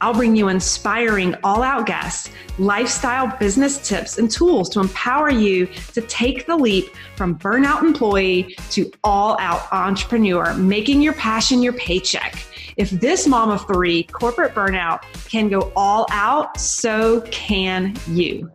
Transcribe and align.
I'll 0.00 0.14
bring 0.14 0.36
you 0.36 0.48
inspiring 0.48 1.34
all 1.42 1.62
out 1.62 1.86
guests, 1.86 2.30
lifestyle 2.58 3.36
business 3.38 3.78
tips, 3.86 4.18
and 4.18 4.30
tools 4.30 4.68
to 4.70 4.80
empower 4.80 5.28
you 5.28 5.66
to 5.94 6.00
take 6.02 6.46
the 6.46 6.56
leap 6.56 6.86
from 7.16 7.36
burnout 7.36 7.82
employee 7.82 8.56
to 8.70 8.90
all 9.02 9.36
out 9.40 9.72
entrepreneur, 9.72 10.54
making 10.54 11.02
your 11.02 11.14
passion 11.14 11.62
your 11.62 11.72
paycheck. 11.72 12.44
If 12.76 12.90
this 12.90 13.26
mom 13.26 13.50
of 13.50 13.66
three 13.66 14.04
corporate 14.04 14.54
burnout 14.54 15.02
can 15.28 15.48
go 15.48 15.72
all 15.74 16.06
out, 16.12 16.60
so 16.60 17.22
can 17.32 17.96
you. 18.06 18.52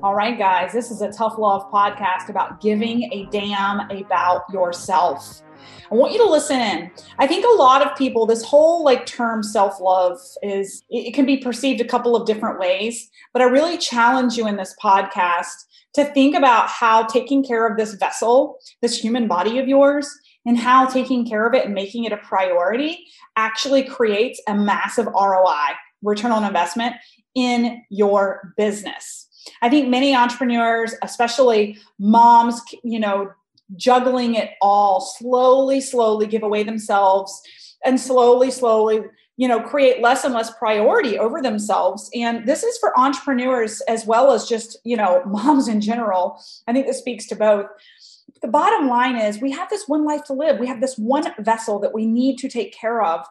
All 0.00 0.14
right, 0.14 0.38
guys, 0.38 0.72
this 0.72 0.92
is 0.92 1.02
a 1.02 1.10
tough 1.10 1.38
love 1.38 1.68
podcast 1.72 2.28
about 2.28 2.60
giving 2.60 3.12
a 3.12 3.26
damn 3.32 3.90
about 3.90 4.44
yourself. 4.52 5.42
I 5.90 5.94
want 5.94 6.12
you 6.12 6.18
to 6.18 6.30
listen 6.30 6.60
in. 6.60 6.90
I 7.18 7.26
think 7.26 7.44
a 7.44 7.56
lot 7.56 7.86
of 7.86 7.96
people, 7.96 8.26
this 8.26 8.44
whole 8.44 8.84
like 8.84 9.06
term 9.06 9.42
self 9.42 9.80
love 9.80 10.18
is, 10.42 10.82
it 10.90 11.14
can 11.14 11.24
be 11.24 11.38
perceived 11.38 11.80
a 11.80 11.84
couple 11.84 12.14
of 12.14 12.26
different 12.26 12.58
ways, 12.58 13.10
but 13.32 13.42
I 13.42 13.46
really 13.46 13.78
challenge 13.78 14.36
you 14.36 14.46
in 14.46 14.56
this 14.56 14.74
podcast 14.82 15.54
to 15.94 16.04
think 16.04 16.36
about 16.36 16.68
how 16.68 17.04
taking 17.04 17.42
care 17.42 17.66
of 17.66 17.76
this 17.76 17.94
vessel, 17.94 18.58
this 18.82 18.98
human 18.98 19.26
body 19.26 19.58
of 19.58 19.66
yours, 19.66 20.08
and 20.44 20.58
how 20.58 20.86
taking 20.86 21.26
care 21.26 21.46
of 21.46 21.54
it 21.54 21.64
and 21.64 21.74
making 21.74 22.04
it 22.04 22.12
a 22.12 22.18
priority 22.18 23.04
actually 23.36 23.82
creates 23.82 24.40
a 24.48 24.54
massive 24.54 25.06
ROI, 25.06 25.74
return 26.02 26.32
on 26.32 26.44
investment 26.44 26.94
in 27.34 27.82
your 27.90 28.52
business. 28.56 29.28
I 29.62 29.68
think 29.68 29.88
many 29.88 30.14
entrepreneurs, 30.14 30.94
especially 31.02 31.78
moms, 31.98 32.60
you 32.84 33.00
know, 33.00 33.30
juggling 33.76 34.34
it 34.34 34.52
all, 34.60 35.00
slowly, 35.00 35.80
slowly 35.80 36.26
give 36.26 36.42
away 36.42 36.62
themselves 36.62 37.42
and 37.84 38.00
slowly, 38.00 38.50
slowly, 38.50 39.02
you 39.36 39.46
know, 39.46 39.60
create 39.60 40.02
less 40.02 40.24
and 40.24 40.34
less 40.34 40.50
priority 40.58 41.18
over 41.18 41.40
themselves. 41.40 42.10
And 42.14 42.46
this 42.46 42.62
is 42.62 42.76
for 42.78 42.98
entrepreneurs 42.98 43.80
as 43.82 44.04
well 44.04 44.32
as 44.32 44.48
just, 44.48 44.78
you 44.84 44.96
know, 44.96 45.22
moms 45.26 45.68
in 45.68 45.80
general. 45.80 46.42
I 46.66 46.72
think 46.72 46.86
this 46.86 46.98
speaks 46.98 47.26
to 47.26 47.36
both. 47.36 47.66
The 48.42 48.48
bottom 48.48 48.88
line 48.88 49.16
is 49.16 49.40
we 49.40 49.52
have 49.52 49.70
this 49.70 49.88
one 49.88 50.04
life 50.04 50.24
to 50.24 50.32
live. 50.32 50.58
We 50.58 50.66
have 50.66 50.80
this 50.80 50.96
one 50.96 51.32
vessel 51.38 51.78
that 51.80 51.94
we 51.94 52.06
need 52.06 52.38
to 52.38 52.48
take 52.48 52.72
care 52.72 53.02
of 53.02 53.26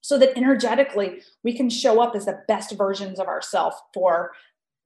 so 0.00 0.18
that 0.18 0.36
energetically 0.36 1.22
we 1.42 1.56
can 1.56 1.70
show 1.70 2.00
up 2.00 2.14
as 2.14 2.26
the 2.26 2.42
best 2.46 2.76
versions 2.76 3.18
of 3.18 3.26
ourselves 3.26 3.76
for 3.94 4.32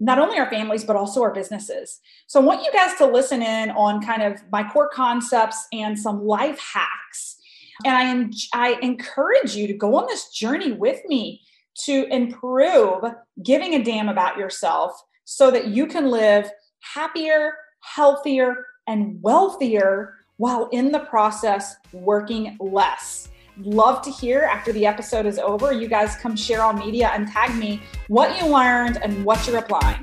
not 0.01 0.19
only 0.19 0.39
our 0.39 0.51
families 0.51 0.85
but 0.85 0.97
also 0.97 1.23
our 1.23 1.33
businesses. 1.33 2.01
So 2.27 2.41
i 2.41 2.45
want 2.45 2.65
you 2.65 2.73
guys 2.73 2.97
to 2.99 3.07
listen 3.07 3.43
in 3.43 3.71
on 3.71 4.03
kind 4.03 4.23
of 4.23 4.41
my 4.53 4.69
core 4.69 4.91
concepts 4.93 5.67
and 5.73 5.99
some 5.99 6.25
life 6.25 6.61
hacks. 6.61 7.37
And 7.85 8.35
I, 8.53 8.75
I 8.75 8.79
encourage 8.81 9.55
you 9.55 9.67
to 9.69 9.75
go 9.75 9.95
on 9.97 10.07
this 10.07 10.31
journey 10.31 10.73
with 10.73 11.01
me 11.07 11.43
to 11.85 12.07
improve 12.13 13.05
giving 13.45 13.75
a 13.75 13.85
damn 13.85 14.09
about 14.09 14.37
yourself 14.37 15.01
so 15.25 15.51
that 15.51 15.69
you 15.69 15.87
can 15.87 16.11
live 16.11 16.51
happier 16.81 17.53
healthier 17.81 18.67
and 18.87 19.21
wealthier 19.23 20.15
while 20.37 20.69
in 20.73 20.93
the 20.93 21.01
process 21.01 21.77
working 21.93 22.57
less 22.61 23.29
love 23.61 24.03
to 24.03 24.11
hear 24.11 24.43
after 24.43 24.73
the 24.73 24.87
episode 24.87 25.27
is 25.27 25.39
over. 25.39 25.73
You 25.73 25.89
guys 25.89 26.17
come 26.17 26.37
share 26.37 26.63
on 26.63 26.79
media 26.79 27.11
and 27.13 27.29
tag 27.29 27.55
me 27.57 27.83
what 28.09 28.39
you 28.41 28.47
learned 28.47 28.99
and 29.03 29.25
what 29.25 29.47
you're 29.47 29.59
applying. 29.59 30.03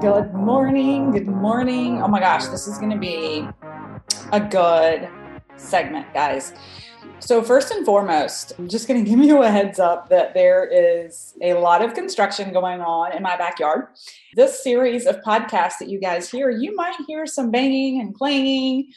Good 0.00 0.32
morning. 0.34 1.12
Good 1.12 1.26
morning. 1.26 2.02
Oh 2.02 2.08
my 2.08 2.20
gosh, 2.20 2.46
this 2.46 2.66
is 2.66 2.78
going 2.78 2.90
to 2.90 2.98
be 2.98 3.46
a 4.32 4.40
good 4.40 5.08
segment, 5.56 6.12
guys. 6.12 6.52
So, 7.20 7.42
first 7.42 7.70
and 7.70 7.86
foremost, 7.86 8.52
I'm 8.58 8.68
just 8.68 8.86
going 8.88 9.02
to 9.04 9.08
give 9.08 9.18
you 9.20 9.42
a 9.42 9.50
heads 9.50 9.78
up 9.78 10.08
that 10.10 10.34
there 10.34 10.64
is 10.64 11.34
a 11.40 11.54
lot 11.54 11.82
of 11.82 11.94
construction 11.94 12.52
going 12.52 12.80
on 12.80 13.12
in 13.16 13.22
my 13.22 13.36
backyard. 13.36 13.88
This 14.34 14.62
series 14.62 15.06
of 15.06 15.20
podcasts 15.22 15.78
that 15.80 15.88
you 15.88 16.00
guys 16.00 16.30
hear, 16.30 16.50
you 16.50 16.74
might 16.74 16.96
hear 17.06 17.26
some 17.26 17.50
banging 17.50 18.00
and 18.00 18.14
clanging 18.14 18.90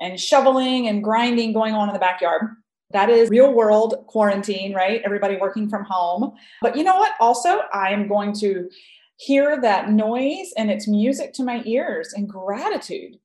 and 0.00 0.18
shoveling 0.20 0.88
and 0.88 1.02
grinding 1.02 1.52
going 1.52 1.74
on 1.74 1.88
in 1.88 1.92
the 1.92 2.00
backyard. 2.00 2.42
That 2.90 3.10
is 3.10 3.30
real 3.30 3.52
world 3.52 4.04
quarantine, 4.06 4.72
right? 4.72 5.02
Everybody 5.04 5.36
working 5.36 5.68
from 5.68 5.84
home. 5.84 6.34
But 6.62 6.76
you 6.76 6.84
know 6.84 6.96
what? 6.96 7.12
Also, 7.20 7.60
I 7.72 7.90
am 7.90 8.06
going 8.06 8.32
to 8.34 8.70
hear 9.16 9.60
that 9.60 9.90
noise 9.90 10.52
and 10.56 10.70
it's 10.70 10.86
music 10.86 11.32
to 11.34 11.42
my 11.42 11.62
ears 11.64 12.12
and 12.14 12.28
gratitude. 12.28 13.18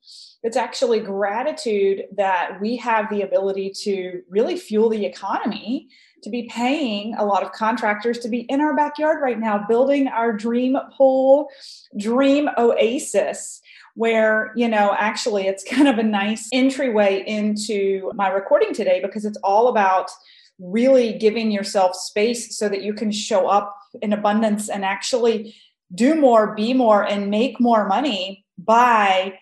It's 0.44 0.58
actually 0.58 1.02
gratitude 1.02 2.04
that 2.16 2.60
we 2.60 2.78
have 2.78 3.10
the 3.10 3.22
ability 3.22 3.74
to 3.84 4.22
really 4.28 4.58
fuel 4.58 4.90
the 4.90 5.06
economy, 5.06 5.90
to 6.24 6.30
be 6.30 6.50
paying 6.52 7.14
a 7.16 7.26
lot 7.26 7.44
of 7.44 7.52
contractors 7.52 8.20
to 8.20 8.30
be 8.30 8.42
in 8.42 8.62
our 8.62 8.76
backyard 8.76 9.22
right 9.22 9.40
now, 9.40 9.66
building 9.68 10.08
our 10.08 10.34
dream 10.34 10.78
pool, 10.98 11.48
dream 11.98 12.50
oasis 12.58 13.61
where, 13.96 14.52
you 14.56 14.68
know, 14.68 14.96
actually 14.98 15.48
it's 15.48 15.64
kind 15.70 15.88
of 15.88 15.98
a 15.98 16.04
nice 16.04 16.48
entryway 16.52 17.24
into 17.26 18.12
my 18.16 18.28
recording 18.30 18.74
today 18.74 19.00
because 19.02 19.26
it's 19.26 19.40
all 19.44 19.68
about 19.68 20.10
really 20.60 21.14
giving 21.14 21.52
yourself 21.52 21.96
space 21.96 22.58
so 22.58 22.70
that 22.70 22.84
you 22.84 22.94
can 22.94 23.12
show 23.12 23.48
up 23.48 23.76
in 24.02 24.14
abundance 24.14 24.70
and 24.70 24.86
actually 24.86 25.56
do 25.94 26.16
more, 26.16 26.56
be 26.56 26.74
more, 26.74 27.04
and 27.04 27.30
make 27.30 27.60
more 27.60 27.88
money 27.88 28.46
by 28.58 29.38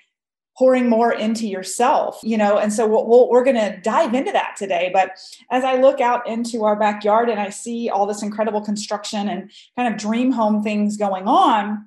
pouring 0.59 0.89
more 0.89 1.13
into 1.13 1.47
yourself 1.47 2.19
you 2.21 2.37
know? 2.37 2.57
And 2.57 2.71
so 2.73 2.85
we 2.85 2.93
we 2.93 3.39
are 3.39 3.43
going 3.43 3.55
to 3.55 3.79
dive 3.81 4.13
into 4.13 4.33
that 4.33 4.55
today. 4.57 4.91
But 4.93 5.11
as 5.49 5.63
i 5.63 5.79
look 5.79 6.01
out 6.01 6.27
into 6.27 6.65
our 6.65 6.75
backyard 6.75 7.29
and 7.29 7.39
i 7.39 7.49
see 7.49 7.89
all 7.89 8.05
this 8.05 8.21
incredible 8.21 8.61
construction 8.61 9.29
and 9.29 9.49
kind 9.77 9.91
of 9.91 9.99
dream 9.99 10.31
home 10.31 10.61
things 10.61 10.97
going 10.97 11.27
on 11.27 11.85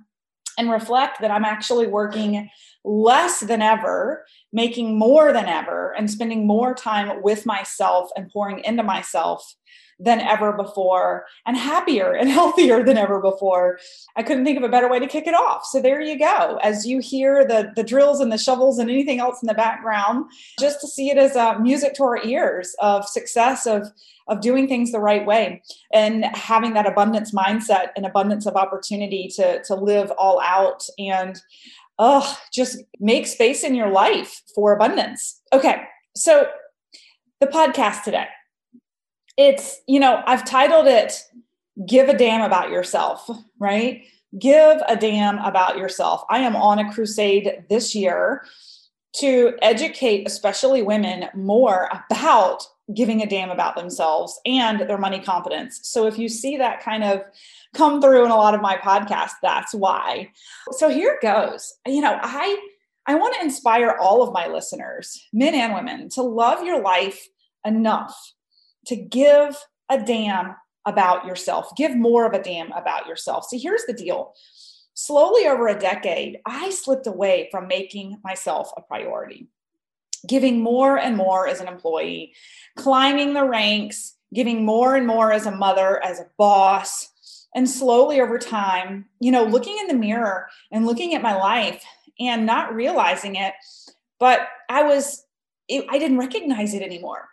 and 0.58 0.70
reflect 0.70 1.20
that 1.20 1.30
I'm 1.30 1.44
actually 1.44 1.86
working 1.86 2.50
less 2.84 3.40
than 3.40 3.62
ever, 3.62 4.24
making 4.52 4.98
more 4.98 5.32
than 5.32 5.46
ever, 5.46 5.92
and 5.92 6.10
spending 6.10 6.46
more 6.46 6.74
time 6.74 7.22
with 7.22 7.46
myself 7.46 8.10
and 8.16 8.30
pouring 8.30 8.62
into 8.64 8.82
myself 8.82 9.54
than 10.02 10.20
ever 10.20 10.52
before, 10.52 11.26
and 11.46 11.56
happier 11.56 12.12
and 12.12 12.28
healthier 12.38 12.82
than 12.82 12.98
ever 12.98 13.20
before. 13.20 13.78
I 14.16 14.22
couldn't 14.22 14.44
think 14.44 14.58
of 14.58 14.64
a 14.64 14.68
better 14.68 14.88
way 14.88 14.98
to 14.98 15.06
kick 15.06 15.26
it 15.26 15.34
off. 15.34 15.64
So 15.64 15.80
there 15.80 16.00
you 16.00 16.18
go. 16.18 16.58
As 16.62 16.86
you 16.86 16.98
hear 16.98 17.46
the, 17.46 17.72
the 17.76 17.84
drills 17.84 18.20
and 18.20 18.32
the 18.32 18.38
shovels 18.38 18.78
and 18.78 18.90
anything 18.90 19.20
else 19.20 19.42
in 19.42 19.46
the 19.46 19.54
background, 19.54 20.26
just 20.58 20.80
to 20.80 20.88
see 20.88 21.10
it 21.10 21.18
as 21.18 21.36
a 21.36 21.58
music 21.58 21.94
to 21.94 22.04
our 22.04 22.22
ears 22.24 22.74
of 22.80 23.06
success, 23.06 23.66
of 23.66 23.88
of 24.28 24.40
doing 24.40 24.68
things 24.68 24.92
the 24.92 25.00
right 25.00 25.26
way 25.26 25.60
and 25.92 26.24
having 26.24 26.74
that 26.74 26.86
abundance 26.86 27.32
mindset 27.32 27.88
and 27.96 28.06
abundance 28.06 28.46
of 28.46 28.54
opportunity 28.54 29.28
to, 29.34 29.60
to 29.64 29.74
live 29.74 30.12
all 30.12 30.40
out 30.40 30.84
and 30.96 31.40
oh, 31.98 32.38
just 32.52 32.82
make 33.00 33.26
space 33.26 33.62
in 33.64 33.74
your 33.74 33.90
life 33.90 34.42
for 34.54 34.72
abundance. 34.72 35.40
Okay, 35.52 35.82
so 36.16 36.46
the 37.40 37.46
podcast 37.46 38.02
today. 38.04 38.26
It's, 39.36 39.80
you 39.86 40.00
know, 40.00 40.22
I've 40.26 40.44
titled 40.44 40.86
it 40.86 41.22
Give 41.86 42.08
a 42.08 42.16
Damn 42.16 42.42
About 42.42 42.70
Yourself, 42.70 43.28
right? 43.58 44.04
Give 44.38 44.80
a 44.88 44.96
damn 44.96 45.38
about 45.38 45.76
yourself. 45.76 46.24
I 46.30 46.38
am 46.38 46.56
on 46.56 46.78
a 46.78 46.90
crusade 46.90 47.64
this 47.68 47.94
year 47.94 48.46
to 49.16 49.52
educate, 49.60 50.26
especially 50.26 50.80
women, 50.82 51.26
more 51.34 51.90
about 52.10 52.62
giving 52.94 53.22
a 53.22 53.26
damn 53.26 53.50
about 53.50 53.76
themselves 53.76 54.40
and 54.46 54.80
their 54.80 54.96
money 54.96 55.20
confidence. 55.20 55.80
So 55.82 56.06
if 56.06 56.18
you 56.18 56.30
see 56.30 56.56
that 56.56 56.82
kind 56.82 57.04
of 57.04 57.22
come 57.74 58.00
through 58.00 58.24
in 58.24 58.30
a 58.30 58.36
lot 58.36 58.54
of 58.54 58.62
my 58.62 58.76
podcasts, 58.76 59.34
that's 59.42 59.74
why. 59.74 60.30
So 60.72 60.88
here 60.88 61.12
it 61.12 61.22
goes. 61.22 61.74
You 61.86 62.00
know, 62.00 62.18
I 62.20 62.58
I 63.06 63.16
want 63.16 63.34
to 63.34 63.42
inspire 63.42 63.96
all 64.00 64.22
of 64.22 64.32
my 64.32 64.46
listeners, 64.46 65.26
men 65.32 65.54
and 65.54 65.74
women, 65.74 66.08
to 66.10 66.22
love 66.22 66.64
your 66.64 66.80
life 66.80 67.28
enough 67.66 68.16
to 68.86 68.96
give 68.96 69.56
a 69.88 70.02
damn 70.02 70.56
about 70.84 71.26
yourself. 71.26 71.70
Give 71.76 71.96
more 71.96 72.26
of 72.26 72.32
a 72.32 72.42
damn 72.42 72.72
about 72.72 73.06
yourself. 73.06 73.46
See, 73.46 73.58
here's 73.58 73.84
the 73.84 73.92
deal. 73.92 74.34
Slowly 74.94 75.46
over 75.46 75.68
a 75.68 75.78
decade, 75.78 76.38
I 76.44 76.70
slipped 76.70 77.06
away 77.06 77.48
from 77.50 77.66
making 77.66 78.18
myself 78.22 78.70
a 78.76 78.82
priority, 78.82 79.48
giving 80.28 80.60
more 80.60 80.98
and 80.98 81.16
more 81.16 81.46
as 81.46 81.60
an 81.60 81.68
employee, 81.68 82.34
climbing 82.76 83.32
the 83.32 83.44
ranks, 83.44 84.16
giving 84.34 84.64
more 84.64 84.96
and 84.96 85.06
more 85.06 85.32
as 85.32 85.46
a 85.46 85.50
mother, 85.50 86.02
as 86.04 86.20
a 86.20 86.26
boss. 86.36 87.08
And 87.54 87.68
slowly 87.68 88.20
over 88.20 88.38
time, 88.38 89.06
you 89.20 89.30
know, 89.30 89.44
looking 89.44 89.78
in 89.78 89.86
the 89.86 89.94
mirror 89.94 90.48
and 90.70 90.86
looking 90.86 91.14
at 91.14 91.22
my 91.22 91.36
life 91.36 91.84
and 92.18 92.46
not 92.46 92.74
realizing 92.74 93.36
it, 93.36 93.54
but 94.18 94.40
I 94.68 94.82
was, 94.84 95.24
it, 95.68 95.84
I 95.90 95.98
didn't 95.98 96.18
recognize 96.18 96.74
it 96.74 96.82
anymore. 96.82 97.28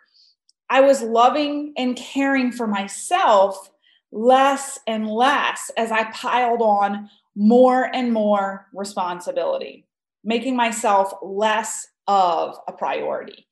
I 0.70 0.80
was 0.80 1.02
loving 1.02 1.74
and 1.76 1.96
caring 1.96 2.52
for 2.52 2.66
myself 2.66 3.70
less 4.12 4.78
and 4.86 5.08
less 5.08 5.70
as 5.76 5.90
I 5.90 6.04
piled 6.12 6.62
on 6.62 7.10
more 7.34 7.94
and 7.94 8.12
more 8.12 8.66
responsibility, 8.72 9.86
making 10.24 10.56
myself 10.56 11.12
less 11.22 11.88
of 12.06 12.56
a 12.68 12.72
priority. 12.72 13.46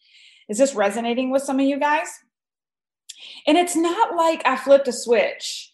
Is 0.49 0.59
this 0.59 0.75
resonating 0.75 1.31
with 1.31 1.43
some 1.43 1.61
of 1.61 1.67
you 1.67 1.79
guys? 1.79 2.09
And 3.47 3.59
it's 3.59 3.77
not 3.77 4.17
like 4.17 4.47
I 4.47 4.57
flipped 4.57 4.89
a 4.89 4.93
switch 4.93 5.73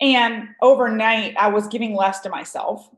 and 0.00 0.48
overnight 0.62 1.36
I 1.36 1.48
was 1.48 1.68
giving 1.68 1.94
less 1.94 2.20
to 2.20 2.30
myself. 2.30 2.88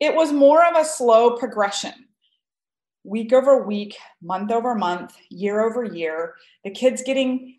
It 0.00 0.14
was 0.14 0.32
more 0.32 0.64
of 0.64 0.76
a 0.76 0.84
slow 0.84 1.36
progression. 1.36 2.07
Week 3.08 3.32
over 3.32 3.62
week, 3.62 3.96
month 4.22 4.52
over 4.52 4.74
month, 4.74 5.16
year 5.30 5.60
over 5.60 5.84
year, 5.84 6.34
the 6.62 6.70
kids 6.70 7.02
getting 7.02 7.54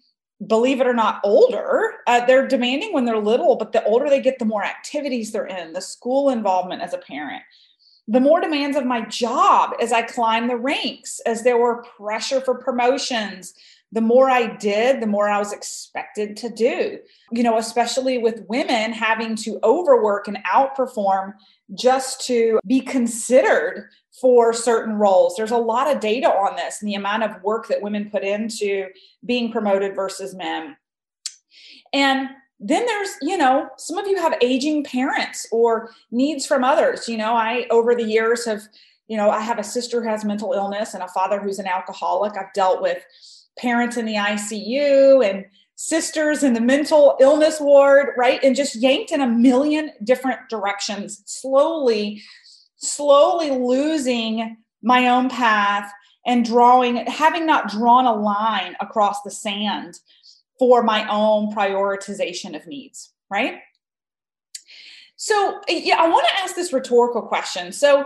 believe 0.46 0.80
it 0.80 0.88
or 0.88 0.94
not, 0.94 1.20
older. 1.24 1.96
Uh, 2.08 2.26
they're 2.26 2.48
demanding 2.48 2.94
when 2.94 3.06
they're 3.06 3.20
little, 3.20 3.56
but 3.56 3.72
the 3.72 3.84
older 3.84 4.10
they 4.10 4.22
get, 4.22 4.40
the 4.40 4.46
more 4.46 4.64
activities 4.64 5.32
they're 5.32 5.46
in, 5.46 5.74
the 5.74 5.82
school 5.82 6.30
involvement 6.30 6.82
as 6.82 6.94
a 6.94 6.98
parent, 6.98 7.44
the 8.08 8.20
more 8.20 8.42
demands 8.42 8.78
of 8.78 8.86
my 8.86 9.02
job 9.02 9.74
as 9.82 9.92
I 9.92 10.02
climb 10.02 10.48
the 10.48 10.58
ranks, 10.58 11.20
as 11.26 11.44
there 11.44 11.58
were 11.58 11.84
pressure 11.98 12.42
for 12.42 12.56
promotions. 12.56 13.54
The 13.92 14.02
more 14.02 14.30
I 14.30 14.56
did, 14.56 15.02
the 15.02 15.08
more 15.08 15.28
I 15.28 15.40
was 15.40 15.52
expected 15.52 16.38
to 16.38 16.50
do. 16.50 17.00
You 17.32 17.44
know, 17.44 17.58
especially 17.58 18.18
with 18.18 18.46
women 18.48 18.94
having 18.94 19.36
to 19.38 19.60
overwork 19.64 20.28
and 20.28 20.38
outperform 20.52 21.34
just 21.76 22.26
to 22.28 22.60
be 22.66 22.82
considered 22.82 23.90
for 24.20 24.54
certain 24.54 24.96
roles. 24.96 25.36
There's 25.36 25.52
a 25.52 25.58
lot 25.58 25.94
of 25.94 26.00
data 26.00 26.28
on 26.28 26.56
this 26.56 26.82
and 26.82 26.90
the 26.90 26.96
amount 26.96 27.24
of 27.24 27.42
work 27.44 27.68
that 27.68 27.82
women 27.82 28.10
put 28.10 28.24
into 28.24 28.88
being 29.26 29.52
promoted 29.52 29.96
versus 29.96 30.36
men. 30.36 30.76
And 31.94 32.30
then 32.60 32.86
there's, 32.86 33.10
you 33.22 33.38
know, 33.38 33.70
some 33.78 33.98
of 33.98 34.08
you 34.08 34.18
have 34.18 34.36
aging 34.42 34.84
parents 34.84 35.48
or 35.52 35.92
needs 36.12 36.46
from 36.46 36.64
others. 36.64 37.08
You 37.08 37.18
know, 37.18 37.34
I, 37.34 37.66
over 37.72 37.96
the 37.96 38.04
years, 38.04 38.46
have, 38.46 38.64
you 39.08 39.18
know, 39.18 39.30
I 39.30 39.40
have 39.42 39.60
a 39.60 39.64
sister 39.64 40.02
who 40.02 40.10
has 40.10 40.26
mental 40.26 40.54
illness 40.54 40.94
and 40.94 41.02
a 41.02 41.08
father 41.08 41.40
who's 41.40 41.60
an 41.60 41.68
alcoholic. 41.68 42.34
I've 42.38 42.54
dealt 42.54 42.82
with 42.82 43.04
parents 43.58 43.98
in 43.98 44.06
the 44.06 44.16
ICU 44.16 45.28
and 45.28 45.46
sisters 45.76 46.44
in 46.44 46.54
the 46.54 46.60
mental 46.60 47.16
illness 47.22 47.62
ward, 47.62 48.10
right? 48.18 48.44
And 48.44 48.54
just 48.54 48.76
yanked 48.76 49.14
in 49.14 49.22
a 49.22 49.28
million 49.28 49.92
different 50.04 50.42
directions, 50.50 51.24
slowly 51.26 52.22
slowly 52.80 53.52
losing 53.52 54.58
my 54.82 55.10
own 55.10 55.30
path 55.30 55.92
and 56.26 56.44
drawing, 56.46 56.98
having 57.08 57.46
not 57.46 57.70
drawn 57.70 58.06
a 58.06 58.14
line 58.14 58.76
across 58.82 59.22
the 59.22 59.32
sand 59.32 60.00
for 60.58 60.84
my 60.84 61.08
own 61.10 61.54
prioritization 61.54 62.56
of 62.56 62.68
needs, 62.68 63.14
right? 63.30 63.60
So, 65.16 65.62
yeah, 65.68 65.98
I 66.00 66.08
want 66.08 66.26
to 66.28 66.42
ask 66.42 66.56
this 66.56 66.74
rhetorical 66.74 67.22
question. 67.22 67.72
So, 67.72 68.06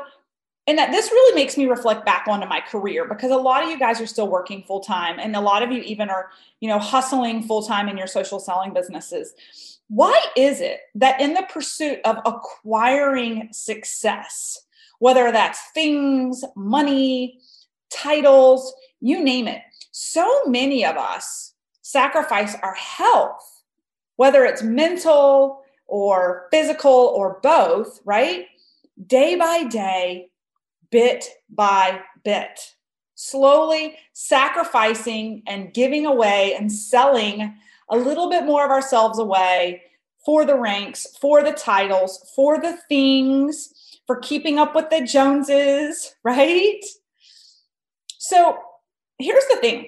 and 0.68 0.78
that 0.78 0.92
this 0.92 1.12
really 1.12 1.36
makes 1.36 1.58
me 1.58 1.66
reflect 1.66 2.06
back 2.06 2.28
onto 2.28 2.48
my 2.48 2.62
career 2.62 3.06
because 3.06 3.32
a 3.32 3.38
lot 3.38 3.64
of 3.64 3.70
you 3.70 3.78
guys 3.78 4.00
are 4.00 4.08
still 4.08 4.28
working 4.28 4.64
full 4.64 4.80
time 4.80 5.20
and 5.20 5.36
a 5.36 5.42
lot 5.42 5.62
of 5.62 5.72
you 5.72 5.82
even 5.82 6.10
are 6.10 6.30
you 6.62 6.70
know 6.70 6.80
hustling 6.80 7.44
full 7.44 7.62
time 7.62 7.90
in 7.90 7.98
your 7.98 8.08
social 8.08 8.40
selling 8.40 8.74
businesses 8.74 9.73
why 9.94 10.20
is 10.36 10.62
it 10.62 10.80
that 10.96 11.20
in 11.22 11.34
the 11.34 11.46
pursuit 11.50 12.00
of 12.06 12.18
acquiring 12.26 13.50
success 13.52 14.60
whether 15.04 15.34
that's 15.34 15.60
things, 15.74 16.46
money, 16.56 17.38
titles, 17.92 18.74
you 19.02 19.22
name 19.22 19.50
it. 19.50 19.62
So 19.92 20.46
many 20.46 20.86
of 20.86 20.96
us 20.96 21.56
sacrifice 21.82 22.56
our 22.64 22.76
health, 22.76 23.64
whether 24.16 24.46
it's 24.46 24.64
mental 24.64 25.62
or 25.88 26.48
physical 26.52 26.90
or 26.90 27.42
both, 27.44 28.00
right? 28.06 28.46
Day 29.06 29.36
by 29.36 29.66
day, 29.66 30.30
bit 30.90 31.26
by 31.50 32.00
bit, 32.24 32.62
slowly 33.16 33.98
sacrificing 34.14 35.44
and 35.48 35.74
giving 35.74 36.06
away 36.06 36.56
and 36.56 36.72
selling 36.72 37.56
a 37.94 37.96
little 37.96 38.30
bit 38.30 38.46
more 38.46 38.66
of 38.66 38.72
ourselves 38.72 39.20
away 39.20 39.84
for 40.26 40.46
the 40.46 40.58
ranks, 40.58 41.06
for 41.22 41.44
the 41.44 41.52
titles, 41.52 42.32
for 42.36 42.60
the 42.60 42.78
things 42.90 43.74
for 44.08 44.18
keeping 44.18 44.60
up 44.60 44.76
with 44.76 44.90
the 44.90 45.02
Joneses, 45.02 46.16
right? 46.24 46.82
So 48.18 48.58
here's 49.20 49.46
the 49.50 49.58
thing 49.58 49.88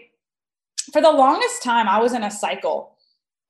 for 0.93 1.01
the 1.01 1.11
longest 1.11 1.63
time, 1.63 1.87
I 1.87 1.99
was 1.99 2.13
in 2.13 2.23
a 2.23 2.31
cycle 2.31 2.95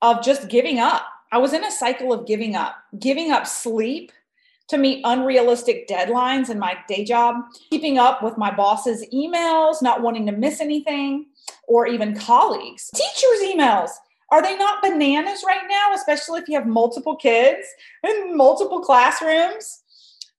of 0.02 0.24
just 0.24 0.48
giving 0.48 0.78
up. 0.78 1.06
I 1.32 1.38
was 1.38 1.52
in 1.52 1.64
a 1.64 1.70
cycle 1.70 2.12
of 2.12 2.26
giving 2.26 2.56
up, 2.56 2.76
giving 2.98 3.30
up 3.30 3.46
sleep 3.46 4.12
to 4.68 4.78
meet 4.78 5.02
unrealistic 5.04 5.86
deadlines 5.86 6.50
in 6.50 6.58
my 6.58 6.76
day 6.88 7.04
job, 7.04 7.36
keeping 7.70 7.98
up 7.98 8.22
with 8.22 8.36
my 8.36 8.52
boss's 8.54 9.06
emails, 9.12 9.82
not 9.82 10.02
wanting 10.02 10.26
to 10.26 10.32
miss 10.32 10.60
anything, 10.60 11.26
or 11.68 11.86
even 11.86 12.18
colleagues. 12.18 12.90
Teachers' 12.94 13.54
emails. 13.54 13.90
Are 14.30 14.42
they 14.42 14.56
not 14.56 14.82
bananas 14.82 15.44
right 15.46 15.62
now, 15.68 15.94
especially 15.94 16.40
if 16.40 16.48
you 16.48 16.56
have 16.56 16.66
multiple 16.66 17.16
kids 17.16 17.66
in 18.02 18.36
multiple 18.36 18.80
classrooms? 18.80 19.82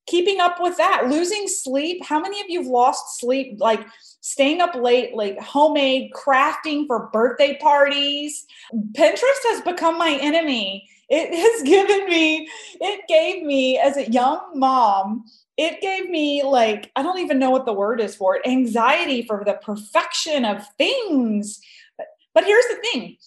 keeping 0.07 0.39
up 0.39 0.59
with 0.59 0.77
that 0.77 1.07
losing 1.09 1.47
sleep. 1.47 2.03
How 2.03 2.19
many 2.19 2.41
of 2.41 2.47
you 2.49 2.61
have 2.61 2.71
lost 2.71 3.19
sleep 3.19 3.57
like 3.59 3.85
staying 4.21 4.61
up 4.61 4.73
late 4.73 5.13
like 5.13 5.39
homemade 5.39 6.11
crafting 6.13 6.87
for 6.87 7.09
birthday 7.13 7.57
parties? 7.57 8.45
Pinterest 8.93 9.43
has 9.49 9.61
become 9.61 9.97
my 9.97 10.17
enemy. 10.21 10.89
It 11.09 11.33
has 11.35 11.63
given 11.67 12.05
me 12.09 12.47
it 12.81 13.01
gave 13.07 13.43
me 13.43 13.77
as 13.77 13.97
a 13.97 14.09
young 14.09 14.41
mom 14.55 15.25
it 15.55 15.81
gave 15.81 16.09
me 16.09 16.43
like 16.43 16.91
i 16.95 17.01
don't 17.01 17.17
even 17.17 17.39
know 17.39 17.49
what 17.49 17.65
the 17.65 17.73
word 17.73 17.99
is 17.99 18.15
for 18.15 18.35
it 18.35 18.45
anxiety 18.45 19.23
for 19.23 19.43
the 19.45 19.53
perfection 19.53 20.45
of 20.45 20.67
things. 20.77 21.59
But, 21.97 22.07
but 22.33 22.43
here's 22.43 22.65
the 22.65 22.81
thing 22.91 23.17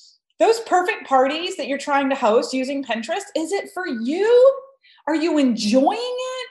those 0.40 0.59
perfect 0.61 1.06
parties 1.06 1.56
that 1.56 1.68
you're 1.68 1.78
trying 1.78 2.09
to 2.11 2.16
host 2.16 2.52
using 2.52 2.82
pinterest 2.82 3.26
is 3.37 3.52
it 3.52 3.70
for 3.73 3.87
you? 3.87 4.59
Are 5.06 5.14
you 5.14 5.38
enjoying 5.38 5.99
it? 5.99 6.47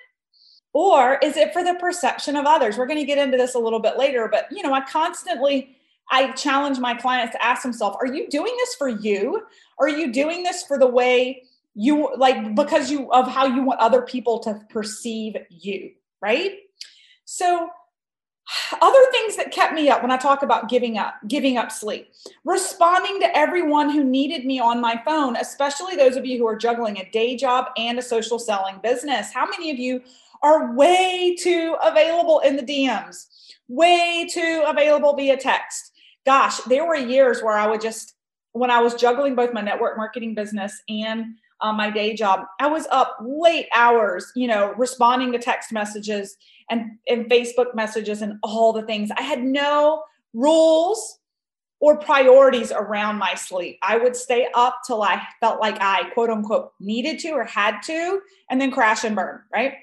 Or 0.72 1.18
is 1.24 1.36
it 1.36 1.52
for 1.52 1.64
the 1.64 1.74
perception 1.74 2.36
of 2.36 2.46
others? 2.46 2.78
We're 2.78 2.86
going 2.86 3.00
to 3.00 3.06
get 3.06 3.18
into 3.18 3.38
this 3.38 3.56
a 3.56 3.60
little 3.60 3.80
bit 3.80 3.98
later 3.98 4.30
but 4.32 4.46
you 4.52 4.64
know 4.64 4.74
i 4.74 4.82
constantly 4.82 5.76
i 6.12 6.32
challenge 6.34 6.80
my 6.80 6.94
clients 6.94 7.34
to 7.34 7.44
ask 7.44 7.64
themselves 7.64 7.98
are 8.00 8.08
you 8.08 8.30
doing 8.30 8.56
this 8.58 8.76
for 8.76 8.88
you? 8.88 9.42
Are 9.80 9.90
you 9.90 10.14
doing 10.14 10.44
this 10.44 10.64
for 10.64 10.78
the 10.78 10.88
way 10.88 11.44
you 11.74 12.14
like 12.16 12.56
because 12.56 12.92
you 12.92 13.12
of 13.12 13.28
how 13.28 13.46
you 13.46 13.64
want 13.64 13.80
other 13.80 14.04
people 14.04 14.40
to 14.40 14.62
perceive 14.70 15.36
you 15.50 15.92
right? 16.22 16.52
So 17.26 17.70
other 18.82 19.12
things 19.12 19.36
that 19.36 19.52
kept 19.52 19.74
me 19.74 19.90
up 19.90 20.02
when 20.02 20.12
I 20.12 20.18
talk 20.18 20.44
about 20.44 20.70
giving 20.70 20.98
up, 20.98 21.16
giving 21.28 21.58
up 21.58 21.72
sleep, 21.72 22.12
responding 22.46 23.20
to 23.22 23.38
everyone 23.38 23.90
who 23.90 24.04
needed 24.04 24.46
me 24.46 24.60
on 24.60 24.82
my 24.82 25.02
phone, 25.06 25.36
especially 25.36 25.96
those 25.96 26.16
of 26.16 26.26
you 26.26 26.38
who 26.38 26.48
are 26.48 26.58
juggling 26.58 26.98
a 26.98 27.10
day 27.12 27.36
job 27.36 27.68
and 27.78 28.00
a 28.00 28.02
social 28.02 28.40
selling 28.40 28.80
business. 28.82 29.32
How 29.34 29.46
many 29.46 29.72
of 29.72 29.78
you 29.78 30.02
are 30.42 30.74
way 30.74 31.36
too 31.40 31.76
available 31.84 32.40
in 32.40 32.56
the 32.56 32.64
DMs, 32.64 33.28
way 33.68 34.28
too 34.30 34.64
available 34.66 35.14
via 35.16 35.38
text. 35.38 35.92
Gosh, 36.26 36.60
there 36.62 36.86
were 36.86 36.96
years 36.96 37.42
where 37.42 37.58
I 37.58 37.68
would 37.68 37.82
just, 37.82 38.16
when 38.54 38.72
I 38.72 38.82
was 38.82 38.96
juggling 38.96 39.36
both 39.36 39.54
my 39.54 39.62
network 39.62 39.98
marketing 39.98 40.36
business 40.36 40.82
and 40.88 41.36
uh, 41.62 41.74
my 41.74 41.90
day 41.90 42.14
job, 42.14 42.46
I 42.60 42.68
was 42.68 42.88
up 42.92 43.18
late 43.22 43.68
hours, 43.76 44.32
you 44.36 44.48
know, 44.48 44.74
responding 44.78 45.32
to 45.34 45.40
text 45.40 45.72
messages 45.72 46.38
and, 46.70 46.98
and 47.08 47.30
Facebook 47.30 47.76
messages 47.76 48.22
and 48.22 48.40
all 48.44 48.74
the 48.74 48.84
things. 48.84 49.10
I 49.18 49.22
had 49.22 49.44
no 49.44 50.04
rules 50.34 51.20
or 51.80 51.98
priorities 51.98 52.72
around 52.72 53.18
my 53.18 53.36
sleep. 53.36 53.80
I 53.82 53.98
would 53.98 54.16
stay 54.16 54.48
up 54.54 54.82
till 54.86 55.02
I 55.02 55.22
felt 55.40 55.62
like 55.62 55.78
I 55.80 56.10
quote 56.10 56.30
unquote 56.30 56.74
needed 56.80 57.20
to 57.20 57.30
or 57.32 57.46
had 57.46 57.82
to, 57.84 58.22
and 58.50 58.60
then 58.60 58.72
crash 58.72 59.04
and 59.04 59.16
burn, 59.16 59.42
right? 59.54 59.74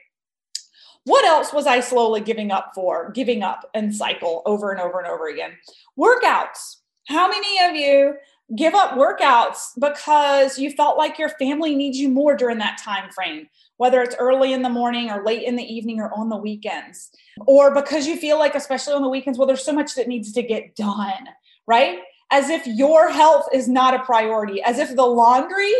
What 1.04 1.24
else 1.24 1.52
was 1.52 1.66
I 1.66 1.80
slowly 1.80 2.20
giving 2.20 2.50
up 2.50 2.72
for, 2.74 3.12
giving 3.12 3.42
up 3.42 3.70
and 3.74 3.94
cycle 3.94 4.42
over 4.44 4.72
and 4.72 4.80
over 4.80 4.98
and 4.98 5.08
over 5.08 5.28
again? 5.28 5.52
Workouts. 5.98 6.78
How 7.06 7.28
many 7.28 7.64
of 7.64 7.76
you 7.76 8.16
give 8.54 8.74
up 8.74 8.92
workouts 8.92 9.70
because 9.80 10.58
you 10.58 10.70
felt 10.70 10.98
like 10.98 11.18
your 11.18 11.28
family 11.30 11.74
needs 11.74 11.98
you 11.98 12.08
more 12.08 12.36
during 12.36 12.58
that 12.58 12.78
time 12.78 13.10
frame 13.10 13.48
whether 13.76 14.02
it's 14.02 14.16
early 14.18 14.52
in 14.52 14.62
the 14.62 14.68
morning 14.68 15.10
or 15.10 15.24
late 15.24 15.42
in 15.42 15.56
the 15.56 15.74
evening 15.74 16.00
or 16.00 16.12
on 16.14 16.28
the 16.28 16.36
weekends 16.36 17.10
or 17.46 17.74
because 17.74 18.06
you 18.06 18.16
feel 18.16 18.38
like 18.38 18.54
especially 18.54 18.94
on 18.94 19.02
the 19.02 19.08
weekends 19.08 19.38
well 19.38 19.46
there's 19.46 19.64
so 19.64 19.72
much 19.72 19.94
that 19.94 20.08
needs 20.08 20.32
to 20.32 20.42
get 20.42 20.74
done 20.76 21.28
right? 21.66 21.98
As 22.30 22.48
if 22.50 22.66
your 22.66 23.10
health 23.10 23.48
is 23.52 23.68
not 23.68 23.94
a 23.94 24.04
priority 24.04 24.62
as 24.62 24.78
if 24.78 24.94
the 24.94 25.06
laundry 25.06 25.72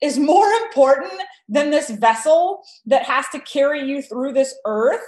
is 0.00 0.18
more 0.18 0.50
important 0.64 1.12
than 1.48 1.70
this 1.70 1.90
vessel 1.90 2.62
that 2.86 3.02
has 3.04 3.26
to 3.32 3.40
carry 3.40 3.82
you 3.82 4.02
through 4.02 4.32
this 4.32 4.54
earth 4.64 5.02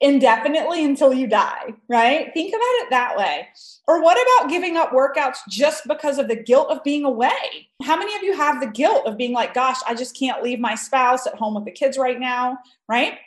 indefinitely 0.00 0.84
until 0.84 1.12
you 1.12 1.26
die, 1.26 1.72
right? 1.88 2.30
Think 2.34 2.50
about 2.50 2.60
it 2.60 2.90
that 2.90 3.16
way. 3.16 3.48
Or 3.88 4.02
what 4.02 4.18
about 4.18 4.50
giving 4.50 4.76
up 4.76 4.90
workouts 4.90 5.38
just 5.48 5.86
because 5.86 6.18
of 6.18 6.28
the 6.28 6.36
guilt 6.36 6.70
of 6.70 6.84
being 6.84 7.04
away? 7.04 7.68
How 7.82 7.96
many 7.96 8.14
of 8.14 8.22
you 8.22 8.36
have 8.36 8.60
the 8.60 8.66
guilt 8.66 9.06
of 9.06 9.16
being 9.16 9.32
like, 9.32 9.54
gosh, 9.54 9.78
I 9.86 9.94
just 9.94 10.18
can't 10.18 10.42
leave 10.42 10.60
my 10.60 10.74
spouse 10.74 11.26
at 11.26 11.34
home 11.34 11.54
with 11.54 11.64
the 11.64 11.70
kids 11.70 11.96
right 11.96 12.20
now, 12.20 12.58
right? 12.88 13.18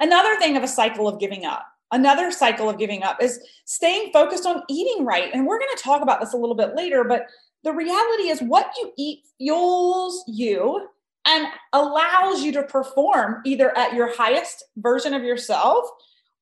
Another 0.00 0.36
thing 0.36 0.56
of 0.56 0.62
a 0.62 0.68
cycle 0.68 1.08
of 1.08 1.18
giving 1.18 1.44
up. 1.44 1.66
Another 1.90 2.30
cycle 2.30 2.68
of 2.68 2.78
giving 2.78 3.02
up 3.02 3.22
is 3.22 3.40
staying 3.64 4.12
focused 4.12 4.44
on 4.44 4.62
eating 4.68 5.06
right. 5.06 5.32
And 5.32 5.46
we're 5.46 5.58
going 5.58 5.74
to 5.74 5.82
talk 5.82 6.02
about 6.02 6.20
this 6.20 6.34
a 6.34 6.36
little 6.36 6.54
bit 6.54 6.74
later, 6.74 7.04
but 7.04 7.28
the 7.64 7.72
reality 7.72 8.28
is 8.28 8.40
what 8.40 8.70
you 8.76 8.92
eat 8.98 9.24
fuels 9.38 10.22
you 10.26 10.88
and 11.28 11.46
allows 11.74 12.42
you 12.42 12.52
to 12.52 12.62
perform 12.62 13.42
either 13.44 13.76
at 13.76 13.92
your 13.94 14.16
highest 14.16 14.64
version 14.78 15.12
of 15.12 15.22
yourself 15.22 15.84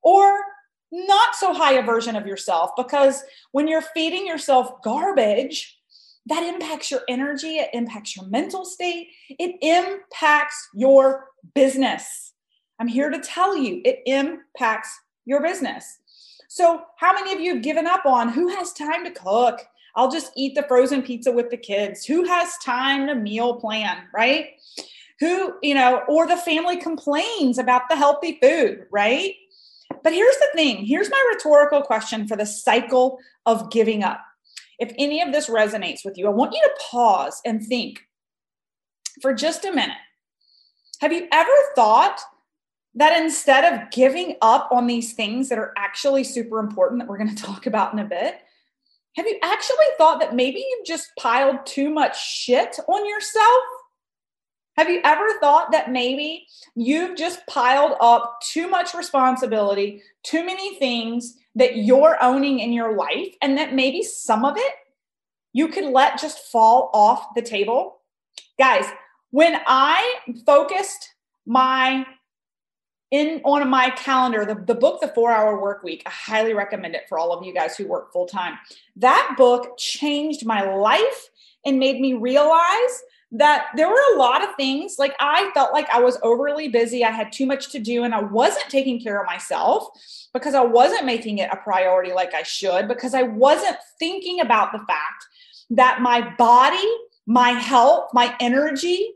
or 0.03 0.39
not 0.93 1.35
so 1.35 1.53
high 1.53 1.75
a 1.75 1.83
version 1.83 2.15
of 2.15 2.27
yourself 2.27 2.71
because 2.77 3.25
when 3.51 3.67
you're 3.67 3.83
feeding 3.83 4.27
yourself 4.27 4.81
garbage 4.83 5.77
that 6.27 6.43
impacts 6.45 6.91
your 6.91 7.01
energy 7.09 7.57
it 7.57 7.69
impacts 7.73 8.17
your 8.17 8.27
mental 8.27 8.65
state 8.65 9.09
it 9.29 9.57
impacts 9.61 10.69
your 10.75 11.27
business. 11.55 12.33
I'm 12.79 12.89
here 12.89 13.11
to 13.11 13.21
tell 13.21 13.57
you 13.57 13.81
it 13.85 14.01
impacts 14.07 14.97
your 15.25 15.43
business. 15.43 15.99
So 16.49 16.83
how 16.99 17.13
many 17.13 17.33
of 17.33 17.41
you 17.41 17.55
have 17.55 17.63
given 17.63 17.87
up 17.87 18.07
on 18.07 18.29
who 18.29 18.49
has 18.49 18.73
time 18.73 19.05
to 19.05 19.11
cook 19.11 19.61
I'll 19.97 20.11
just 20.11 20.33
eat 20.37 20.55
the 20.55 20.63
frozen 20.65 21.03
pizza 21.03 21.33
with 21.33 21.51
the 21.51 21.57
kids. 21.57 22.05
Who 22.05 22.25
has 22.25 22.57
time 22.59 23.07
to 23.07 23.15
meal 23.15 23.57
plan, 23.57 24.05
right? 24.15 24.51
Who, 25.21 25.55
you 25.63 25.75
know, 25.75 26.03
or 26.09 26.27
the 26.27 26.37
family 26.37 26.77
complains 26.77 27.59
about 27.59 27.89
the 27.89 27.97
healthy 27.97 28.39
food, 28.43 28.87
right? 28.93 29.35
But 30.03 30.13
here's 30.13 30.37
the 30.37 30.49
thing 30.55 30.85
here's 30.85 31.11
my 31.11 31.31
rhetorical 31.33 31.83
question 31.83 32.29
for 32.29 32.37
the 32.37 32.47
cycle 32.47 33.19
of 33.47 33.71
giving 33.71 34.05
up. 34.05 34.21
If 34.79 34.93
any 34.99 35.23
of 35.23 35.33
this 35.33 35.49
resonates 35.49 36.05
with 36.05 36.19
you, 36.19 36.27
I 36.27 36.31
want 36.31 36.53
you 36.53 36.61
to 36.61 36.85
pause 36.91 37.41
and 37.45 37.65
think 37.65 38.01
for 39.23 39.33
just 39.33 39.65
a 39.65 39.73
minute. 39.73 39.97
Have 41.01 41.13
you 41.13 41.27
ever 41.33 41.51
thought 41.75 42.21
that 42.95 43.21
instead 43.21 43.73
of 43.73 43.91
giving 43.91 44.37
up 44.43 44.69
on 44.73 44.87
these 44.87 45.13
things 45.13 45.49
that 45.49 45.59
are 45.59 45.73
actually 45.77 46.25
super 46.25 46.59
important 46.59 47.01
that 47.01 47.09
we're 47.09 47.19
going 47.19 47.35
to 47.35 47.43
talk 47.43 47.67
about 47.67 47.93
in 47.93 47.99
a 47.99 48.05
bit, 48.05 48.41
have 49.17 49.27
you 49.27 49.39
actually 49.43 49.87
thought 49.97 50.21
that 50.21 50.35
maybe 50.35 50.59
you've 50.59 50.87
just 50.87 51.11
piled 51.19 51.65
too 51.65 51.89
much 51.89 52.23
shit 52.23 52.79
on 52.87 53.09
yourself? 53.09 53.63
Have 54.77 54.91
you 54.91 55.01
ever 55.05 55.39
thought 55.41 55.73
that 55.73 55.91
maybe 55.91 56.47
you've 56.75 57.17
just 57.17 57.47
piled 57.47 57.97
up 57.99 58.41
too 58.53 58.69
much 58.69 58.93
responsibility, 58.93 60.03
too 60.23 60.45
many 60.45 60.79
things 60.79 61.39
that 61.55 61.77
you're 61.77 62.23
owning 62.23 62.59
in 62.59 62.75
your 62.75 62.95
life, 62.95 63.35
and 63.41 63.57
that 63.57 63.75
maybe 63.75 64.03
some 64.03 64.45
of 64.45 64.59
it 64.59 64.75
you 65.55 65.69
could 65.69 65.87
let 65.87 66.21
just 66.21 66.51
fall 66.53 66.91
off 66.93 67.35
the 67.35 67.41
table? 67.41 68.01
Guys, 68.59 68.85
when 69.31 69.59
I 69.67 70.17
focused 70.45 71.15
my 71.47 72.05
in 73.11 73.41
on 73.45 73.69
my 73.69 73.91
calendar 73.91 74.45
the, 74.45 74.55
the 74.55 74.75
book 74.75 75.01
the 75.01 75.09
four 75.09 75.31
hour 75.31 75.61
work 75.61 75.83
week 75.83 76.03
i 76.07 76.11
highly 76.11 76.53
recommend 76.53 76.95
it 76.95 77.09
for 77.09 77.19
all 77.19 77.33
of 77.33 77.45
you 77.45 77.55
guys 77.55 77.77
who 77.77 77.87
work 77.87 78.13
full 78.13 78.27
time 78.27 78.59
that 78.97 79.35
book 79.37 79.79
changed 79.79 80.45
my 80.45 80.63
life 80.75 81.31
and 81.65 81.79
made 81.79 82.01
me 82.01 82.15
realize 82.15 83.03
that 83.33 83.67
there 83.77 83.89
were 83.89 84.15
a 84.15 84.19
lot 84.19 84.43
of 84.43 84.55
things 84.57 84.97
like 84.99 85.15
i 85.21 85.51
felt 85.55 85.73
like 85.73 85.89
i 85.91 86.01
was 86.01 86.19
overly 86.23 86.69
busy 86.69 87.05
i 87.05 87.11
had 87.11 87.33
too 87.33 87.47
much 87.47 87.71
to 87.71 87.79
do 87.79 88.05
and 88.05 88.15
i 88.15 88.21
wasn't 88.21 88.69
taking 88.69 89.01
care 89.01 89.21
of 89.21 89.27
myself 89.27 89.89
because 90.33 90.55
i 90.55 90.63
wasn't 90.63 91.05
making 91.05 91.39
it 91.39 91.51
a 91.53 91.57
priority 91.57 92.13
like 92.13 92.35
i 92.35 92.43
should 92.43 92.89
because 92.89 93.15
i 93.15 93.23
wasn't 93.23 93.77
thinking 93.99 94.41
about 94.41 94.73
the 94.73 94.79
fact 94.79 95.27
that 95.71 96.01
my 96.01 96.35
body 96.37 96.89
my 97.27 97.51
health 97.51 98.11
my 98.13 98.35
energy 98.41 99.13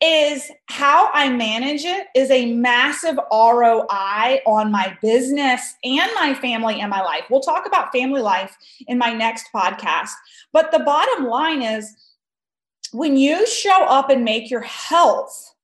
is 0.00 0.50
how 0.66 1.10
I 1.12 1.28
manage 1.28 1.84
it 1.84 2.06
is 2.14 2.30
a 2.30 2.52
massive 2.54 3.16
ROI 3.32 4.40
on 4.46 4.70
my 4.70 4.96
business 5.02 5.74
and 5.82 6.10
my 6.14 6.34
family 6.34 6.80
and 6.80 6.90
my 6.90 7.02
life. 7.02 7.24
We'll 7.28 7.40
talk 7.40 7.66
about 7.66 7.92
family 7.92 8.20
life 8.20 8.56
in 8.86 8.96
my 8.96 9.12
next 9.12 9.46
podcast. 9.54 10.10
But 10.52 10.70
the 10.70 10.80
bottom 10.80 11.26
line 11.26 11.62
is 11.62 11.96
when 12.92 13.16
you 13.16 13.46
show 13.46 13.84
up 13.84 14.08
and 14.08 14.24
make 14.24 14.50
your 14.50 14.62
health, 14.62 15.54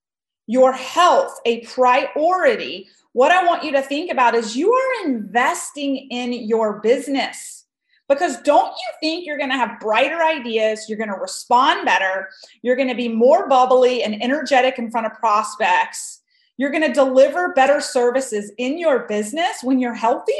your 0.46 0.72
health 0.72 1.38
a 1.46 1.64
priority, 1.66 2.88
what 3.12 3.30
I 3.30 3.46
want 3.46 3.62
you 3.62 3.70
to 3.72 3.82
think 3.82 4.10
about 4.10 4.34
is 4.34 4.56
you 4.56 4.72
are 4.72 5.06
investing 5.06 5.96
in 6.10 6.32
your 6.32 6.80
business. 6.80 7.63
Because 8.08 8.40
don't 8.42 8.68
you 8.68 8.92
think 9.00 9.24
you're 9.24 9.38
going 9.38 9.50
to 9.50 9.56
have 9.56 9.80
brighter 9.80 10.22
ideas? 10.22 10.86
You're 10.88 10.98
going 10.98 11.08
to 11.08 11.14
respond 11.14 11.86
better. 11.86 12.28
You're 12.62 12.76
going 12.76 12.88
to 12.88 12.94
be 12.94 13.08
more 13.08 13.48
bubbly 13.48 14.02
and 14.02 14.22
energetic 14.22 14.78
in 14.78 14.90
front 14.90 15.06
of 15.06 15.14
prospects. 15.14 16.20
You're 16.56 16.70
going 16.70 16.86
to 16.86 16.92
deliver 16.92 17.52
better 17.54 17.80
services 17.80 18.52
in 18.58 18.78
your 18.78 19.06
business 19.06 19.62
when 19.62 19.78
you're 19.78 19.94
healthier. 19.94 20.34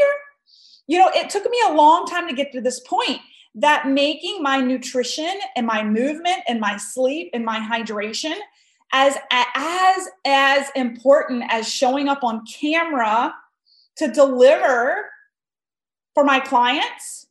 You 0.86 0.98
know, 0.98 1.10
it 1.14 1.30
took 1.30 1.48
me 1.48 1.58
a 1.66 1.72
long 1.72 2.06
time 2.06 2.28
to 2.28 2.34
get 2.34 2.52
to 2.52 2.60
this 2.60 2.80
point 2.80 3.20
that 3.54 3.88
making 3.88 4.42
my 4.42 4.60
nutrition 4.60 5.32
and 5.56 5.66
my 5.66 5.82
movement 5.82 6.38
and 6.48 6.60
my 6.60 6.76
sleep 6.76 7.30
and 7.32 7.44
my 7.44 7.58
hydration 7.58 8.34
as 8.92 9.16
as 9.32 10.08
as 10.26 10.70
important 10.76 11.44
as 11.48 11.68
showing 11.68 12.08
up 12.08 12.22
on 12.22 12.44
camera 12.46 13.34
to 13.96 14.08
deliver 14.08 15.08
for 16.14 16.24
my 16.24 16.38
clients 16.40 17.23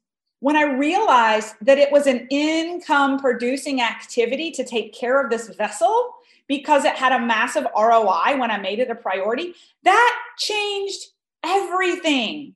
when 0.44 0.58
I 0.58 0.64
realized 0.64 1.56
that 1.62 1.78
it 1.78 1.90
was 1.90 2.06
an 2.06 2.28
income 2.30 3.18
producing 3.18 3.80
activity 3.80 4.52
to 4.52 4.66
take 4.66 4.94
care 4.94 5.24
of 5.24 5.30
this 5.30 5.48
vessel 5.48 6.16
because 6.50 6.84
it 6.84 6.98
had 6.98 7.14
a 7.14 7.26
massive 7.26 7.66
ROI 7.78 8.36
when 8.38 8.52
I 8.52 8.58
made 8.58 8.80
it 8.80 8.92
a 8.92 8.96
priority, 8.96 9.54
that 9.84 10.20
changed 10.38 11.12
everything. 11.46 12.56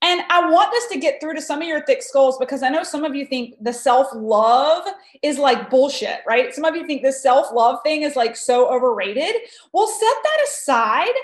And 0.00 0.22
I 0.30 0.50
want 0.50 0.70
this 0.72 0.86
to 0.86 0.98
get 0.98 1.20
through 1.20 1.34
to 1.34 1.42
some 1.42 1.60
of 1.60 1.68
your 1.68 1.84
thick 1.84 2.02
skulls 2.02 2.38
because 2.38 2.62
I 2.62 2.70
know 2.70 2.82
some 2.82 3.04
of 3.04 3.14
you 3.14 3.26
think 3.26 3.56
the 3.60 3.74
self 3.74 4.06
love 4.14 4.88
is 5.20 5.36
like 5.36 5.68
bullshit, 5.68 6.20
right? 6.26 6.54
Some 6.54 6.64
of 6.64 6.74
you 6.74 6.86
think 6.86 7.02
this 7.02 7.22
self 7.22 7.52
love 7.52 7.80
thing 7.82 8.04
is 8.04 8.16
like 8.16 8.36
so 8.36 8.74
overrated. 8.74 9.34
Well, 9.74 9.86
set 9.86 10.16
that 10.22 10.46
aside. 10.48 11.14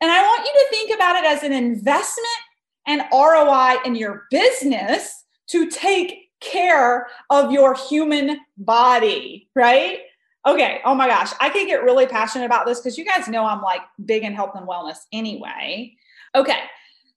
And 0.00 0.10
I 0.10 0.22
want 0.22 0.46
you 0.46 0.52
to 0.52 0.66
think 0.70 0.94
about 0.94 1.16
it 1.16 1.26
as 1.26 1.42
an 1.42 1.52
investment 1.52 2.38
and 2.86 3.02
ROI 3.12 3.76
in 3.84 3.94
your 3.94 4.26
business 4.30 5.24
to 5.48 5.68
take 5.68 6.30
care 6.40 7.06
of 7.30 7.50
your 7.50 7.74
human 7.74 8.38
body, 8.56 9.48
right? 9.54 10.00
Okay. 10.46 10.80
Oh 10.84 10.94
my 10.94 11.08
gosh. 11.08 11.32
I 11.40 11.48
can 11.48 11.66
get 11.66 11.82
really 11.82 12.06
passionate 12.06 12.44
about 12.44 12.66
this 12.66 12.80
because 12.80 12.98
you 12.98 13.04
guys 13.04 13.28
know 13.28 13.44
I'm 13.46 13.62
like 13.62 13.80
big 14.04 14.24
in 14.24 14.34
health 14.34 14.52
and 14.54 14.68
wellness 14.68 14.98
anyway. 15.12 15.94
Okay. 16.34 16.60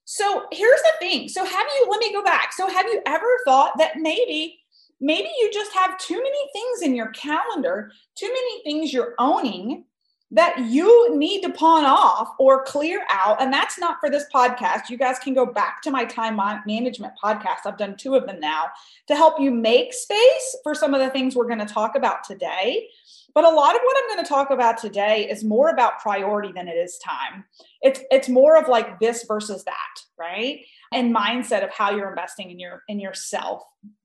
So 0.06 0.46
here's 0.54 0.82
the 0.82 0.94
thing. 1.00 1.28
So 1.28 1.44
have 1.44 1.68
you, 1.76 1.88
let 1.90 2.00
me 2.00 2.14
go 2.14 2.24
back. 2.24 2.54
So 2.54 2.70
have 2.70 2.86
you 2.86 3.02
ever 3.06 3.28
thought 3.44 3.74
that 3.78 3.98
maybe, 3.98 4.58
maybe 5.02 5.28
you 5.38 5.52
just 5.52 5.74
have 5.74 5.98
too 5.98 6.16
many 6.16 6.50
things 6.54 6.82
in 6.84 6.96
your 6.96 7.10
calendar, 7.10 7.92
too 8.16 8.28
many 8.28 8.64
things 8.64 8.94
you're 8.94 9.16
owning 9.20 9.84
that 10.32 10.60
you 10.60 11.18
need 11.18 11.42
to 11.42 11.50
pawn 11.50 11.86
off 11.86 12.34
or 12.38 12.64
clear 12.64 13.06
out. 13.10 13.42
And 13.42 13.52
that's 13.52 13.80
not 13.80 13.98
for 14.00 14.10
this 14.10 14.26
podcast. 14.34 14.90
You 14.90 14.98
guys 14.98 15.20
can 15.20 15.34
go 15.34 15.46
back 15.46 15.82
to 15.84 15.92
my 15.92 16.04
time 16.04 16.36
management 16.66 17.14
podcast. 17.22 17.66
I've 17.66 17.78
done 17.78 17.96
two 17.96 18.16
of 18.16 18.26
them 18.26 18.40
now 18.40 18.66
to 19.08 19.16
help 19.16 19.40
you 19.40 19.52
make 19.52 19.94
space 19.94 20.58
for 20.64 20.76
some 20.76 20.94
of 20.94 21.00
the 21.00 21.10
things 21.10 21.36
we're 21.36 21.48
going 21.48 21.66
to 21.66 21.66
talk 21.66 21.96
about 21.96 22.26
today. 22.26 22.90
But 23.34 23.46
a 23.46 23.50
lot 23.50 23.76
of 23.76 23.82
what 23.84 23.98
I'm 23.98 24.16
going 24.16 24.26
to 24.26 24.30
talk 24.30 24.50
about 24.50 24.80
today 24.80 25.30
is 25.30 25.44
more 25.44 25.70
about 25.70 26.00
priority 26.00 26.52
than 26.52 26.68
it 26.68 26.76
is 26.76 26.98
time. 26.98 27.46
It's 27.82 28.02
it's 28.10 28.28
more 28.28 28.58
of 28.58 28.68
like 28.68 29.00
this 29.00 29.26
versus 29.28 29.64
that, 29.66 30.02
right? 30.18 30.62
And 30.92 31.16
mindset 31.16 31.64
of 31.64 31.72
how 31.72 31.92
you're 31.92 32.10
investing 32.10 32.50
in 32.50 32.60
your 32.60 32.84
in 32.88 33.00
yourself 33.00 33.62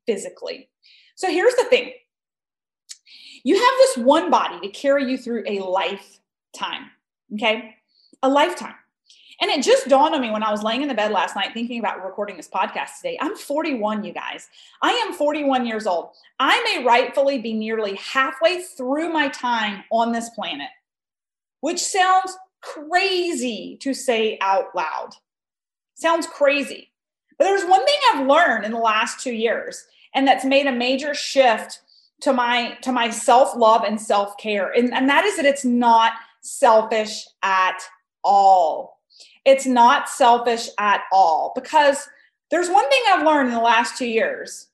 physically. 0.07 0.69
So 1.15 1.31
here's 1.31 1.55
the 1.55 1.65
thing 1.65 1.93
you 3.45 3.57
have 3.57 3.75
this 3.79 3.97
one 3.99 4.31
body 4.31 4.61
to 4.61 4.69
carry 4.69 5.11
you 5.11 5.19
through 5.19 5.45
a 5.47 5.61
lifetime, 5.61 6.91
okay? 7.35 7.77
A 8.23 8.29
lifetime. 8.29 8.75
And 9.41 9.51
it 9.51 9.65
just 9.65 9.89
dawned 9.89 10.15
on 10.15 10.21
me 10.21 10.31
when 10.31 10.45
I 10.45 10.53
was 10.53 10.63
laying 10.63 10.83
in 10.83 10.89
the 10.89 10.95
bed 10.95 11.11
last 11.11 11.35
night 11.35 11.53
thinking 11.53 11.81
about 11.81 12.05
recording 12.05 12.37
this 12.37 12.49
podcast 12.49 12.99
today. 12.99 13.19
I'm 13.21 13.37
41, 13.37 14.05
you 14.05 14.13
guys. 14.13 14.49
I 14.83 14.93
am 15.07 15.15
41 15.15 15.67
years 15.67 15.85
old. 15.85 16.11
I 16.39 16.63
may 16.63 16.85
rightfully 16.85 17.39
be 17.41 17.53
nearly 17.53 17.97
halfway 17.97 18.63
through 18.63 19.13
my 19.13 19.29
time 19.29 19.83
on 19.91 20.13
this 20.13 20.31
planet, 20.31 20.69
which 21.61 21.81
sounds 21.81 22.37
crazy 22.61 23.77
to 23.81 23.93
say 23.93 24.39
out 24.41 24.67
loud. 24.77 25.11
Sounds 25.95 26.29
crazy. 26.29 26.93
But 27.37 27.45
there's 27.45 27.65
one 27.65 27.85
thing 27.85 27.99
I've 28.13 28.27
learned 28.29 28.65
in 28.65 28.71
the 28.71 28.79
last 28.79 29.21
two 29.21 29.35
years, 29.35 29.85
and 30.15 30.27
that's 30.27 30.45
made 30.45 30.69
a 30.69 30.73
major 30.73 31.15
shift 31.15 31.81
to 32.23 32.33
my 32.33 32.77
to 32.83 32.93
my 32.93 33.11
self-love 33.11 33.83
and 33.85 34.01
self-care. 34.01 34.71
And, 34.73 34.93
and 34.95 35.09
that 35.09 35.25
is 35.25 35.37
that 35.37 35.47
it's 35.47 35.65
not 35.65 36.13
selfish 36.41 37.27
at 37.43 37.81
all. 38.25 39.01
It's 39.45 39.67
not 39.67 40.09
selfish 40.09 40.69
at 40.79 41.03
all 41.13 41.53
because 41.55 42.09
there's 42.51 42.69
one 42.69 42.89
thing 42.89 43.03
I've 43.09 43.27
learned 43.27 43.49
in 43.49 43.55
the 43.55 43.61
last 43.61 43.97
two 43.97 44.07
years 44.07 44.69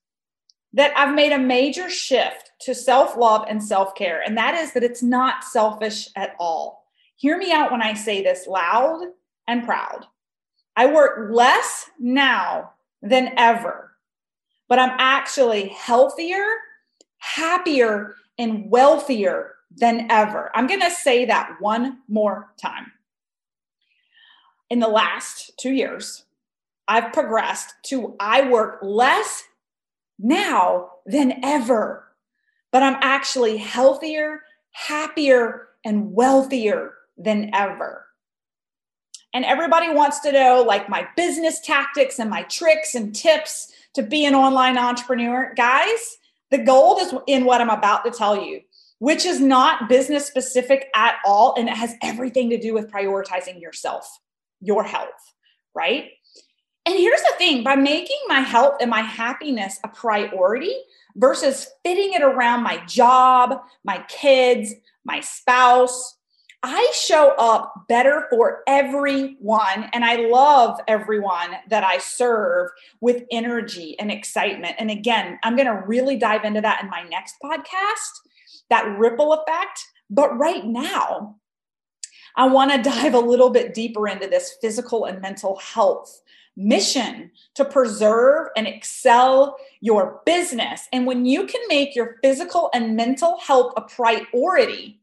that 0.74 0.92
I've 0.96 1.14
made 1.14 1.32
a 1.32 1.38
major 1.38 1.88
shift 1.88 2.52
to 2.60 2.74
self 2.74 3.16
love 3.16 3.46
and 3.48 3.62
self 3.62 3.94
care, 3.94 4.22
and 4.22 4.36
that 4.36 4.54
is 4.54 4.72
that 4.72 4.82
it's 4.82 5.02
not 5.02 5.44
selfish 5.44 6.08
at 6.16 6.34
all. 6.38 6.84
Hear 7.16 7.38
me 7.38 7.52
out 7.52 7.72
when 7.72 7.82
I 7.82 7.94
say 7.94 8.22
this 8.22 8.46
loud 8.46 9.02
and 9.46 9.64
proud. 9.64 10.06
I 10.76 10.86
work 10.86 11.30
less 11.32 11.90
now 11.98 12.72
than 13.02 13.32
ever, 13.36 13.92
but 14.68 14.78
I'm 14.78 14.94
actually 14.98 15.68
healthier, 15.68 16.44
happier, 17.18 18.14
and 18.38 18.70
wealthier 18.70 19.54
than 19.76 20.10
ever. 20.10 20.50
I'm 20.54 20.66
going 20.66 20.80
to 20.80 20.90
say 20.90 21.24
that 21.26 21.56
one 21.60 21.98
more 22.08 22.52
time 22.60 22.92
in 24.70 24.80
the 24.80 24.88
last 24.88 25.52
two 25.58 25.72
years, 25.72 26.24
I've 26.86 27.12
progressed 27.12 27.74
to 27.86 28.14
I 28.20 28.48
work 28.48 28.78
less 28.82 29.44
now 30.18 30.90
than 31.06 31.44
ever, 31.44 32.08
but 32.72 32.82
I'm 32.82 32.96
actually 33.00 33.56
healthier, 33.56 34.42
happier, 34.72 35.68
and 35.84 36.12
wealthier 36.12 36.94
than 37.16 37.50
ever. 37.54 38.04
And 39.34 39.44
everybody 39.44 39.92
wants 39.92 40.20
to 40.20 40.32
know 40.32 40.64
like 40.66 40.88
my 40.88 41.06
business 41.16 41.60
tactics 41.60 42.18
and 42.18 42.30
my 42.30 42.42
tricks 42.44 42.94
and 42.94 43.14
tips 43.14 43.72
to 43.94 44.02
be 44.02 44.24
an 44.24 44.34
online 44.34 44.78
entrepreneur. 44.78 45.52
Guys, 45.54 46.18
the 46.50 46.58
gold 46.58 47.00
is 47.00 47.14
in 47.26 47.44
what 47.44 47.60
I'm 47.60 47.70
about 47.70 48.04
to 48.04 48.10
tell 48.10 48.42
you, 48.42 48.60
which 48.98 49.24
is 49.24 49.40
not 49.40 49.88
business 49.88 50.26
specific 50.26 50.88
at 50.94 51.16
all. 51.24 51.54
And 51.56 51.68
it 51.68 51.76
has 51.76 51.94
everything 52.02 52.50
to 52.50 52.58
do 52.58 52.74
with 52.74 52.90
prioritizing 52.90 53.60
yourself 53.60 54.08
your 54.60 54.82
health, 54.82 55.08
right? 55.74 56.10
And 56.86 56.98
here's 56.98 57.20
the 57.20 57.34
thing 57.36 57.62
by 57.62 57.76
making 57.76 58.18
my 58.28 58.40
health 58.40 58.76
and 58.80 58.90
my 58.90 59.02
happiness 59.02 59.78
a 59.84 59.88
priority 59.88 60.74
versus 61.16 61.68
fitting 61.84 62.14
it 62.14 62.22
around 62.22 62.62
my 62.62 62.84
job, 62.86 63.60
my 63.84 64.02
kids, 64.08 64.72
my 65.04 65.20
spouse, 65.20 66.17
I 66.62 66.92
show 66.94 67.34
up 67.38 67.86
better 67.88 68.26
for 68.30 68.62
everyone. 68.66 69.88
And 69.92 70.04
I 70.04 70.16
love 70.28 70.80
everyone 70.88 71.50
that 71.68 71.84
I 71.84 71.98
serve 71.98 72.70
with 73.00 73.22
energy 73.30 73.98
and 74.00 74.10
excitement. 74.10 74.74
And 74.78 74.90
again, 74.90 75.38
I'm 75.44 75.54
going 75.54 75.68
to 75.68 75.84
really 75.86 76.16
dive 76.16 76.44
into 76.44 76.60
that 76.60 76.82
in 76.82 76.90
my 76.90 77.02
next 77.04 77.36
podcast 77.42 78.20
that 78.70 78.98
ripple 78.98 79.32
effect. 79.32 79.86
But 80.10 80.36
right 80.36 80.64
now, 80.64 81.36
I 82.36 82.46
want 82.48 82.72
to 82.72 82.82
dive 82.90 83.14
a 83.14 83.20
little 83.20 83.50
bit 83.50 83.74
deeper 83.74 84.08
into 84.08 84.26
this 84.26 84.56
physical 84.60 85.04
and 85.04 85.20
mental 85.20 85.56
health 85.58 86.22
mission 86.56 87.30
to 87.54 87.64
preserve 87.64 88.48
and 88.56 88.66
excel 88.66 89.56
your 89.80 90.20
business. 90.26 90.88
And 90.92 91.06
when 91.06 91.24
you 91.24 91.46
can 91.46 91.60
make 91.68 91.94
your 91.94 92.16
physical 92.20 92.68
and 92.74 92.96
mental 92.96 93.38
health 93.38 93.74
a 93.76 93.82
priority, 93.82 95.00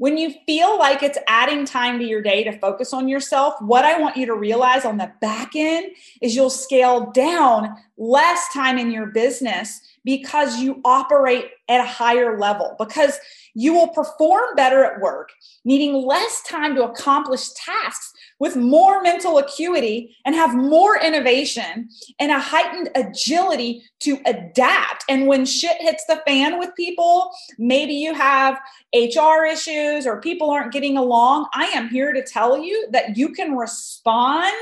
when 0.00 0.16
you 0.16 0.32
feel 0.46 0.78
like 0.78 1.02
it's 1.02 1.18
adding 1.28 1.66
time 1.66 1.98
to 1.98 2.06
your 2.06 2.22
day 2.22 2.42
to 2.42 2.58
focus 2.58 2.94
on 2.94 3.06
yourself, 3.06 3.52
what 3.60 3.84
I 3.84 4.00
want 4.00 4.16
you 4.16 4.24
to 4.24 4.34
realize 4.34 4.86
on 4.86 4.96
the 4.96 5.12
back 5.20 5.54
end 5.54 5.88
is 6.22 6.34
you'll 6.34 6.48
scale 6.48 7.10
down 7.10 7.76
less 7.98 8.50
time 8.50 8.78
in 8.78 8.90
your 8.90 9.08
business 9.08 9.82
because 10.04 10.58
you 10.58 10.80
operate 10.84 11.50
at 11.68 11.80
a 11.80 11.88
higher 11.88 12.38
level, 12.38 12.74
because 12.78 13.18
you 13.54 13.72
will 13.72 13.88
perform 13.88 14.54
better 14.56 14.84
at 14.84 15.00
work, 15.00 15.30
needing 15.64 15.94
less 15.94 16.42
time 16.42 16.74
to 16.74 16.84
accomplish 16.84 17.50
tasks 17.50 18.12
with 18.38 18.56
more 18.56 19.02
mental 19.02 19.38
acuity 19.38 20.16
and 20.24 20.34
have 20.34 20.54
more 20.54 20.98
innovation 20.98 21.88
and 22.18 22.32
a 22.32 22.38
heightened 22.38 22.88
agility 22.94 23.82
to 24.00 24.18
adapt. 24.26 25.04
And 25.08 25.26
when 25.26 25.44
shit 25.44 25.76
hits 25.80 26.04
the 26.06 26.22
fan 26.26 26.58
with 26.58 26.74
people, 26.76 27.30
maybe 27.58 27.94
you 27.94 28.14
have 28.14 28.58
HR 28.94 29.44
issues 29.44 30.06
or 30.06 30.20
people 30.20 30.50
aren't 30.50 30.72
getting 30.72 30.96
along, 30.96 31.48
I 31.54 31.66
am 31.66 31.88
here 31.88 32.12
to 32.12 32.24
tell 32.24 32.58
you 32.58 32.88
that 32.92 33.16
you 33.16 33.30
can 33.30 33.56
respond 33.56 34.54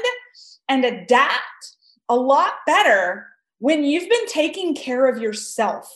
and 0.69 0.85
adapt 0.85 1.77
a 2.09 2.17
lot 2.17 2.53
better 2.67 3.29
when 3.59 3.85
you've 3.85 4.09
been 4.09 4.27
taking 4.27 4.75
care 4.75 5.09
of 5.09 5.19
yourself, 5.19 5.91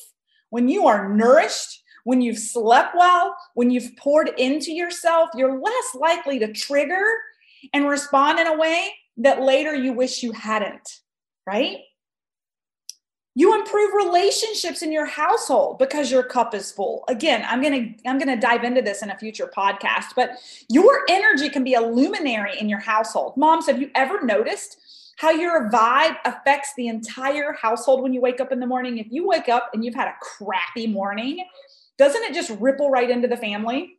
when 0.50 0.68
you 0.68 0.86
are 0.86 1.08
nourished, 1.08 1.82
when 2.04 2.20
you've 2.20 2.38
slept 2.38 2.94
well, 2.96 3.36
when 3.54 3.70
you've 3.70 3.96
poured 3.96 4.30
into 4.38 4.72
yourself, 4.72 5.30
you're 5.34 5.60
less 5.60 5.94
likely 5.94 6.38
to 6.40 6.52
trigger 6.52 7.04
and 7.72 7.88
respond 7.88 8.40
in 8.40 8.46
a 8.46 8.56
way 8.56 8.92
that 9.18 9.42
later 9.42 9.74
you 9.74 9.92
wish 9.92 10.22
you 10.22 10.32
hadn't, 10.32 11.00
right? 11.46 11.78
You 13.34 13.58
improve 13.58 13.94
relationships 13.94 14.82
in 14.82 14.92
your 14.92 15.06
household 15.06 15.78
because 15.78 16.10
your 16.10 16.22
cup 16.22 16.54
is 16.54 16.70
full. 16.70 17.04
Again, 17.08 17.46
I'm 17.48 17.62
going 17.62 17.96
to 17.96 18.08
I'm 18.08 18.18
going 18.18 18.28
to 18.28 18.36
dive 18.36 18.62
into 18.62 18.82
this 18.82 19.02
in 19.02 19.10
a 19.10 19.16
future 19.16 19.50
podcast, 19.56 20.08
but 20.14 20.32
your 20.68 21.00
energy 21.08 21.48
can 21.48 21.64
be 21.64 21.72
a 21.72 21.80
luminary 21.80 22.58
in 22.58 22.68
your 22.68 22.80
household. 22.80 23.34
Moms, 23.38 23.66
have 23.66 23.80
you 23.80 23.90
ever 23.94 24.22
noticed 24.22 24.76
how 25.18 25.30
your 25.30 25.70
vibe 25.70 26.16
affects 26.24 26.72
the 26.76 26.88
entire 26.88 27.52
household 27.52 28.02
when 28.02 28.12
you 28.12 28.20
wake 28.20 28.40
up 28.40 28.52
in 28.52 28.60
the 28.60 28.66
morning. 28.66 28.98
If 28.98 29.06
you 29.10 29.26
wake 29.26 29.48
up 29.48 29.70
and 29.72 29.84
you've 29.84 29.94
had 29.94 30.08
a 30.08 30.14
crappy 30.20 30.86
morning, 30.86 31.44
doesn't 31.98 32.22
it 32.22 32.34
just 32.34 32.50
ripple 32.60 32.90
right 32.90 33.10
into 33.10 33.28
the 33.28 33.36
family? 33.36 33.98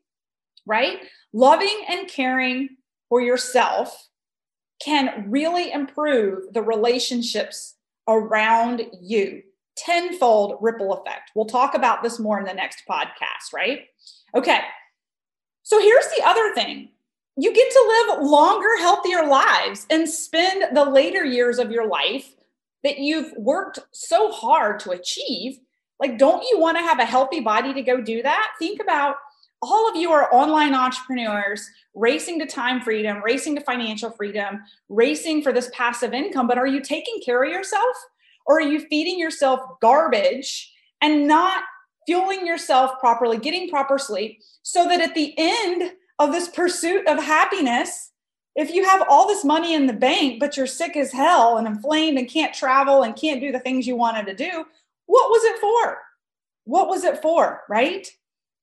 Right? 0.65 0.99
Loving 1.33 1.85
and 1.89 2.07
caring 2.07 2.69
for 3.09 3.21
yourself 3.21 4.09
can 4.83 5.29
really 5.29 5.71
improve 5.71 6.53
the 6.53 6.61
relationships 6.61 7.75
around 8.07 8.81
you. 9.01 9.43
Tenfold 9.77 10.57
ripple 10.61 10.93
effect. 10.93 11.31
We'll 11.35 11.45
talk 11.45 11.73
about 11.73 12.03
this 12.03 12.19
more 12.19 12.39
in 12.39 12.45
the 12.45 12.53
next 12.53 12.83
podcast, 12.89 13.53
right? 13.53 13.81
Okay. 14.35 14.59
So 15.63 15.79
here's 15.79 16.07
the 16.15 16.23
other 16.25 16.53
thing 16.53 16.89
you 17.37 17.53
get 17.53 17.71
to 17.71 18.05
live 18.09 18.23
longer, 18.27 18.77
healthier 18.79 19.25
lives 19.25 19.87
and 19.89 20.07
spend 20.07 20.75
the 20.75 20.85
later 20.85 21.25
years 21.25 21.57
of 21.57 21.71
your 21.71 21.87
life 21.87 22.35
that 22.83 22.99
you've 22.99 23.33
worked 23.37 23.79
so 23.91 24.31
hard 24.31 24.79
to 24.81 24.91
achieve. 24.91 25.59
Like, 25.99 26.17
don't 26.17 26.43
you 26.49 26.59
want 26.59 26.77
to 26.77 26.83
have 26.83 26.99
a 26.99 27.05
healthy 27.05 27.39
body 27.39 27.73
to 27.73 27.81
go 27.81 28.01
do 28.01 28.21
that? 28.21 28.51
Think 28.59 28.81
about 28.81 29.15
all 29.61 29.89
of 29.89 29.95
you 29.95 30.11
are 30.11 30.33
online 30.33 30.75
entrepreneurs 30.75 31.67
racing 31.95 32.39
to 32.39 32.45
time 32.45 32.81
freedom, 32.81 33.21
racing 33.23 33.55
to 33.55 33.61
financial 33.61 34.11
freedom, 34.11 34.61
racing 34.89 35.41
for 35.41 35.53
this 35.53 35.71
passive 35.73 36.13
income. 36.13 36.47
But 36.47 36.57
are 36.57 36.67
you 36.67 36.81
taking 36.81 37.21
care 37.25 37.43
of 37.43 37.51
yourself 37.51 37.95
or 38.45 38.57
are 38.57 38.67
you 38.67 38.81
feeding 38.87 39.17
yourself 39.17 39.61
garbage 39.79 40.71
and 41.01 41.27
not 41.27 41.63
fueling 42.05 42.45
yourself 42.45 42.99
properly, 42.99 43.37
getting 43.37 43.69
proper 43.69 43.97
sleep 43.97 44.41
so 44.61 44.85
that 44.87 45.01
at 45.01 45.15
the 45.15 45.33
end, 45.37 45.93
of 46.23 46.31
this 46.31 46.47
pursuit 46.47 47.07
of 47.07 47.21
happiness. 47.21 48.11
If 48.55 48.73
you 48.73 48.85
have 48.85 49.03
all 49.09 49.27
this 49.27 49.43
money 49.43 49.73
in 49.73 49.87
the 49.87 49.93
bank 49.93 50.39
but 50.39 50.55
you're 50.55 50.67
sick 50.67 50.95
as 50.95 51.11
hell 51.11 51.57
and 51.57 51.67
inflamed 51.67 52.17
and 52.17 52.29
can't 52.29 52.53
travel 52.53 53.03
and 53.03 53.15
can't 53.15 53.41
do 53.41 53.51
the 53.51 53.59
things 53.59 53.87
you 53.87 53.95
wanted 53.95 54.25
to 54.27 54.35
do 54.35 54.65
what 55.05 55.29
was 55.29 55.43
it 55.43 55.59
for? 55.59 55.97
What 56.65 56.87
was 56.87 57.03
it 57.03 57.21
for 57.21 57.61
right? 57.69 58.07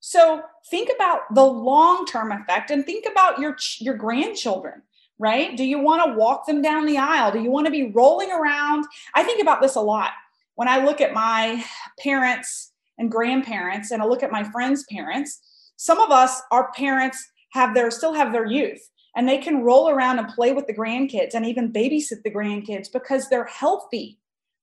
So 0.01 0.43
think 0.71 0.91
about 0.95 1.35
the 1.35 1.45
long 1.45 2.07
term 2.07 2.33
effect 2.33 2.71
and 2.71 2.85
think 2.85 3.07
about 3.11 3.39
your 3.39 3.57
your 3.79 3.95
grandchildren 3.95 4.83
right? 5.19 5.55
Do 5.55 5.65
you 5.65 5.79
want 5.79 6.03
to 6.03 6.17
walk 6.17 6.47
them 6.47 6.63
down 6.63 6.87
the 6.87 6.97
aisle? 6.97 7.31
Do 7.31 7.43
you 7.43 7.51
want 7.51 7.67
to 7.67 7.71
be 7.71 7.91
rolling 7.91 8.33
around? 8.33 8.87
I 9.15 9.23
think 9.23 9.43
about 9.43 9.61
this 9.61 9.75
a 9.77 9.81
lot. 9.81 10.13
When 10.55 10.69
i 10.69 10.85
look 10.85 11.01
at 11.01 11.15
my 11.15 11.65
parents 11.99 12.73
and 12.99 13.11
grandparents 13.11 13.91
and 13.91 14.03
i 14.03 14.05
look 14.05 14.23
at 14.23 14.31
my 14.31 14.45
friends 14.45 14.85
parents 14.91 15.41
some 15.77 15.99
of 15.99 16.11
us 16.11 16.43
our 16.51 16.71
parents 16.73 17.30
have 17.53 17.75
their 17.75 17.91
still 17.91 18.15
have 18.15 18.33
their 18.33 18.47
youth 18.47 18.89
and 19.17 19.29
they 19.29 19.39
can 19.39 19.63
roll 19.63 19.89
around 19.89 20.19
and 20.19 20.29
play 20.29 20.53
with 20.53 20.67
the 20.67 20.75
grandkids 20.75 21.35
and 21.35 21.45
even 21.45 21.73
babysit 21.73 22.23
the 22.23 22.31
grandkids 22.31 22.91
because 22.93 23.29
they're 23.29 23.45
healthy 23.45 24.21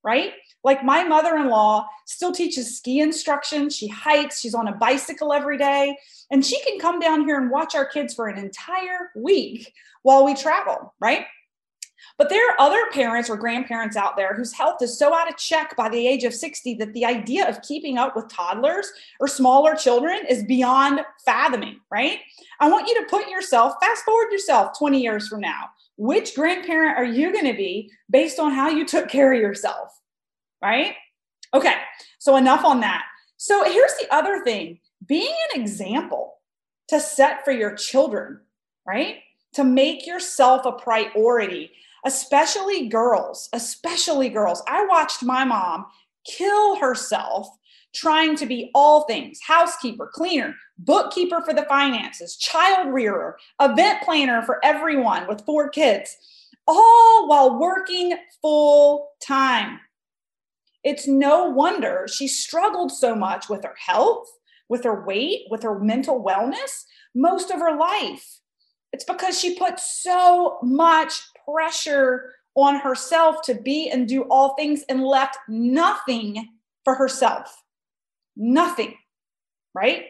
right? 0.07 0.31
Like 0.63 0.85
my 0.85 1.03
mother 1.03 1.35
in 1.35 1.49
law 1.49 1.85
still 2.05 2.31
teaches 2.31 2.77
ski 2.77 3.01
instruction. 3.01 3.69
She 3.69 3.89
hikes, 3.89 4.39
she's 4.39 4.55
on 4.55 4.69
a 4.69 4.75
bicycle 4.75 5.33
every 5.33 5.57
day, 5.57 5.97
and 6.31 6.45
she 6.45 6.63
can 6.63 6.79
come 6.79 6.99
down 6.99 7.25
here 7.25 7.37
and 7.37 7.51
watch 7.51 7.75
our 7.75 7.85
kids 7.85 8.13
for 8.13 8.27
an 8.27 8.37
entire 8.37 9.11
week 9.17 9.73
while 10.03 10.23
we 10.23 10.33
travel, 10.33 10.93
right? 11.01 11.25
But 12.17 12.29
there 12.29 12.49
are 12.49 12.59
other 12.59 12.85
parents 12.91 13.29
or 13.29 13.37
grandparents 13.37 13.95
out 13.95 14.17
there 14.17 14.33
whose 14.33 14.53
health 14.53 14.81
is 14.81 14.97
so 14.97 15.13
out 15.13 15.29
of 15.29 15.37
check 15.37 15.75
by 15.75 15.89
the 15.89 16.07
age 16.07 16.23
of 16.23 16.33
60 16.33 16.75
that 16.75 16.93
the 16.93 17.05
idea 17.05 17.47
of 17.47 17.61
keeping 17.61 17.97
up 17.97 18.15
with 18.15 18.27
toddlers 18.29 18.91
or 19.19 19.27
smaller 19.27 19.75
children 19.75 20.19
is 20.29 20.43
beyond 20.43 21.01
fathoming, 21.25 21.79
right? 21.91 22.19
I 22.59 22.69
want 22.69 22.87
you 22.87 22.95
to 22.95 23.09
put 23.09 23.29
yourself, 23.29 23.75
fast 23.81 24.03
forward 24.03 24.31
yourself 24.31 24.77
20 24.77 25.01
years 25.01 25.27
from 25.27 25.41
now. 25.41 25.65
Which 25.97 26.35
grandparent 26.35 26.97
are 26.97 27.05
you 27.05 27.31
going 27.31 27.45
to 27.45 27.57
be 27.57 27.91
based 28.09 28.39
on 28.39 28.51
how 28.51 28.69
you 28.69 28.85
took 28.85 29.09
care 29.09 29.33
of 29.33 29.41
yourself, 29.41 29.99
right? 30.61 30.93
Okay, 31.53 31.75
so 32.19 32.35
enough 32.35 32.63
on 32.65 32.81
that. 32.81 33.03
So 33.37 33.63
here's 33.63 33.93
the 33.99 34.13
other 34.13 34.43
thing 34.43 34.79
being 35.07 35.33
an 35.53 35.61
example 35.61 36.35
to 36.89 36.99
set 36.99 37.43
for 37.43 37.51
your 37.51 37.75
children, 37.75 38.39
right? 38.85 39.17
To 39.53 39.63
make 39.63 40.05
yourself 40.05 40.65
a 40.65 40.71
priority 40.71 41.71
especially 42.07 42.87
girls, 42.87 43.49
especially 43.51 44.29
girls. 44.29 44.63
I 44.65 44.85
watched 44.85 45.23
my 45.23 45.43
mom 45.43 45.85
kill 46.25 46.77
herself 46.77 47.49
trying 47.93 48.37
to 48.37 48.45
be 48.45 48.71
all 48.73 49.03
things 49.03 49.39
housekeeper, 49.45 50.09
cleaner, 50.13 50.55
bookkeeper 50.77 51.41
for 51.41 51.53
the 51.53 51.65
finances, 51.65 52.37
child 52.37 52.93
rearer, 52.93 53.37
event 53.61 54.01
planner 54.03 54.41
for 54.41 54.63
everyone 54.63 55.27
with 55.27 55.45
four 55.45 55.67
kids, 55.67 56.15
all 56.65 57.27
while 57.27 57.59
working 57.59 58.17
full 58.41 59.09
time. 59.21 59.81
It's 60.85 61.07
no 61.07 61.49
wonder 61.49 62.07
she 62.07 62.29
struggled 62.29 62.93
so 62.93 63.15
much 63.15 63.49
with 63.49 63.65
her 63.65 63.75
health, 63.85 64.27
with 64.69 64.85
her 64.85 65.03
weight, 65.05 65.47
with 65.49 65.63
her 65.63 65.77
mental 65.77 66.23
wellness 66.23 66.85
most 67.13 67.51
of 67.51 67.59
her 67.59 67.75
life. 67.75 68.39
It's 68.93 69.03
because 69.03 69.37
she 69.37 69.57
put 69.57 69.81
so 69.81 70.59
much 70.63 71.21
pressure 71.47 72.33
on 72.55 72.79
herself 72.79 73.41
to 73.43 73.53
be 73.53 73.89
and 73.89 74.07
do 74.07 74.23
all 74.23 74.55
things 74.55 74.83
and 74.89 75.03
left 75.03 75.37
nothing 75.47 76.49
for 76.83 76.95
herself. 76.95 77.63
Nothing, 78.35 78.95
right? 79.73 80.05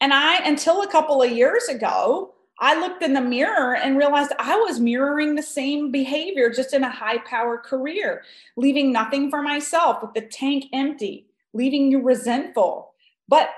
And 0.00 0.12
I, 0.12 0.38
until 0.44 0.82
a 0.82 0.90
couple 0.90 1.22
of 1.22 1.30
years 1.30 1.68
ago, 1.68 2.34
I 2.60 2.78
looked 2.78 3.02
in 3.02 3.14
the 3.14 3.20
mirror 3.20 3.76
and 3.76 3.96
realized 3.96 4.32
I 4.38 4.56
was 4.56 4.78
mirroring 4.78 5.34
the 5.34 5.42
same 5.42 5.90
behavior 5.90 6.50
just 6.50 6.72
in 6.72 6.84
a 6.84 6.90
high 6.90 7.18
power 7.18 7.58
career, 7.58 8.22
leaving 8.56 8.92
nothing 8.92 9.30
for 9.30 9.42
myself 9.42 10.02
with 10.02 10.14
the 10.14 10.22
tank 10.22 10.66
empty, 10.72 11.26
leaving 11.52 11.90
you 11.90 12.00
resentful. 12.00 12.92
But 13.28 13.50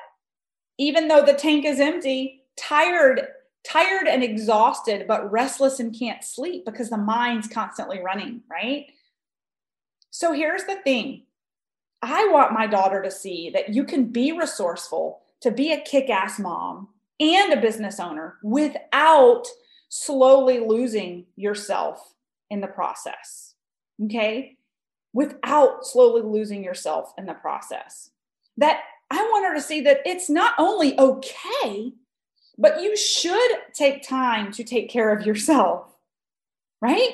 even 0.79 1.09
though 1.09 1.23
the 1.23 1.35
tank 1.35 1.65
is 1.65 1.81
empty, 1.81 2.43
tired 2.57 3.27
tired 3.67 4.07
and 4.07 4.23
exhausted, 4.23 5.07
but 5.09 5.31
restless 5.31 5.81
and 5.81 5.97
can't 5.99 6.23
sleep 6.23 6.65
because 6.65 6.91
the 6.91 6.97
mind's 6.97 7.49
constantly 7.49 8.01
running, 8.01 8.43
right? 8.51 8.87
So 10.11 10.33
here's 10.33 10.65
the 10.65 10.77
thing 10.77 11.25
I 12.03 12.29
want 12.29 12.53
my 12.53 12.67
daughter 12.67 13.03
to 13.03 13.11
see 13.11 13.51
that 13.51 13.71
you 13.71 13.85
can 13.85 14.07
be 14.07 14.33
resourceful, 14.33 15.23
to 15.41 15.51
be 15.51 15.73
a 15.73 15.81
kick 15.81 16.11
ass 16.11 16.39
mom 16.39 16.89
and 17.19 17.53
a 17.53 17.61
business 17.61 17.99
owner 17.99 18.37
without 18.43 19.45
slowly 19.89 20.61
losing 20.61 21.27
yourself 21.37 22.15
in 22.51 22.61
the 22.61 22.67
process. 22.67 23.55
Okay? 24.05 24.57
Without 25.13 25.87
slowly 25.87 26.23
losing 26.23 26.63
yourself 26.63 27.13
in 27.19 27.27
the 27.27 27.35
process. 27.35 28.11
That 28.59 28.81
I 29.11 29.17
want 29.17 29.47
her 29.47 29.55
to 29.55 29.63
see 29.63 29.81
that 29.83 30.01
it's 30.05 30.29
not 30.29 30.55
only 30.59 30.99
okay 30.99 31.93
but 32.59 32.81
you 32.81 32.97
should 32.97 33.51
take 33.75 34.07
time 34.07 34.53
to 34.53 34.65
take 34.65 34.89
care 34.89 35.15
of 35.15 35.27
yourself, 35.27 35.95
right? 36.81 37.13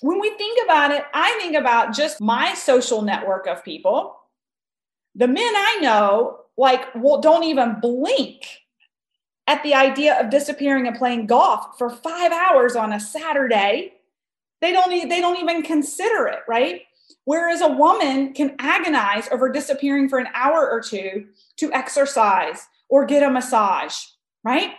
When 0.00 0.20
we 0.20 0.30
think 0.30 0.58
about 0.64 0.90
it, 0.90 1.04
I 1.14 1.38
think 1.40 1.56
about 1.56 1.94
just 1.94 2.20
my 2.20 2.54
social 2.54 3.02
network 3.02 3.46
of 3.46 3.64
people. 3.64 4.16
The 5.14 5.28
men 5.28 5.54
I 5.54 5.78
know, 5.80 6.40
like, 6.56 6.86
well, 6.94 7.20
don't 7.20 7.44
even 7.44 7.80
blink 7.80 8.46
at 9.46 9.62
the 9.62 9.74
idea 9.74 10.20
of 10.20 10.30
disappearing 10.30 10.86
and 10.86 10.96
playing 10.96 11.26
golf 11.26 11.78
for 11.78 11.90
five 11.90 12.32
hours 12.32 12.74
on 12.74 12.92
a 12.92 13.00
Saturday. 13.00 13.92
They 14.60 14.72
don't, 14.72 15.08
they 15.08 15.20
don't 15.20 15.38
even 15.38 15.62
consider 15.62 16.26
it, 16.26 16.40
right? 16.48 16.82
Whereas 17.24 17.60
a 17.60 17.68
woman 17.68 18.32
can 18.32 18.56
agonize 18.58 19.28
over 19.30 19.48
disappearing 19.48 20.08
for 20.08 20.18
an 20.18 20.28
hour 20.34 20.68
or 20.68 20.80
two 20.80 21.26
to 21.58 21.72
exercise 21.72 22.66
or 22.92 23.06
get 23.06 23.22
a 23.22 23.30
massage, 23.30 23.94
right? 24.44 24.72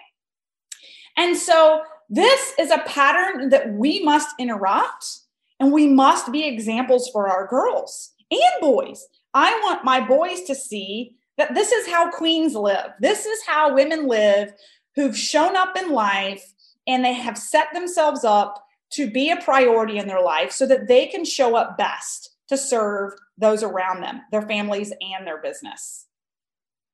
And 1.17 1.35
so 1.35 1.81
this 2.11 2.53
is 2.59 2.69
a 2.69 2.83
pattern 2.85 3.49
that 3.49 3.73
we 3.73 4.03
must 4.03 4.29
interrupt 4.37 5.21
and 5.59 5.73
we 5.73 5.87
must 5.87 6.31
be 6.31 6.47
examples 6.47 7.09
for 7.09 7.27
our 7.27 7.47
girls 7.47 8.11
and 8.29 8.61
boys. 8.61 9.03
I 9.33 9.59
want 9.63 9.83
my 9.83 9.99
boys 9.99 10.43
to 10.43 10.53
see 10.53 11.15
that 11.39 11.55
this 11.55 11.71
is 11.71 11.87
how 11.87 12.11
queens 12.11 12.53
live. 12.53 12.91
This 12.99 13.25
is 13.25 13.39
how 13.47 13.73
women 13.73 14.07
live 14.07 14.53
who've 14.95 15.17
shown 15.17 15.55
up 15.55 15.75
in 15.75 15.91
life 15.91 16.53
and 16.85 17.03
they 17.03 17.13
have 17.13 17.35
set 17.35 17.73
themselves 17.73 18.23
up 18.23 18.63
to 18.91 19.09
be 19.09 19.31
a 19.31 19.41
priority 19.41 19.97
in 19.97 20.07
their 20.07 20.21
life 20.21 20.51
so 20.51 20.67
that 20.67 20.87
they 20.87 21.07
can 21.07 21.25
show 21.25 21.55
up 21.55 21.79
best 21.79 22.29
to 22.49 22.57
serve 22.57 23.13
those 23.39 23.63
around 23.63 24.01
them, 24.01 24.21
their 24.31 24.43
families, 24.43 24.93
and 25.01 25.25
their 25.25 25.41
business. 25.41 26.05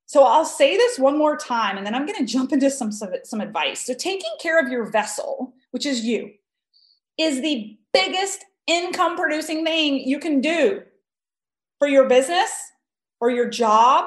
So 0.10 0.24
I'll 0.24 0.44
say 0.44 0.76
this 0.76 0.98
one 0.98 1.20
more 1.20 1.38
time 1.38 1.78
and 1.78 1.86
then 1.86 1.94
I'm 1.94 2.08
going 2.08 2.18
to 2.18 2.26
jump 2.26 2.52
into 2.52 2.72
some, 2.72 2.92
some, 2.92 3.12
some 3.24 3.42
advice. 3.42 3.86
So 3.86 3.94
taking 3.94 4.32
care 4.42 4.60
of 4.60 4.72
your 4.72 4.90
vessel, 4.90 5.54
which 5.70 5.86
is 5.86 6.04
you, 6.04 6.32
is 7.20 7.44
the 7.44 7.78
biggest 7.94 8.44
income 8.66 9.16
producing 9.16 9.64
thing 9.64 10.00
you 10.00 10.18
can 10.18 10.42
do 10.42 10.82
for 11.78 11.88
your 11.88 12.10
business 12.10 12.50
or 13.22 13.30
your 13.30 13.48
job. 13.48 14.06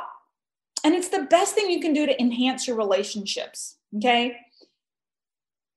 And 0.82 0.92
it's 0.92 1.06
the 1.06 1.22
best 1.30 1.54
thing 1.54 1.70
you 1.70 1.80
can 1.80 1.92
do 1.92 2.04
to 2.04 2.20
enhance 2.20 2.66
your 2.66 2.76
relationships. 2.76 3.76
Okay. 3.96 4.36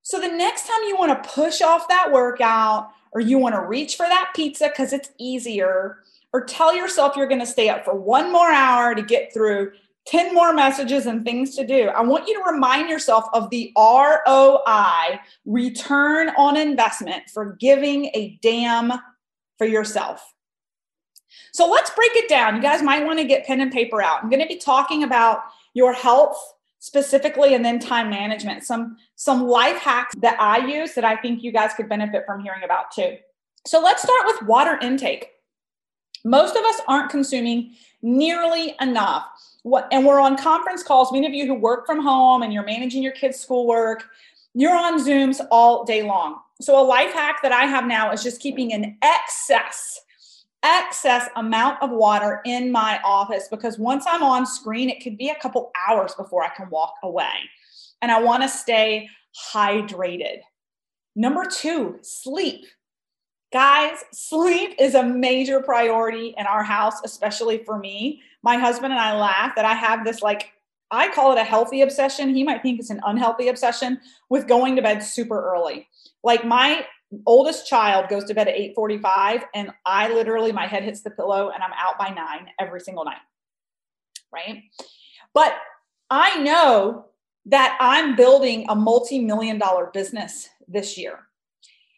So 0.02 0.20
the 0.20 0.28
next 0.28 0.66
time 0.66 0.82
you 0.88 0.98
want 0.98 1.24
to 1.24 1.30
push 1.30 1.62
off 1.62 1.88
that 1.90 2.12
workout 2.12 2.90
or 3.12 3.22
you 3.22 3.38
want 3.38 3.54
to 3.54 3.62
reach 3.62 3.96
for 3.96 4.08
that 4.08 4.32
pizza 4.36 4.70
because 4.70 4.92
it's 4.92 5.12
easier, 5.20 6.00
or 6.34 6.44
tell 6.44 6.76
yourself 6.76 7.16
you're 7.16 7.28
going 7.28 7.40
to 7.40 7.46
stay 7.46 7.70
up 7.70 7.86
for 7.86 7.94
one 7.94 8.32
more 8.32 8.52
hour 8.52 8.96
to 8.96 9.04
get 9.04 9.32
through 9.32 9.72
10 10.08 10.34
more 10.34 10.54
messages 10.54 11.08
and 11.08 11.26
things 11.26 11.56
to 11.56 11.66
do. 11.66 11.88
I 11.90 12.02
want 12.02 12.28
you 12.28 12.36
to 12.36 12.52
remind 12.52 12.90
yourself 12.90 13.26
of 13.34 13.50
the 13.50 13.72
ROI, 13.76 15.20
return 15.46 16.30
on 16.38 16.58
investment 16.58 17.24
for 17.34 17.58
giving 17.60 18.06
a 18.08 18.38
damn 18.42 18.94
for 19.58 19.66
yourself. 19.66 20.34
So 21.54 21.68
let's 21.70 21.90
break 21.92 22.12
it 22.16 22.30
down. 22.30 22.56
You 22.56 22.62
guys 22.62 22.84
might 22.84 23.06
want 23.06 23.20
to 23.20 23.26
get 23.26 23.46
pen 23.46 23.62
and 23.62 23.72
paper 23.72 24.02
out. 24.02 24.22
I'm 24.22 24.30
going 24.30 24.42
to 24.42 24.48
be 24.48 24.58
talking 24.58 25.04
about 25.04 25.40
your 25.74 25.94
health 25.94 26.38
specifically 26.80 27.56
and 27.56 27.66
then 27.66 27.80
time 27.80 28.10
management. 28.10 28.64
Some 28.64 28.98
some 29.16 29.48
life 29.48 29.78
hacks 29.78 30.14
that 30.20 30.40
I 30.40 30.68
use 30.68 30.94
that 30.94 31.04
I 31.04 31.16
think 31.16 31.42
you 31.42 31.52
guys 31.52 31.74
could 31.74 31.90
benefit 31.90 32.26
from 32.28 32.42
hearing 32.42 32.64
about 32.64 32.92
too. 32.92 33.18
So 33.66 33.82
let's 33.82 34.04
start 34.04 34.28
with 34.28 34.44
water 34.44 34.78
intake. 34.82 35.30
Most 36.24 36.56
of 36.56 36.64
us 36.64 36.82
aren't 36.88 37.10
consuming 37.10 37.74
nearly 38.02 38.76
enough 38.80 39.26
what 39.66 39.88
and 39.92 40.06
we're 40.06 40.20
on 40.20 40.38
conference 40.38 40.84
calls 40.84 41.12
many 41.12 41.26
of 41.26 41.34
you 41.34 41.48
who 41.48 41.56
work 41.56 41.88
from 41.88 42.00
home 42.00 42.44
and 42.44 42.54
you're 42.54 42.64
managing 42.66 43.02
your 43.02 43.14
kids 43.14 43.40
schoolwork 43.40 44.06
you're 44.54 44.76
on 44.76 45.04
zooms 45.04 45.46
all 45.52 45.84
day 45.84 46.02
long. 46.02 46.40
So 46.62 46.82
a 46.82 46.86
life 46.86 47.12
hack 47.12 47.42
that 47.42 47.52
i 47.52 47.66
have 47.66 47.86
now 47.86 48.12
is 48.12 48.24
just 48.24 48.40
keeping 48.40 48.74
an 48.74 48.98
excess 49.02 50.00
excess 50.64 51.30
amount 51.36 51.82
of 51.82 51.90
water 51.92 52.42
in 52.46 52.72
my 52.72 53.00
office 53.04 53.48
because 53.50 53.78
once 53.78 54.06
i'm 54.08 54.24
on 54.24 54.48
screen 54.48 54.90
it 54.90 55.04
could 55.04 55.16
be 55.16 55.30
a 55.30 55.36
couple 55.36 55.72
hours 55.88 56.16
before 56.16 56.44
i 56.44 56.50
can 56.50 56.70
walk 56.70 56.94
away. 57.04 57.36
And 58.02 58.12
i 58.12 58.22
want 58.22 58.44
to 58.44 58.50
stay 58.50 59.10
hydrated. 59.52 60.42
Number 61.16 61.44
two 61.46 61.98
sleep. 62.02 62.66
Guys, 63.54 64.04
sleep 64.12 64.76
is 64.80 64.96
a 64.96 65.04
major 65.04 65.62
priority 65.62 66.36
in 66.38 66.46
our 66.46 66.64
house, 66.64 66.96
especially 67.06 67.64
for 67.64 67.80
me. 67.80 68.22
My 68.46 68.58
husband 68.58 68.94
and 68.94 69.02
I 69.02 69.18
laugh 69.18 69.56
that 69.56 69.66
I 69.66 69.74
have 69.74 70.06
this 70.06 70.22
like 70.22 70.52
I 70.92 71.10
call 71.10 71.32
it 71.32 71.40
a 71.40 71.44
healthy 71.44 71.82
obsession. 71.82 72.34
He 72.34 72.44
might 72.44 72.62
think 72.62 72.80
it's 72.80 72.92
an 72.92 73.02
unhealthy 73.06 73.48
obsession 73.48 74.00
with 74.30 74.48
going 74.48 74.76
to 74.76 74.84
bed 74.84 75.04
super 75.04 75.52
early. 75.52 75.88
Like 76.24 76.46
my 76.46 76.86
oldest 77.26 77.68
child 77.68 78.08
goes 78.08 78.24
to 78.26 78.36
bed 78.36 78.48
at 78.48 78.56
8:45 78.56 79.44
and 79.56 79.72
I 79.86 80.14
literally 80.14 80.52
my 80.52 80.68
head 80.68 80.84
hits 80.84 81.02
the 81.02 81.10
pillow 81.10 81.50
and 81.50 81.64
I'm 81.64 81.74
out 81.76 81.98
by 81.98 82.10
9 82.10 82.52
every 82.60 82.80
single 82.82 83.04
night. 83.04 83.18
Right? 84.32 84.62
But 85.34 85.56
I 86.12 86.40
know 86.44 87.08
that 87.48 87.78
I'm 87.82 88.16
building 88.16 88.66
a 88.70 88.76
multi-million 88.76 89.58
dollar 89.58 89.88
business 89.92 90.50
this 90.68 90.98
year. 90.98 91.20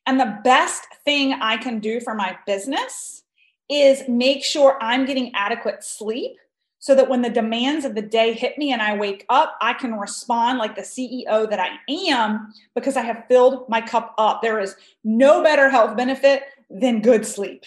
And 0.05 0.17
the 0.17 0.39
best 0.45 0.83
thing 1.03 1.33
I 1.33 1.57
can 1.57 1.79
do 1.79 1.99
for 1.99 2.15
my 2.15 2.37
business 2.45 3.23
is 3.69 4.07
make 4.07 4.43
sure 4.43 4.77
I'm 4.81 5.05
getting 5.05 5.33
adequate 5.35 5.83
sleep 5.83 6.37
so 6.79 6.95
that 6.95 7.09
when 7.09 7.21
the 7.21 7.29
demands 7.29 7.85
of 7.85 7.95
the 7.95 8.01
day 8.01 8.33
hit 8.33 8.57
me 8.57 8.71
and 8.71 8.81
I 8.81 8.95
wake 8.95 9.25
up, 9.29 9.57
I 9.61 9.73
can 9.73 9.97
respond 9.97 10.59
like 10.59 10.75
the 10.75 10.83
CEO 10.83 11.49
that 11.49 11.59
I 11.59 11.77
am 11.89 12.53
because 12.75 12.95
I 12.95 13.01
have 13.01 13.25
filled 13.27 13.67
my 13.67 13.81
cup 13.81 14.13
up. 14.17 14.41
There 14.41 14.59
is 14.59 14.75
no 15.03 15.43
better 15.43 15.69
health 15.69 15.97
benefit 15.97 16.43
than 16.69 17.01
good 17.01 17.25
sleep. 17.25 17.65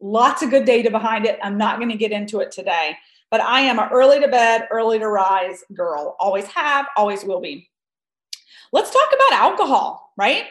Lots 0.00 0.42
of 0.42 0.50
good 0.50 0.64
data 0.64 0.90
behind 0.90 1.24
it. 1.24 1.38
I'm 1.42 1.56
not 1.56 1.78
going 1.78 1.90
to 1.90 1.96
get 1.96 2.10
into 2.10 2.40
it 2.40 2.50
today, 2.50 2.96
but 3.30 3.40
I 3.40 3.60
am 3.60 3.78
an 3.78 3.88
early 3.92 4.20
to 4.20 4.28
bed, 4.28 4.66
early 4.70 4.98
to 4.98 5.08
rise 5.08 5.62
girl. 5.72 6.16
Always 6.18 6.46
have, 6.46 6.86
always 6.96 7.24
will 7.24 7.40
be. 7.40 7.70
Let's 8.72 8.90
talk 8.90 9.08
about 9.14 9.38
alcohol, 9.38 10.12
right? 10.16 10.46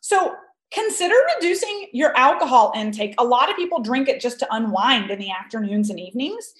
So 0.00 0.34
consider 0.72 1.14
reducing 1.36 1.88
your 1.92 2.16
alcohol 2.16 2.72
intake. 2.76 3.14
A 3.18 3.24
lot 3.24 3.50
of 3.50 3.56
people 3.56 3.80
drink 3.80 4.08
it 4.08 4.20
just 4.20 4.38
to 4.40 4.54
unwind 4.54 5.10
in 5.10 5.18
the 5.18 5.30
afternoons 5.30 5.90
and 5.90 6.00
evenings. 6.00 6.52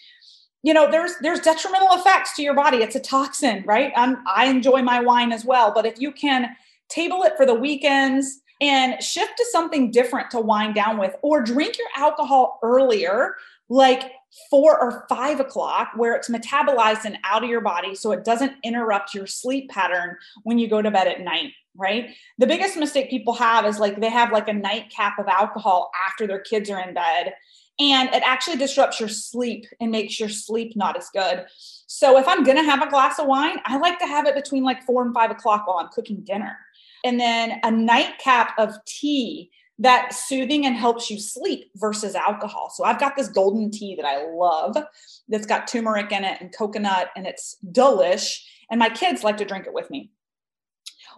You 0.63 0.75
know, 0.75 0.91
there's 0.91 1.13
there's 1.21 1.41
detrimental 1.41 1.93
effects 1.93 2.35
to 2.37 2.43
your 2.43 2.55
body. 2.55 2.79
It's 2.79 2.97
a 2.97 3.01
toxin, 3.01 3.63
right? 3.67 3.93
I'm, 3.97 4.19
I 4.27 4.47
enjoy 4.47 4.83
my 4.83 5.01
wine 5.01 5.33
as 5.33 5.45
well, 5.45 5.73
but 5.75 5.87
if 5.87 6.01
you 6.01 6.13
can 6.13 6.57
table 6.89 7.23
it 7.25 7.37
for 7.37 7.47
the 7.47 7.55
weekends 7.55 8.41
and 8.61 9.03
shift 9.03 9.37
to 9.37 9.45
something 9.53 9.91
different 9.91 10.31
to 10.31 10.41
wind 10.41 10.75
down 10.75 10.99
with, 10.99 11.15
or 11.23 11.43
drink 11.43 11.79
your 11.79 11.89
alcohol 11.97 12.59
earlier, 12.63 13.35
like 13.69 14.13
four 14.51 14.81
or 14.81 15.05
five 15.09 15.41
o'clock, 15.41 15.91
where 15.97 16.15
it's 16.15 16.31
metabolized 16.31 17.05
and 17.05 17.19
out 17.25 17.45
of 17.45 17.51
your 17.51 17.61
body 17.61 17.95
so 17.95 18.13
it 18.13 18.25
doesn't 18.25 18.53
interrupt 18.65 19.15
your 19.15 19.27
sleep 19.27 19.69
pattern 19.71 20.17
when 20.45 20.59
you 20.59 20.69
go 20.69 20.81
to 20.81 20.91
bed 20.91 21.07
at 21.07 21.21
night 21.21 21.53
right? 21.77 22.11
The 22.39 22.47
biggest 22.47 22.77
mistake 22.77 23.11
people 23.11 23.35
have 23.35 23.67
is 23.67 23.79
like 23.79 24.01
they 24.01 24.11
have 24.11 24.33
like 24.33 24.49
a 24.49 24.53
nightcap 24.53 25.19
of 25.19 25.29
alcohol 25.29 25.91
after 26.07 26.27
their 26.27 26.41
kids 26.41 26.71
are 26.71 26.81
in 26.81 26.95
bed. 26.95 27.35
And 27.79 28.09
it 28.15 28.23
actually 28.25 28.57
disrupts 28.57 29.01
your 29.01 29.09
sleep 29.11 29.67
and 29.81 29.91
makes 29.91 30.19
your 30.19 30.31
sleep 30.31 30.77
not 30.77 30.97
as 30.97 31.11
good. 31.11 31.45
So 31.87 32.19
if 32.19 32.27
I'm 32.27 32.43
gonna 32.43 32.65
have 32.65 32.83
a 32.83 32.89
glass 32.89 33.19
of 33.19 33.27
wine, 33.27 33.59
I 33.67 33.77
like 33.77 33.99
to 33.99 34.07
have 34.07 34.27
it 34.27 34.35
between 34.35 34.65
like 34.65 34.83
four 34.85 35.05
and 35.05 35.15
five 35.15 35.31
o'clock 35.31 35.67
while 35.67 35.79
I'm 35.79 35.89
cooking 35.89 36.23
dinner. 36.25 36.57
And 37.05 37.21
then 37.21 37.61
a 37.63 37.71
nightcap 37.71 38.59
of 38.59 38.75
tea 38.87 39.51
that's 39.79 40.27
soothing 40.27 40.65
and 40.65 40.75
helps 40.75 41.11
you 41.11 41.21
sleep 41.21 41.71
versus 41.77 42.15
alcohol. 42.15 42.73
So 42.75 42.85
I've 42.85 42.99
got 42.99 43.15
this 43.15 43.29
golden 43.29 43.71
tea 43.71 43.95
that 43.97 44.07
I 44.07 44.27
love 44.27 44.77
that's 45.29 45.47
got 45.47 45.69
turmeric 45.69 46.13
in 46.13 46.25
it 46.25 46.41
and 46.41 46.57
coconut 46.57 47.11
and 47.15 47.27
it's 47.27 47.57
delish. 47.73 48.43
And 48.71 48.79
my 48.79 48.89
kids 48.89 49.23
like 49.23 49.37
to 49.37 49.45
drink 49.45 49.67
it 49.67 49.75
with 49.75 49.91
me. 49.91 50.11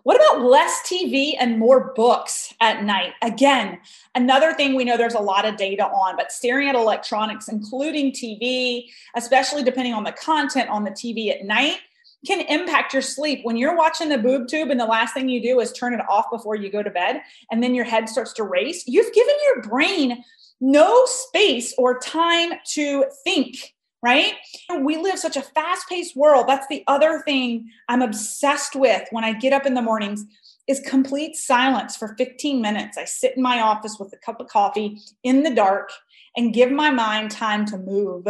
What 0.05 0.17
about 0.17 0.45
less 0.45 0.81
TV 0.87 1.35
and 1.39 1.59
more 1.59 1.93
books 1.95 2.55
at 2.61 2.85
night? 2.85 3.13
Again, 3.23 3.79
another 4.15 4.55
thing 4.55 4.75
we 4.75 4.85
know 4.85 4.97
there's 4.97 5.15
a 5.15 5.21
lot 5.21 5.45
of 5.45 5.57
data 5.57 5.85
on, 5.87 6.17
but 6.17 6.33
staring 6.33 6.69
at 6.69 6.75
electronics, 6.75 7.49
including 7.49 8.13
TV, 8.13 8.87
especially 9.17 9.63
depending 9.63 9.95
on 9.95 10.05
the 10.05 10.13
content 10.13 10.71
on 10.71 10.85
the 10.85 10.91
TV 10.91 11.31
at 11.31 11.45
night, 11.45 11.79
can 12.27 12.41
impact 12.43 12.93
your 12.93 13.03
sleep. 13.03 13.41
When 13.45 13.57
you're 13.57 13.77
watching 13.77 14.09
the 14.09 14.19
boob 14.19 14.49
tube 14.49 14.71
and 14.71 14.81
the 14.81 14.87
last 14.87 15.15
thing 15.15 15.29
you 15.29 15.43
do 15.43 15.61
is 15.61 15.73
turn 15.73 15.95
it 15.95 16.01
off 16.09 16.27
before 16.31 16.57
you 16.57 16.71
go 16.71 16.83
to 16.83 16.91
bed, 16.91 17.23
and 17.51 17.63
then 17.63 17.75
your 17.75 17.85
head 17.85 18.09
starts 18.09 18.33
to 18.35 18.45
race, 18.45 18.85
you've 18.87 19.13
given 19.13 19.35
your 19.45 19.63
brain 19.63 20.25
no 20.61 21.05
space 21.07 21.75
or 21.79 21.99
time 21.99 22.53
to 22.67 23.05
think 23.25 23.75
right? 24.03 24.35
We 24.81 24.97
live 24.97 25.19
such 25.19 25.37
a 25.37 25.43
fast 25.43 25.89
paced 25.89 26.17
world. 26.17 26.47
That's 26.49 26.67
the 26.69 26.85
other 26.87 27.21
thing 27.25 27.71
I'm 27.89 28.03
obsessed 28.03 28.77
with 28.77 29.03
when 29.11 29.25
I 29.25 29.33
get 29.33 29.53
up 29.53 29.67
in 29.67 29.75
the 29.75 29.83
mornings 29.83 30.25
is 30.69 30.81
complete 30.81 31.35
silence 31.35 31.97
for 31.97 32.15
15 32.17 32.61
minutes. 32.61 32.99
I 32.99 33.05
sit 33.05 33.37
in 33.37 33.43
my 33.43 33.61
office 33.61 33.97
with 33.99 34.13
a 34.13 34.19
cup 34.19 34.41
of 34.41 34.49
coffee 34.49 35.01
in 35.25 35.43
the 35.43 35.55
dark 35.55 35.91
and 36.37 36.55
give 36.55 36.71
my 36.71 36.91
mind 36.91 37.31
time 37.31 37.65
to 37.67 37.79
move 37.79 38.27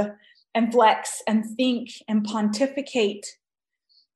and 0.54 0.72
flex 0.72 1.22
and 1.26 1.44
think 1.56 1.90
and 2.06 2.24
pontificate. 2.24 3.26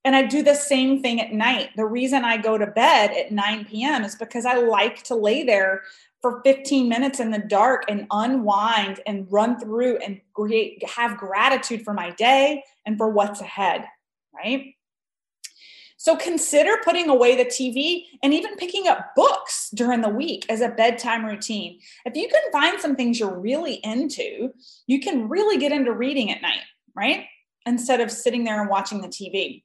And 0.05 0.17
I 0.17 0.23
do 0.23 0.43
the 0.43 0.55
same 0.55 1.03
thing 1.03 1.21
at 1.21 1.33
night. 1.33 1.71
The 1.77 1.85
reason 1.85 2.25
I 2.25 2.37
go 2.37 2.59
to 2.59 2.67
bed 2.67 3.11
at 3.11 3.33
9 3.33 3.65
p.m. 3.67 4.05
is 4.05 4.17
because 4.17 4.47
I 4.47 4.55
like 4.55 5.03
to 5.05 5.15
lay 5.15 5.45
there 5.45 5.83
for 6.23 6.41
15 6.45 6.89
minutes 6.89 7.21
in 7.21 7.31
the 7.31 7.39
dark 7.39 7.85
and 7.89 8.07
unwind 8.11 9.01
and 9.07 9.27
run 9.31 9.59
through 9.59 9.99
and 9.99 10.21
create 10.33 10.83
have 10.89 11.19
gratitude 11.19 11.83
for 11.83 11.93
my 11.93 12.11
day 12.11 12.63
and 12.87 12.97
for 12.97 13.11
what's 13.11 13.41
ahead 13.41 13.85
right 14.35 14.75
so 16.03 16.17
consider 16.17 16.79
putting 16.85 17.09
away 17.09 17.37
the 17.37 17.45
TV 17.45 18.07
and 18.25 18.35
even 18.35 18.57
picking 18.57 18.89
up 18.89 19.15
books 19.15 19.71
during 19.73 20.01
the 20.01 20.09
week 20.09 20.45
as 20.49 20.61
a 20.61 20.69
bedtime 20.69 21.25
routine. 21.25 21.79
If 22.05 22.17
you 22.17 22.29
can 22.29 22.43
find 22.51 22.81
some 22.81 22.97
things 22.97 23.21
you're 23.21 23.39
really 23.39 23.75
into, 23.85 24.51
you 24.89 24.99
can 24.99 25.29
really 25.29 25.59
get 25.59 25.71
into 25.71 25.93
reading 25.93 26.33
at 26.33 26.43
night, 26.43 26.59
right? 26.97 27.27
Instead 27.67 28.01
of 28.01 28.11
sitting 28.11 28.43
there 28.43 28.61
and 28.61 28.69
watching 28.69 29.01
the 29.01 29.07
TV. 29.07 29.63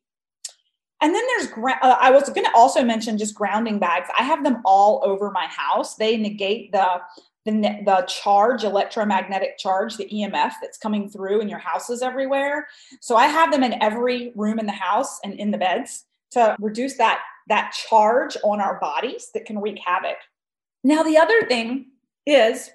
And 1.02 1.14
then 1.14 1.24
there's, 1.28 1.52
uh, 1.82 1.96
I 2.00 2.10
was 2.10 2.30
going 2.30 2.46
to 2.46 2.56
also 2.56 2.84
mention 2.84 3.18
just 3.18 3.36
grounding 3.36 3.78
bags. 3.78 4.10
I 4.18 4.24
have 4.24 4.44
them 4.44 4.62
all 4.66 5.02
over 5.04 5.30
my 5.32 5.46
house. 5.46 5.96
They 5.96 6.18
negate 6.18 6.72
the, 6.72 7.02
the, 7.46 7.52
the 7.86 8.06
charge, 8.08 8.64
electromagnetic 8.64 9.58
charge, 9.60 9.96
the 9.98 10.10
EMF 10.12 10.54
that's 10.62 10.78
coming 10.78 11.10
through 11.10 11.42
in 11.42 11.50
your 11.50 11.60
houses 11.60 12.02
everywhere. 12.02 12.68
So 13.00 13.16
I 13.16 13.28
have 13.28 13.52
them 13.52 13.64
in 13.64 13.82
every 13.82 14.32
room 14.36 14.58
in 14.58 14.66
the 14.66 14.72
house 14.72 15.20
and 15.24 15.34
in 15.34 15.52
the 15.52 15.58
beds 15.58 16.06
to 16.32 16.56
reduce 16.60 16.98
that, 16.98 17.22
that 17.48 17.74
charge 17.74 18.36
on 18.44 18.60
our 18.60 18.80
bodies 18.80 19.30
that 19.36 19.46
can 19.46 19.60
wreak 19.60 19.80
havoc. 19.86 20.18
Now, 20.84 21.04
the 21.04 21.18
other 21.18 21.44
thing 21.48 21.92
is 22.26 22.72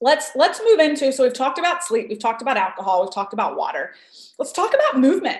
let's 0.00 0.32
let's 0.34 0.60
move 0.64 0.80
into 0.80 1.12
so 1.12 1.22
we've 1.22 1.32
talked 1.32 1.58
about 1.58 1.82
sleep 1.82 2.08
we've 2.08 2.18
talked 2.18 2.42
about 2.42 2.56
alcohol 2.56 3.02
we've 3.02 3.14
talked 3.14 3.32
about 3.32 3.56
water 3.56 3.94
let's 4.38 4.52
talk 4.52 4.74
about 4.74 5.00
movement 5.00 5.38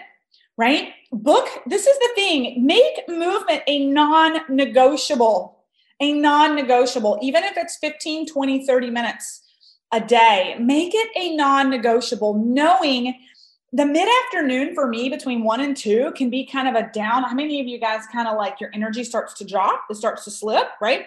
right? 0.56 0.92
Book, 1.10 1.48
this 1.66 1.86
is 1.86 1.98
the 1.98 2.10
thing, 2.14 2.64
make 2.64 3.08
movement 3.08 3.62
a 3.66 3.86
non 3.86 4.40
negotiable, 4.48 5.64
a 6.00 6.12
non 6.12 6.54
negotiable, 6.54 7.18
even 7.22 7.44
if 7.44 7.56
it's 7.56 7.76
15, 7.78 8.26
20, 8.26 8.66
30 8.66 8.90
minutes 8.90 9.42
a 9.92 10.00
day, 10.00 10.56
make 10.58 10.94
it 10.94 11.10
a 11.16 11.36
non 11.36 11.70
negotiable, 11.70 12.34
knowing 12.34 13.14
the 13.74 13.86
mid 13.86 14.08
afternoon 14.24 14.74
for 14.74 14.86
me 14.86 15.08
between 15.08 15.44
one 15.44 15.60
and 15.60 15.76
two 15.76 16.12
can 16.14 16.28
be 16.28 16.44
kind 16.44 16.68
of 16.68 16.74
a 16.74 16.90
down. 16.92 17.24
How 17.24 17.34
many 17.34 17.60
of 17.60 17.66
you 17.66 17.78
guys 17.78 18.02
kind 18.12 18.28
of 18.28 18.36
like 18.36 18.60
your 18.60 18.70
energy 18.74 19.04
starts 19.04 19.32
to 19.34 19.44
drop, 19.44 19.84
it 19.88 19.96
starts 19.96 20.24
to 20.24 20.30
slip, 20.30 20.68
right? 20.80 21.06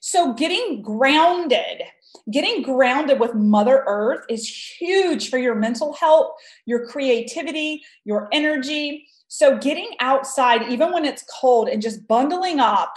So 0.00 0.32
getting 0.34 0.82
grounded 0.82 1.82
Getting 2.30 2.62
grounded 2.62 3.20
with 3.20 3.34
Mother 3.34 3.84
Earth 3.86 4.24
is 4.28 4.76
huge 4.78 5.30
for 5.30 5.38
your 5.38 5.54
mental 5.54 5.94
health, 5.94 6.32
your 6.66 6.86
creativity, 6.86 7.82
your 8.04 8.28
energy. 8.32 9.06
So, 9.28 9.58
getting 9.58 9.90
outside, 10.00 10.70
even 10.70 10.92
when 10.92 11.04
it's 11.04 11.24
cold, 11.40 11.68
and 11.68 11.82
just 11.82 12.06
bundling 12.06 12.60
up. 12.60 12.94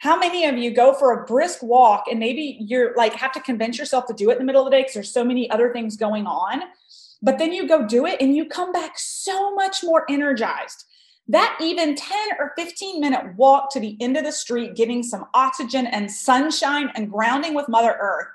How 0.00 0.18
many 0.18 0.44
of 0.44 0.58
you 0.58 0.72
go 0.72 0.92
for 0.92 1.12
a 1.12 1.24
brisk 1.24 1.62
walk 1.62 2.04
and 2.10 2.20
maybe 2.20 2.58
you're 2.60 2.94
like 2.96 3.14
have 3.14 3.32
to 3.32 3.40
convince 3.40 3.78
yourself 3.78 4.06
to 4.06 4.12
do 4.12 4.28
it 4.30 4.34
in 4.34 4.38
the 4.38 4.44
middle 4.44 4.62
of 4.62 4.70
the 4.70 4.76
day 4.76 4.82
because 4.82 4.94
there's 4.94 5.12
so 5.12 5.24
many 5.24 5.48
other 5.50 5.72
things 5.72 5.96
going 5.96 6.26
on? 6.26 6.62
But 7.22 7.38
then 7.38 7.52
you 7.52 7.66
go 7.66 7.86
do 7.86 8.06
it 8.06 8.20
and 8.20 8.36
you 8.36 8.44
come 8.44 8.70
back 8.70 8.98
so 8.98 9.54
much 9.54 9.82
more 9.82 10.04
energized 10.10 10.84
that 11.28 11.58
even 11.60 11.94
10 11.94 12.18
or 12.38 12.52
15 12.56 13.00
minute 13.00 13.34
walk 13.36 13.72
to 13.72 13.80
the 13.80 13.96
end 14.00 14.16
of 14.16 14.24
the 14.24 14.32
street, 14.32 14.76
getting 14.76 15.02
some 15.02 15.26
oxygen 15.32 15.86
and 15.86 16.10
sunshine 16.10 16.90
and 16.94 17.10
grounding 17.10 17.54
with 17.54 17.68
Mother 17.68 17.96
Earth, 17.98 18.26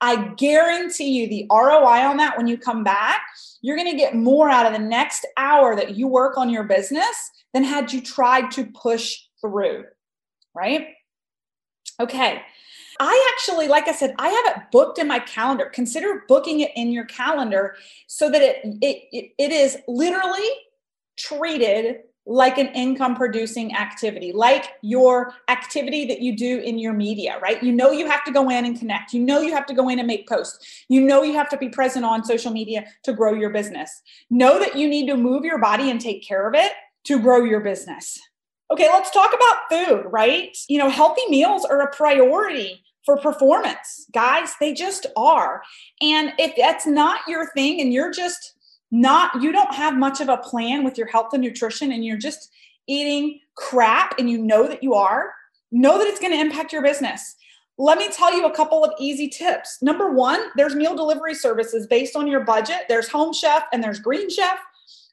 I 0.00 0.28
guarantee 0.36 1.10
you 1.10 1.28
the 1.28 1.46
ROI 1.50 2.06
on 2.06 2.16
that 2.18 2.36
when 2.36 2.46
you 2.46 2.56
come 2.56 2.84
back, 2.84 3.20
you're 3.60 3.76
going 3.76 3.90
to 3.90 3.96
get 3.96 4.14
more 4.14 4.48
out 4.48 4.66
of 4.66 4.72
the 4.72 4.78
next 4.78 5.26
hour 5.36 5.76
that 5.76 5.96
you 5.96 6.08
work 6.08 6.38
on 6.38 6.48
your 6.48 6.64
business 6.64 7.30
than 7.52 7.64
had 7.64 7.92
you 7.92 8.00
tried 8.00 8.50
to 8.52 8.64
push 8.66 9.18
through, 9.40 9.84
right? 10.54 10.88
Okay. 12.00 12.42
I 13.00 13.34
actually, 13.34 13.68
like 13.68 13.88
I 13.88 13.92
said, 13.92 14.14
I 14.18 14.28
have 14.28 14.56
it 14.56 14.62
booked 14.72 14.98
in 14.98 15.06
my 15.06 15.18
calendar. 15.20 15.66
Consider 15.66 16.24
booking 16.28 16.60
it 16.60 16.72
in 16.76 16.90
your 16.90 17.04
calendar 17.04 17.76
so 18.06 18.30
that 18.30 18.42
it, 18.42 18.60
it, 18.80 19.32
it 19.38 19.52
is 19.52 19.78
literally 19.86 20.48
treated 21.16 21.98
like 22.28 22.58
an 22.58 22.66
income 22.68 23.16
producing 23.16 23.74
activity, 23.74 24.32
like 24.32 24.74
your 24.82 25.32
activity 25.48 26.04
that 26.04 26.20
you 26.20 26.36
do 26.36 26.58
in 26.58 26.78
your 26.78 26.92
media, 26.92 27.38
right? 27.40 27.62
You 27.62 27.72
know, 27.72 27.90
you 27.90 28.06
have 28.06 28.22
to 28.24 28.30
go 28.30 28.50
in 28.50 28.66
and 28.66 28.78
connect. 28.78 29.14
You 29.14 29.20
know, 29.20 29.40
you 29.40 29.54
have 29.54 29.64
to 29.66 29.74
go 29.74 29.88
in 29.88 29.98
and 29.98 30.06
make 30.06 30.28
posts. 30.28 30.84
You 30.88 31.00
know, 31.00 31.22
you 31.22 31.32
have 31.32 31.48
to 31.48 31.56
be 31.56 31.70
present 31.70 32.04
on 32.04 32.22
social 32.22 32.52
media 32.52 32.84
to 33.04 33.14
grow 33.14 33.32
your 33.32 33.48
business. 33.48 34.02
Know 34.28 34.58
that 34.58 34.76
you 34.76 34.88
need 34.88 35.06
to 35.06 35.16
move 35.16 35.44
your 35.44 35.58
body 35.58 35.90
and 35.90 35.98
take 35.98 36.22
care 36.22 36.46
of 36.46 36.54
it 36.54 36.72
to 37.04 37.18
grow 37.18 37.44
your 37.44 37.60
business. 37.60 38.20
Okay, 38.70 38.88
let's 38.92 39.10
talk 39.10 39.32
about 39.32 39.70
food, 39.70 40.04
right? 40.12 40.54
You 40.68 40.78
know, 40.78 40.90
healthy 40.90 41.22
meals 41.30 41.64
are 41.64 41.80
a 41.80 41.96
priority 41.96 42.84
for 43.06 43.16
performance. 43.16 44.04
Guys, 44.12 44.52
they 44.60 44.74
just 44.74 45.06
are. 45.16 45.62
And 46.02 46.34
if 46.38 46.54
that's 46.58 46.86
not 46.86 47.20
your 47.26 47.50
thing 47.52 47.80
and 47.80 47.90
you're 47.90 48.12
just 48.12 48.52
not 48.90 49.42
you 49.42 49.52
don't 49.52 49.74
have 49.74 49.96
much 49.96 50.20
of 50.20 50.28
a 50.28 50.38
plan 50.38 50.84
with 50.84 50.96
your 50.96 51.06
health 51.08 51.32
and 51.32 51.42
nutrition 51.42 51.92
and 51.92 52.04
you're 52.04 52.16
just 52.16 52.50
eating 52.86 53.38
crap 53.54 54.18
and 54.18 54.30
you 54.30 54.38
know 54.38 54.66
that 54.66 54.82
you 54.82 54.94
are 54.94 55.32
know 55.70 55.98
that 55.98 56.06
it's 56.06 56.20
going 56.20 56.32
to 56.32 56.40
impact 56.40 56.72
your 56.72 56.82
business. 56.82 57.36
Let 57.76 57.98
me 57.98 58.08
tell 58.08 58.34
you 58.34 58.46
a 58.46 58.54
couple 58.54 58.82
of 58.84 58.92
easy 58.98 59.28
tips. 59.28 59.78
Number 59.82 60.10
one, 60.10 60.40
there's 60.56 60.74
meal 60.74 60.96
delivery 60.96 61.34
services 61.34 61.86
based 61.86 62.16
on 62.16 62.26
your 62.26 62.40
budget. 62.40 62.86
There's 62.88 63.08
Home 63.08 63.32
Chef 63.32 63.64
and 63.72 63.82
there's 63.82 64.00
Green 64.00 64.28
Chef. 64.28 64.58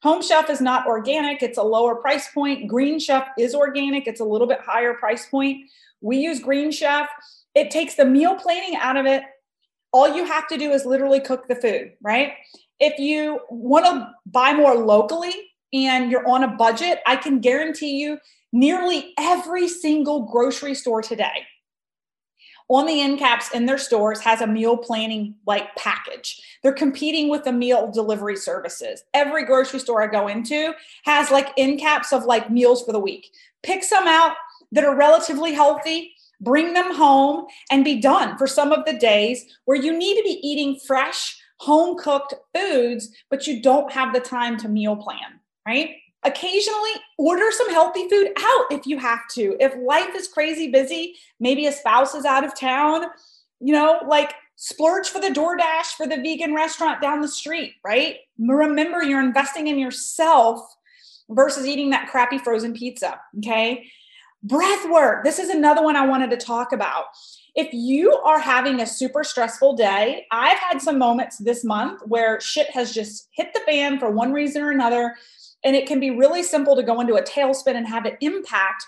Home 0.01 0.21
Chef 0.21 0.49
is 0.49 0.61
not 0.61 0.87
organic, 0.87 1.41
it's 1.41 1.57
a 1.57 1.63
lower 1.63 1.95
price 1.95 2.29
point. 2.31 2.67
Green 2.67 2.99
Chef 2.99 3.27
is 3.37 3.55
organic, 3.55 4.07
it's 4.07 4.19
a 4.19 4.25
little 4.25 4.47
bit 4.47 4.59
higher 4.61 4.93
price 4.93 5.27
point. 5.27 5.69
We 6.01 6.17
use 6.17 6.39
Green 6.39 6.71
Chef. 6.71 7.09
It 7.55 7.71
takes 7.71 7.95
the 7.95 8.05
meal 8.05 8.35
planning 8.35 8.75
out 8.75 8.97
of 8.97 9.05
it. 9.05 9.23
All 9.91 10.15
you 10.15 10.25
have 10.25 10.47
to 10.49 10.57
do 10.57 10.71
is 10.71 10.85
literally 10.85 11.19
cook 11.19 11.47
the 11.47 11.55
food, 11.55 11.93
right? 12.01 12.33
If 12.79 12.99
you 12.99 13.39
want 13.49 13.85
to 13.85 14.11
buy 14.25 14.53
more 14.53 14.75
locally 14.75 15.33
and 15.73 16.11
you're 16.11 16.27
on 16.27 16.43
a 16.43 16.55
budget, 16.55 16.99
I 17.05 17.15
can 17.15 17.39
guarantee 17.39 17.99
you 17.99 18.17
nearly 18.51 19.13
every 19.17 19.67
single 19.67 20.23
grocery 20.23 20.75
store 20.75 21.01
today 21.01 21.45
on 22.67 22.87
the 22.87 23.01
end 23.01 23.19
caps 23.19 23.51
in 23.51 23.65
their 23.65 23.77
stores 23.77 24.19
has 24.21 24.41
a 24.41 24.47
meal 24.47 24.75
planning 24.75 25.35
like 25.45 25.75
package. 25.75 26.41
They're 26.63 26.73
competing 26.73 27.29
with 27.29 27.43
the 27.43 27.51
meal 27.51 27.91
delivery 27.91 28.35
services. 28.35 29.03
Every 29.13 29.45
grocery 29.45 29.79
store 29.79 30.01
I 30.01 30.07
go 30.07 30.27
into 30.27 30.73
has 31.03 31.29
like 31.29 31.53
end 31.57 31.79
caps 31.79 32.11
of 32.11 32.25
like 32.25 32.49
meals 32.49 32.83
for 32.83 32.91
the 32.91 32.99
week. 32.99 33.29
Pick 33.61 33.83
some 33.83 34.07
out 34.07 34.35
that 34.71 34.83
are 34.83 34.95
relatively 34.95 35.53
healthy, 35.53 36.13
bring 36.41 36.73
them 36.73 36.93
home 36.95 37.45
and 37.71 37.85
be 37.85 37.99
done 37.99 38.37
for 38.37 38.47
some 38.47 38.71
of 38.71 38.85
the 38.85 38.93
days 38.93 39.45
where 39.65 39.77
you 39.77 39.95
need 39.95 40.15
to 40.15 40.23
be 40.23 40.39
eating 40.41 40.79
fresh, 40.87 41.39
home 41.57 41.97
cooked 41.97 42.33
foods, 42.55 43.09
but 43.29 43.47
you 43.47 43.61
don't 43.61 43.91
have 43.91 44.13
the 44.13 44.19
time 44.19 44.57
to 44.57 44.69
meal 44.69 44.95
plan, 44.95 45.39
right? 45.67 45.95
occasionally 46.25 46.91
order 47.17 47.51
some 47.51 47.69
healthy 47.69 48.09
food 48.09 48.31
out 48.37 48.65
if 48.71 48.85
you 48.85 48.97
have 48.97 49.21
to. 49.31 49.55
If 49.59 49.75
life 49.75 50.15
is 50.15 50.27
crazy 50.27 50.71
busy, 50.71 51.15
maybe 51.39 51.67
a 51.67 51.71
spouse 51.71 52.15
is 52.15 52.25
out 52.25 52.43
of 52.43 52.59
town, 52.59 53.05
you 53.59 53.73
know, 53.73 54.01
like 54.07 54.33
splurge 54.55 55.07
for 55.07 55.21
the 55.21 55.27
DoorDash 55.27 55.95
for 55.95 56.07
the 56.07 56.17
vegan 56.17 56.53
restaurant 56.53 57.01
down 57.01 57.21
the 57.21 57.27
street, 57.27 57.73
right? 57.85 58.17
Remember, 58.39 59.03
you're 59.03 59.23
investing 59.23 59.67
in 59.67 59.77
yourself 59.77 60.61
versus 61.29 61.65
eating 61.65 61.91
that 61.91 62.09
crappy 62.09 62.39
frozen 62.39 62.73
pizza, 62.73 63.19
okay? 63.37 63.87
Breath 64.43 64.89
work. 64.89 65.23
This 65.23 65.39
is 65.39 65.49
another 65.49 65.83
one 65.83 65.95
I 65.95 66.05
wanted 66.05 66.29
to 66.29 66.37
talk 66.37 66.71
about. 66.71 67.05
If 67.55 67.69
you 67.73 68.13
are 68.13 68.39
having 68.39 68.81
a 68.81 68.85
super 68.85 69.23
stressful 69.23 69.75
day, 69.75 70.25
I've 70.31 70.59
had 70.59 70.81
some 70.81 70.99
moments 70.99 71.37
this 71.37 71.63
month 71.63 72.01
where 72.05 72.39
shit 72.41 72.69
has 72.71 72.93
just 72.93 73.29
hit 73.31 73.53
the 73.53 73.61
fan 73.61 73.97
for 73.97 74.11
one 74.11 74.33
reason 74.33 74.61
or 74.61 74.71
another 74.71 75.15
and 75.63 75.75
it 75.75 75.87
can 75.87 75.99
be 75.99 76.11
really 76.11 76.43
simple 76.43 76.75
to 76.75 76.83
go 76.83 77.01
into 77.01 77.15
a 77.15 77.23
tailspin 77.23 77.75
and 77.75 77.87
have 77.87 78.05
it 78.05 78.17
impact 78.21 78.85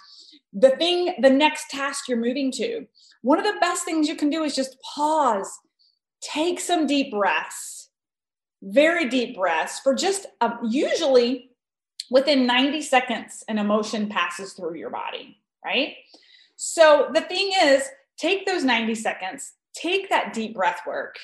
the 0.53 0.71
thing, 0.71 1.15
the 1.21 1.29
next 1.29 1.69
task 1.69 2.07
you're 2.07 2.17
moving 2.17 2.51
to. 2.51 2.85
One 3.23 3.39
of 3.39 3.45
the 3.45 3.59
best 3.59 3.83
things 3.83 4.07
you 4.07 4.15
can 4.15 4.29
do 4.29 4.43
is 4.43 4.55
just 4.55 4.77
pause, 4.81 5.49
take 6.21 6.59
some 6.59 6.85
deep 6.85 7.11
breaths, 7.11 7.89
very 8.61 9.09
deep 9.09 9.35
breaths 9.35 9.79
for 9.79 9.95
just 9.95 10.27
uh, 10.39 10.55
usually 10.69 11.49
within 12.09 12.45
90 12.45 12.81
seconds, 12.81 13.43
an 13.47 13.57
emotion 13.57 14.07
passes 14.09 14.53
through 14.53 14.75
your 14.75 14.89
body, 14.89 15.37
right? 15.63 15.95
So 16.55 17.09
the 17.13 17.21
thing 17.21 17.51
is, 17.63 17.83
take 18.17 18.45
those 18.45 18.63
90 18.63 18.95
seconds, 18.95 19.53
take 19.73 20.09
that 20.09 20.33
deep 20.33 20.55
breath 20.55 20.81
work, 20.87 21.17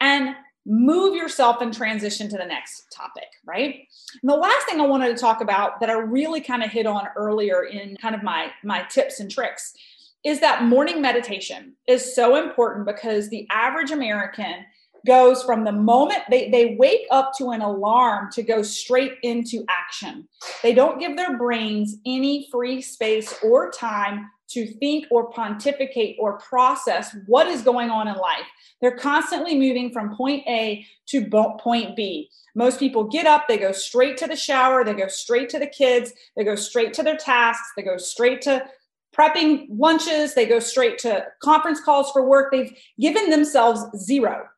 and 0.00 0.36
move 0.64 1.16
yourself 1.16 1.60
and 1.60 1.74
transition 1.74 2.28
to 2.28 2.36
the 2.36 2.44
next 2.44 2.84
topic, 2.92 3.28
right? 3.44 3.86
And 4.22 4.30
the 4.30 4.36
last 4.36 4.66
thing 4.66 4.80
I 4.80 4.86
wanted 4.86 5.08
to 5.08 5.20
talk 5.20 5.40
about 5.40 5.80
that 5.80 5.90
I 5.90 5.94
really 5.94 6.40
kind 6.40 6.62
of 6.62 6.70
hit 6.70 6.86
on 6.86 7.08
earlier 7.16 7.64
in 7.64 7.96
kind 7.96 8.14
of 8.14 8.22
my 8.22 8.50
my 8.62 8.82
tips 8.84 9.18
and 9.18 9.30
tricks 9.30 9.74
is 10.24 10.38
that 10.40 10.62
morning 10.62 11.02
meditation 11.02 11.74
is 11.88 12.14
so 12.14 12.36
important 12.36 12.86
because 12.86 13.28
the 13.28 13.46
average 13.50 13.90
American 13.90 14.64
goes 15.06 15.42
from 15.42 15.64
the 15.64 15.72
moment 15.72 16.20
they, 16.30 16.50
they 16.50 16.76
wake 16.78 17.06
up 17.10 17.32
to 17.38 17.50
an 17.50 17.60
alarm 17.60 18.30
to 18.32 18.42
go 18.42 18.62
straight 18.62 19.14
into 19.22 19.64
action. 19.68 20.28
They 20.62 20.74
don't 20.74 21.00
give 21.00 21.16
their 21.16 21.36
brains 21.36 21.96
any 22.06 22.48
free 22.50 22.80
space 22.80 23.34
or 23.42 23.70
time 23.70 24.30
to 24.52 24.66
think 24.66 25.06
or 25.10 25.30
pontificate 25.30 26.16
or 26.18 26.38
process 26.38 27.16
what 27.26 27.46
is 27.46 27.62
going 27.62 27.90
on 27.90 28.06
in 28.06 28.14
life. 28.16 28.46
They're 28.80 28.96
constantly 28.96 29.58
moving 29.58 29.90
from 29.90 30.14
point 30.14 30.46
A 30.46 30.84
to 31.06 31.26
point 31.58 31.96
B. 31.96 32.28
Most 32.54 32.78
people 32.78 33.04
get 33.04 33.26
up, 33.26 33.48
they 33.48 33.56
go 33.56 33.72
straight 33.72 34.18
to 34.18 34.26
the 34.26 34.36
shower, 34.36 34.84
they 34.84 34.92
go 34.92 35.08
straight 35.08 35.48
to 35.50 35.58
the 35.58 35.66
kids, 35.66 36.12
they 36.36 36.44
go 36.44 36.54
straight 36.54 36.92
to 36.94 37.02
their 37.02 37.16
tasks, 37.16 37.72
they 37.76 37.82
go 37.82 37.96
straight 37.96 38.42
to 38.42 38.64
prepping 39.16 39.66
lunches, 39.70 40.34
they 40.34 40.46
go 40.46 40.58
straight 40.58 40.98
to 40.98 41.24
conference 41.42 41.80
calls 41.80 42.10
for 42.12 42.28
work. 42.28 42.52
They've 42.52 42.76
given 43.00 43.30
themselves 43.30 43.80
zero, 43.96 44.48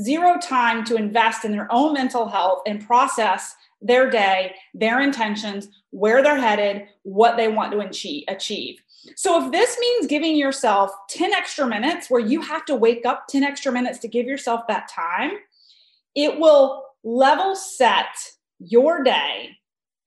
zero 0.00 0.38
time 0.40 0.84
to 0.84 0.96
invest 0.96 1.44
in 1.44 1.52
their 1.52 1.68
own 1.70 1.94
mental 1.94 2.28
health 2.28 2.62
and 2.66 2.86
process 2.86 3.54
their 3.80 4.10
day, 4.10 4.54
their 4.74 5.00
intentions, 5.00 5.68
where 5.90 6.22
they're 6.22 6.40
headed, 6.40 6.86
what 7.02 7.36
they 7.36 7.48
want 7.48 7.72
to 7.72 7.80
achieve. 8.28 8.82
So 9.16 9.44
if 9.44 9.52
this 9.52 9.78
means 9.78 10.06
giving 10.06 10.36
yourself 10.36 10.90
10 11.10 11.32
extra 11.32 11.66
minutes 11.66 12.10
where 12.10 12.20
you 12.20 12.42
have 12.42 12.64
to 12.66 12.74
wake 12.74 13.06
up 13.06 13.26
10 13.28 13.44
extra 13.44 13.72
minutes 13.72 13.98
to 14.00 14.08
give 14.08 14.26
yourself 14.26 14.66
that 14.68 14.88
time, 14.88 15.32
it 16.14 16.38
will 16.38 16.84
level 17.04 17.54
set 17.54 18.06
your 18.58 19.02
day 19.02 19.50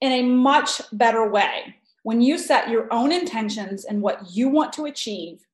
in 0.02 0.12
a 0.12 0.24
much 0.24 0.82
better 0.92 1.30
way 1.30 1.76
when 2.04 2.22
you 2.22 2.38
set 2.38 2.70
your 2.70 2.92
own 2.92 3.12
intentions 3.12 3.86
and 3.86 4.02
what 4.02 4.32
you 4.32 4.50
want 4.50 4.74
to 4.74 4.86
achieve 4.86 5.46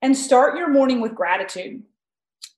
and 0.00 0.16
start 0.16 0.56
your 0.56 0.68
morning 0.68 1.00
with 1.00 1.14
gratitude. 1.14 1.82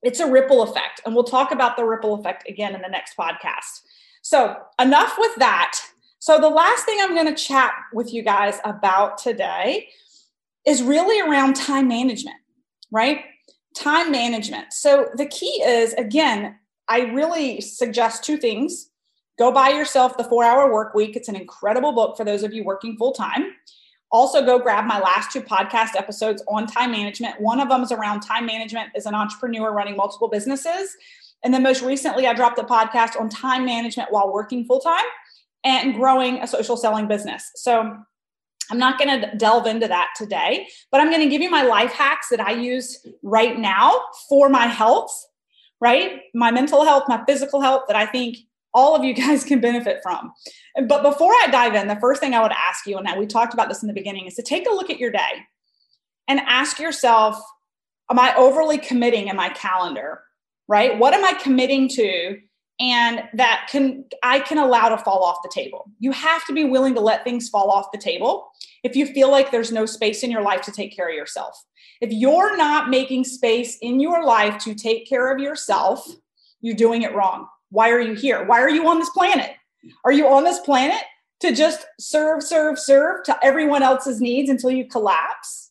It's 0.02 0.20
a 0.20 0.30
ripple 0.30 0.62
effect, 0.62 1.00
and 1.04 1.14
we'll 1.14 1.24
talk 1.24 1.50
about 1.50 1.76
the 1.76 1.84
ripple 1.84 2.14
effect 2.14 2.48
again 2.48 2.74
in 2.74 2.82
the 2.82 2.88
next 2.88 3.16
podcast. 3.16 3.82
So, 4.22 4.56
enough 4.80 5.14
with 5.18 5.34
that. 5.36 5.78
So, 6.18 6.38
the 6.38 6.48
last 6.48 6.84
thing 6.84 6.98
I'm 7.00 7.14
going 7.14 7.34
to 7.34 7.42
chat 7.42 7.72
with 7.92 8.12
you 8.12 8.22
guys 8.22 8.58
about 8.64 9.18
today 9.18 9.88
is 10.66 10.82
really 10.82 11.20
around 11.20 11.54
time 11.54 11.88
management, 11.88 12.36
right? 12.90 13.20
Time 13.74 14.10
management. 14.10 14.72
So 14.72 15.08
the 15.14 15.26
key 15.26 15.62
is, 15.62 15.92
again, 15.94 16.56
I 16.88 17.00
really 17.00 17.60
suggest 17.60 18.24
two 18.24 18.36
things. 18.36 18.90
Go 19.38 19.50
buy 19.52 19.70
yourself 19.70 20.16
the 20.16 20.24
four 20.24 20.44
hour 20.44 20.72
work 20.72 20.94
week. 20.94 21.16
It's 21.16 21.28
an 21.28 21.36
incredible 21.36 21.92
book 21.92 22.16
for 22.16 22.24
those 22.24 22.42
of 22.42 22.54
you 22.54 22.64
working 22.64 22.96
full 22.96 23.12
time. 23.12 23.52
Also, 24.14 24.46
go 24.46 24.60
grab 24.60 24.84
my 24.84 25.00
last 25.00 25.32
two 25.32 25.40
podcast 25.40 25.96
episodes 25.96 26.40
on 26.46 26.68
time 26.68 26.92
management. 26.92 27.40
One 27.40 27.58
of 27.58 27.68
them 27.68 27.82
is 27.82 27.90
around 27.90 28.20
time 28.20 28.46
management 28.46 28.90
as 28.94 29.06
an 29.06 29.14
entrepreneur 29.14 29.72
running 29.72 29.96
multiple 29.96 30.28
businesses. 30.28 30.96
And 31.42 31.52
then 31.52 31.64
most 31.64 31.82
recently, 31.82 32.28
I 32.28 32.32
dropped 32.32 32.60
a 32.60 32.62
podcast 32.62 33.20
on 33.20 33.28
time 33.28 33.64
management 33.64 34.12
while 34.12 34.32
working 34.32 34.66
full 34.66 34.78
time 34.78 35.04
and 35.64 35.94
growing 35.94 36.36
a 36.36 36.46
social 36.46 36.76
selling 36.76 37.08
business. 37.08 37.50
So 37.56 37.96
I'm 38.70 38.78
not 38.78 39.00
going 39.00 39.20
to 39.20 39.36
delve 39.36 39.66
into 39.66 39.88
that 39.88 40.10
today, 40.16 40.68
but 40.92 41.00
I'm 41.00 41.10
going 41.10 41.22
to 41.22 41.28
give 41.28 41.42
you 41.42 41.50
my 41.50 41.64
life 41.64 41.90
hacks 41.90 42.28
that 42.28 42.38
I 42.38 42.52
use 42.52 43.04
right 43.24 43.58
now 43.58 44.00
for 44.28 44.48
my 44.48 44.66
health, 44.66 45.26
right? 45.80 46.20
My 46.34 46.52
mental 46.52 46.84
health, 46.84 47.02
my 47.08 47.24
physical 47.26 47.60
health 47.60 47.82
that 47.88 47.96
I 47.96 48.06
think 48.06 48.36
all 48.74 48.94
of 48.96 49.04
you 49.04 49.14
guys 49.14 49.44
can 49.44 49.60
benefit 49.60 50.00
from. 50.02 50.32
But 50.88 51.02
before 51.02 51.32
I 51.32 51.48
dive 51.50 51.74
in, 51.74 51.88
the 51.88 51.96
first 51.96 52.20
thing 52.20 52.34
I 52.34 52.42
would 52.42 52.52
ask 52.52 52.86
you, 52.86 52.98
and 52.98 53.18
we 53.18 53.26
talked 53.26 53.54
about 53.54 53.68
this 53.68 53.82
in 53.82 53.86
the 53.86 53.94
beginning, 53.94 54.26
is 54.26 54.34
to 54.34 54.42
take 54.42 54.68
a 54.68 54.72
look 54.72 54.90
at 54.90 54.98
your 54.98 55.10
day 55.10 55.46
and 56.28 56.40
ask 56.40 56.78
yourself, 56.78 57.40
am 58.10 58.18
I 58.18 58.34
overly 58.36 58.78
committing 58.78 59.28
in 59.28 59.36
my 59.36 59.50
calendar? 59.50 60.22
Right? 60.66 60.98
What 60.98 61.14
am 61.14 61.24
I 61.24 61.34
committing 61.34 61.88
to 61.90 62.38
and 62.80 63.22
that 63.34 63.68
can 63.70 64.04
i 64.22 64.40
can 64.40 64.58
allow 64.58 64.88
to 64.88 64.98
fall 64.98 65.22
off 65.22 65.36
the 65.42 65.50
table 65.52 65.88
you 66.00 66.10
have 66.10 66.44
to 66.44 66.52
be 66.52 66.64
willing 66.64 66.94
to 66.94 67.00
let 67.00 67.22
things 67.22 67.48
fall 67.48 67.70
off 67.70 67.86
the 67.92 67.98
table 67.98 68.48
if 68.82 68.96
you 68.96 69.06
feel 69.06 69.30
like 69.30 69.50
there's 69.50 69.70
no 69.70 69.86
space 69.86 70.22
in 70.22 70.30
your 70.30 70.42
life 70.42 70.60
to 70.60 70.72
take 70.72 70.94
care 70.94 71.08
of 71.08 71.14
yourself 71.14 71.62
if 72.00 72.10
you're 72.10 72.56
not 72.56 72.90
making 72.90 73.22
space 73.22 73.78
in 73.80 74.00
your 74.00 74.24
life 74.24 74.58
to 74.58 74.74
take 74.74 75.08
care 75.08 75.32
of 75.32 75.38
yourself 75.38 76.04
you're 76.60 76.74
doing 76.74 77.02
it 77.02 77.14
wrong 77.14 77.46
why 77.70 77.90
are 77.90 78.00
you 78.00 78.14
here? 78.14 78.44
Why 78.44 78.60
are 78.60 78.70
you 78.70 78.88
on 78.88 78.98
this 78.98 79.10
planet? 79.10 79.50
Are 80.04 80.12
you 80.12 80.28
on 80.28 80.44
this 80.44 80.60
planet 80.60 81.02
to 81.40 81.54
just 81.54 81.86
serve 81.98 82.42
serve 82.42 82.78
serve 82.78 83.24
to 83.24 83.38
everyone 83.44 83.82
else's 83.82 84.20
needs 84.20 84.50
until 84.50 84.70
you 84.70 84.86
collapse? 84.86 85.70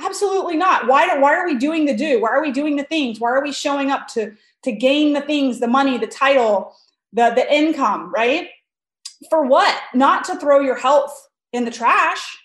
Absolutely 0.00 0.56
not. 0.56 0.86
Why, 0.86 1.18
why 1.18 1.34
are 1.34 1.46
we 1.46 1.56
doing 1.56 1.84
the 1.84 1.94
do? 1.94 2.20
Why 2.20 2.30
are 2.30 2.40
we 2.40 2.52
doing 2.52 2.76
the 2.76 2.84
things? 2.84 3.18
Why 3.18 3.30
are 3.30 3.42
we 3.42 3.52
showing 3.52 3.90
up 3.90 4.06
to 4.08 4.32
to 4.64 4.72
gain 4.72 5.12
the 5.12 5.20
things, 5.20 5.60
the 5.60 5.68
money, 5.68 5.98
the 5.98 6.06
title, 6.06 6.74
the, 7.12 7.32
the 7.34 7.52
income, 7.52 8.12
right? 8.12 8.48
For 9.30 9.44
what? 9.44 9.80
Not 9.94 10.24
to 10.24 10.36
throw 10.36 10.60
your 10.60 10.76
health 10.76 11.28
in 11.52 11.64
the 11.64 11.70
trash, 11.70 12.36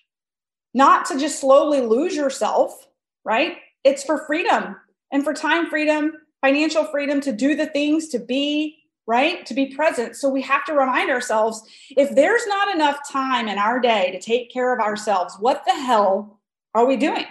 not 0.74 1.06
to 1.06 1.20
just 1.20 1.40
slowly 1.40 1.82
lose 1.82 2.16
yourself, 2.16 2.88
right? 3.24 3.58
It's 3.84 4.04
for 4.04 4.26
freedom 4.26 4.76
and 5.12 5.24
for 5.24 5.34
time 5.34 5.70
freedom, 5.70 6.14
financial 6.44 6.84
freedom 6.84 7.22
to 7.22 7.32
do 7.32 7.56
the 7.56 7.68
things, 7.68 8.10
to 8.10 8.20
be, 8.20 8.78
right? 9.08 9.46
To 9.46 9.54
be 9.54 9.68
present. 9.68 10.18
So 10.18 10.28
we 10.28 10.42
have 10.42 10.66
to 10.66 10.74
remind 10.74 11.10
ourselves 11.10 11.62
if 11.92 12.14
there's 12.14 12.46
not 12.48 12.76
enough 12.76 13.00
time 13.10 13.48
in 13.48 13.58
our 13.58 13.80
day 13.80 14.12
to 14.12 14.20
take 14.20 14.52
care 14.52 14.74
of 14.74 14.82
ourselves, 14.82 15.36
what 15.40 15.64
the 15.66 15.74
hell 15.74 16.42
are 16.76 16.86
we 16.86 16.98
doing? 16.98 17.26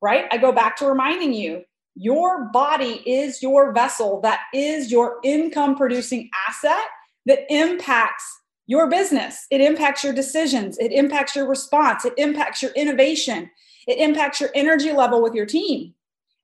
Right? 0.00 0.24
I 0.30 0.38
go 0.38 0.52
back 0.52 0.76
to 0.78 0.86
reminding 0.86 1.34
you 1.34 1.64
your 1.96 2.46
body 2.46 3.02
is 3.06 3.42
your 3.42 3.72
vessel, 3.72 4.20
that 4.22 4.40
is 4.54 4.90
your 4.90 5.18
income 5.22 5.76
producing 5.76 6.30
asset 6.48 6.84
that 7.26 7.40
impacts 7.50 8.24
your 8.66 8.88
business. 8.88 9.46
It 9.50 9.60
impacts 9.60 10.02
your 10.02 10.12
decisions, 10.12 10.78
it 10.78 10.92
impacts 10.92 11.36
your 11.36 11.46
response, 11.46 12.04
it 12.06 12.14
impacts 12.16 12.62
your 12.62 12.72
innovation, 12.72 13.50
it 13.86 13.98
impacts 13.98 14.40
your 14.40 14.50
energy 14.54 14.92
level 14.92 15.22
with 15.22 15.34
your 15.34 15.46
team. 15.46 15.94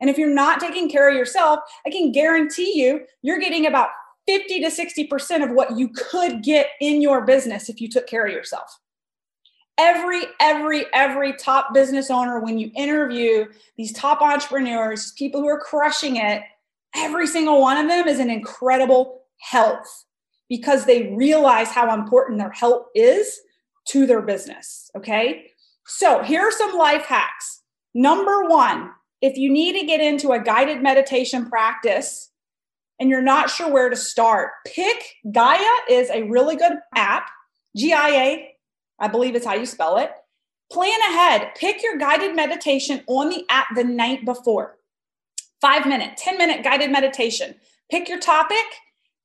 And 0.03 0.11
if 0.11 0.19
you're 0.19 0.29
not 0.29 0.61
taking 0.61 0.91
care 0.91 1.09
of 1.09 1.17
yourself, 1.17 1.61
I 1.87 1.91
can 1.91 2.11
guarantee 2.11 2.73
you, 2.75 3.07
you're 3.23 3.39
getting 3.39 3.67
about 3.67 3.89
50 4.27 4.61
to 4.61 4.67
60% 4.67 5.45
of 5.45 5.53
what 5.53 5.79
you 5.79 5.89
could 5.89 6.43
get 6.43 6.71
in 6.81 7.01
your 7.01 7.25
business 7.25 7.69
if 7.69 7.81
you 7.81 7.89
took 7.89 8.09
care 8.09 8.27
of 8.27 8.33
yourself. 8.33 8.81
Every, 9.79 10.25
every, 10.41 10.87
every 10.93 11.35
top 11.35 11.73
business 11.73 12.11
owner, 12.11 12.41
when 12.41 12.59
you 12.59 12.73
interview 12.77 13.47
these 13.77 13.93
top 13.93 14.21
entrepreneurs, 14.21 15.13
people 15.13 15.41
who 15.41 15.49
are 15.49 15.61
crushing 15.61 16.17
it, 16.17 16.43
every 16.97 17.29
single 17.29 17.61
one 17.61 17.79
of 17.79 17.89
them 17.89 18.09
is 18.09 18.19
in 18.19 18.29
incredible 18.29 19.23
health 19.39 20.05
because 20.49 20.85
they 20.85 21.15
realize 21.15 21.69
how 21.69 21.95
important 21.95 22.39
their 22.39 22.51
health 22.51 22.87
is 22.97 23.41
to 23.89 24.05
their 24.05 24.21
business. 24.21 24.91
Okay. 24.97 25.47
So 25.87 26.23
here 26.23 26.43
are 26.43 26.53
some 26.53 26.77
life 26.77 27.05
hacks. 27.05 27.63
Number 27.95 28.49
one, 28.49 28.91
if 29.23 29.39
you 29.39 29.51
need 29.51 29.79
to 29.79 29.87
get 29.87 30.01
into 30.01 30.33
a 30.33 30.41
guided 30.43 30.83
meditation 30.83 31.49
practice 31.49 32.31
and 32.99 33.09
you're 33.09 33.23
not 33.23 33.49
sure 33.49 33.71
where 33.71 33.89
to 33.89 33.97
start, 33.97 34.51
pick 34.67 35.03
Gaia 35.31 35.75
is 35.89 36.11
a 36.11 36.25
really 36.25 36.57
good 36.57 36.73
app. 36.95 37.31
G 37.77 37.93
I 37.93 38.09
A, 38.09 38.55
I 38.99 39.09
believe 39.09 39.35
it's 39.35 39.47
how 39.47 39.55
you 39.55 39.65
spell 39.65 39.97
it. 39.97 40.11
Plan 40.71 40.99
ahead. 41.11 41.53
Pick 41.55 41.83
your 41.83 41.97
guided 41.97 42.35
meditation 42.35 43.03
on 43.07 43.31
the 43.31 43.45
app 43.49 43.69
the 43.75 43.85
night 43.85 44.25
before. 44.25 44.79
Five 45.61 45.87
minute, 45.87 46.17
10 46.17 46.37
minute 46.37 46.65
guided 46.65 46.91
meditation. 46.91 47.55
Pick 47.91 48.09
your 48.09 48.19
topic, 48.19 48.65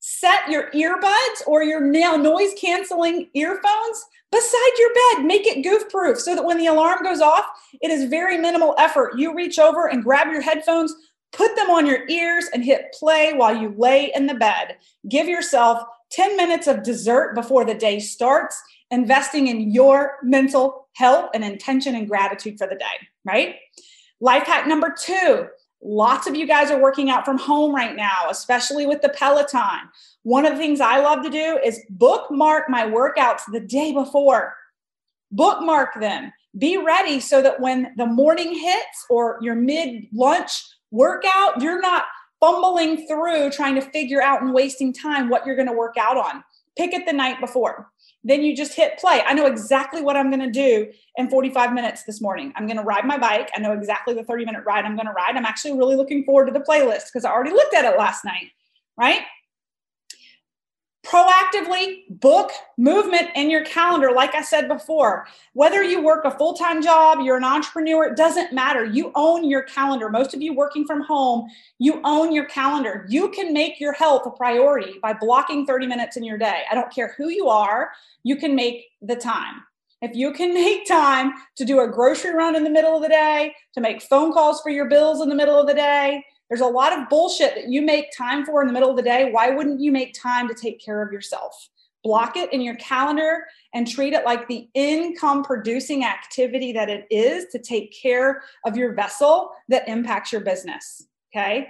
set 0.10 0.50
your 0.50 0.72
earbuds 0.72 1.46
or 1.46 1.64
your 1.64 1.82
now 1.82 2.16
noise 2.16 2.54
canceling 2.58 3.28
earphones 3.34 4.06
beside 4.32 4.72
your 4.80 4.90
bed. 4.94 5.26
Make 5.26 5.46
it 5.46 5.64
goof 5.64 5.90
proof 5.90 6.18
so 6.18 6.34
that 6.34 6.46
when 6.46 6.58
the 6.58 6.68
alarm 6.68 7.04
goes 7.04 7.20
off, 7.20 7.44
it 7.82 7.92
is 7.92 8.10
very 8.10 8.38
minimal 8.38 8.74
effort. 8.78 9.18
You 9.18 9.36
reach 9.36 9.60
over 9.60 9.90
and 9.90 10.02
grab 10.02 10.32
your 10.32 10.40
headphones, 10.40 10.96
put 11.34 11.58
them 11.58 11.70
on 11.70 11.86
your 11.86 12.08
ears, 12.08 12.46
and 12.54 12.64
hit 12.64 12.96
play 12.98 13.34
while 13.34 13.54
you 13.54 13.76
lay 13.78 14.10
in 14.16 14.28
the 14.28 14.36
bed. 14.36 14.78
Give 15.10 15.28
yourself 15.28 15.84
10 16.12 16.38
minutes 16.38 16.68
of 16.68 16.84
dessert 16.84 17.36
before 17.36 17.66
the 17.66 17.74
day 17.74 18.00
starts, 18.00 18.58
investing 18.92 19.48
in 19.48 19.74
your 19.74 20.20
mental 20.24 20.88
health 20.94 21.32
and 21.34 21.44
intention 21.44 21.96
and 21.96 22.08
gratitude 22.08 22.58
for 22.58 22.66
the 22.66 22.76
day, 22.76 22.86
right? 23.26 23.56
Life 24.22 24.44
hack 24.44 24.68
number 24.68 24.96
two 24.98 25.48
Lots 25.82 26.28
of 26.28 26.36
you 26.36 26.48
guys 26.48 26.72
are 26.72 26.82
working 26.82 27.10
out 27.10 27.24
from 27.24 27.38
home 27.38 27.74
right 27.74 27.96
now, 27.96 28.30
especially 28.30 28.86
with 28.86 29.02
the 29.02 29.10
Peloton. 29.10 29.90
One 30.24 30.46
of 30.46 30.54
the 30.54 30.58
things 30.58 30.82
I 30.82 31.00
love 31.00 31.24
to 31.24 31.30
do 31.30 31.60
is 31.64 31.84
bookmark 31.90 32.70
my 32.70 32.84
workouts 32.86 33.42
the 33.52 33.60
day 33.60 33.94
before. 33.94 34.56
Bookmark 35.32 36.00
them. 36.00 36.32
Be 36.58 36.78
ready 36.78 37.20
so 37.20 37.42
that 37.42 37.60
when 37.60 37.94
the 37.98 38.06
morning 38.06 38.58
hits 38.58 39.06
or 39.10 39.38
your 39.42 39.56
mid 39.56 40.08
lunch 40.12 40.52
workout, 40.90 41.62
you're 41.62 41.82
not 41.82 42.06
fumbling 42.40 43.06
through 43.08 43.52
trying 43.52 43.76
to 43.76 43.82
figure 43.82 44.22
out 44.22 44.42
and 44.42 44.54
wasting 44.54 44.94
time 44.94 45.30
what 45.30 45.46
you're 45.46 45.56
going 45.56 45.68
to 45.68 45.74
work 45.74 45.96
out 46.00 46.18
on. 46.18 46.44
Pick 46.78 46.94
it 46.94 47.06
the 47.06 47.14
night 47.14 47.40
before. 47.40 47.90
Then 48.28 48.44
you 48.44 48.54
just 48.56 48.74
hit 48.74 49.00
play. 49.00 49.24
I 49.26 49.34
know 49.34 49.46
exactly 49.46 50.02
what 50.02 50.18
I'm 50.18 50.30
going 50.30 50.42
to 50.42 50.52
do 50.52 50.92
in 51.16 51.30
45 51.30 51.72
minutes 51.72 52.04
this 52.04 52.20
morning. 52.20 52.52
I'm 52.58 52.68
going 52.68 52.78
to 52.78 52.84
ride 52.84 53.06
my 53.06 53.18
bike. 53.18 53.50
I 53.56 53.62
know 53.62 53.72
exactly 53.72 54.14
the 54.14 54.24
30 54.26 54.44
minute 54.44 54.64
ride 54.66 54.84
I'm 54.84 54.98
going 54.98 55.08
to 55.08 55.14
ride. 55.14 55.38
I'm 55.38 55.46
actually 55.46 55.78
really 55.78 55.96
looking 55.96 56.26
forward 56.26 56.48
to 56.48 56.52
the 56.52 56.60
playlist 56.60 57.06
because 57.06 57.24
I 57.24 57.32
already 57.32 57.52
looked 57.52 57.74
at 57.74 57.86
it 57.86 57.98
last 57.98 58.26
night, 58.26 58.50
right? 58.98 59.22
Proactively 61.08 62.04
book 62.10 62.52
movement 62.78 63.30
in 63.36 63.50
your 63.50 63.64
calendar. 63.64 64.12
Like 64.12 64.36
i 64.36 64.42
said 64.42 64.68
before 64.68 65.26
whether 65.54 65.82
you 65.82 66.04
work 66.04 66.26
a 66.26 66.32
full-time 66.32 66.82
job 66.82 67.20
you're 67.24 67.38
an 67.38 67.44
entrepreneur 67.44 68.06
it 68.06 68.18
doesn't 68.18 68.54
matter. 68.54 68.84
You 68.84 69.12
own 69.16 69.50
your 69.50 69.64
calendar. 69.64 70.10
Most 70.10 70.34
of 70.34 70.42
you 70.42 70.54
working 70.54 70.86
from 70.86 71.02
home 71.02 71.48
you 71.80 72.02
own 72.04 72.34
your 72.34 72.46
calendar. 72.46 73.06
You 73.08 73.30
can 73.30 73.54
make 73.54 73.80
your 73.80 73.94
health 73.94 74.24
a 74.26 74.32
priority 74.32 75.00
by 75.02 75.14
blocking 75.14 75.66
30 75.66 75.88
minutes 75.88 76.18
in 76.18 76.24
your 76.24 76.38
day. 76.38 76.64
I 76.70 76.76
don't 76.76 76.94
care 76.94 77.14
who 77.18 77.30
you 77.30 77.48
are 77.48 77.92
you 78.24 78.36
can 78.36 78.56
make 78.56 78.88
the 79.02 79.16
time. 79.16 79.64
If 80.02 80.16
you 80.16 80.34
can 80.34 80.54
make 80.66 80.86
time 80.86 81.34
to 81.56 81.66
do 81.66 81.80
a 81.80 81.88
grocery 81.88 82.34
run 82.34 82.56
in 82.56 82.64
the 82.64 82.70
middle 82.70 82.96
of 82.96 83.02
the 83.02 83.10
day 83.10 83.54
to 83.74 83.82
make 83.82 84.02
phone 84.02 84.34
calls 84.34 84.62
for 84.62 84.70
your 84.70 84.90
bills 84.90 85.22
in 85.22 85.30
the 85.30 85.36
middle 85.36 85.60
of 85.60 85.68
the 85.68 85.74
day 85.74 86.24
there's 86.50 86.62
a 86.62 86.66
lot 86.66 86.98
of 86.98 87.10
bullshit 87.10 87.56
that 87.56 87.68
you 87.70 87.82
make 87.82 88.16
time 88.16 88.46
for 88.46 88.62
in 88.62 88.68
the 88.68 88.74
middle 88.74 88.90
of 88.90 88.96
the 88.96 89.02
day. 89.02 89.32
Why 89.32 89.50
wouldn't 89.50 89.82
you 89.82 89.92
make 89.92 90.14
time 90.14 90.48
to 90.48 90.54
take 90.54 90.80
care 90.80 91.02
of 91.02 91.12
yourself? 91.12 91.70
Block 92.04 92.38
it 92.38 92.54
in 92.54 92.62
your 92.62 92.76
calendar 92.76 93.46
and 93.74 93.88
treat 93.88 94.14
it 94.14 94.24
like 94.24 94.48
the 94.48 94.70
income 94.74 95.44
producing 95.44 96.06
activity 96.06 96.72
that 96.72 96.90
it 96.90 97.06
is 97.12 97.48
to 97.52 97.60
take 97.60 97.94
care 97.94 98.44
of 98.66 98.78
your 98.78 98.94
vessel 98.94 99.52
that 99.68 99.88
impacts 99.90 100.32
your 100.32 100.42
business. 100.42 101.08
Okay. 101.36 101.68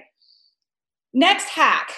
Next 1.14 1.50
hack 1.50 1.92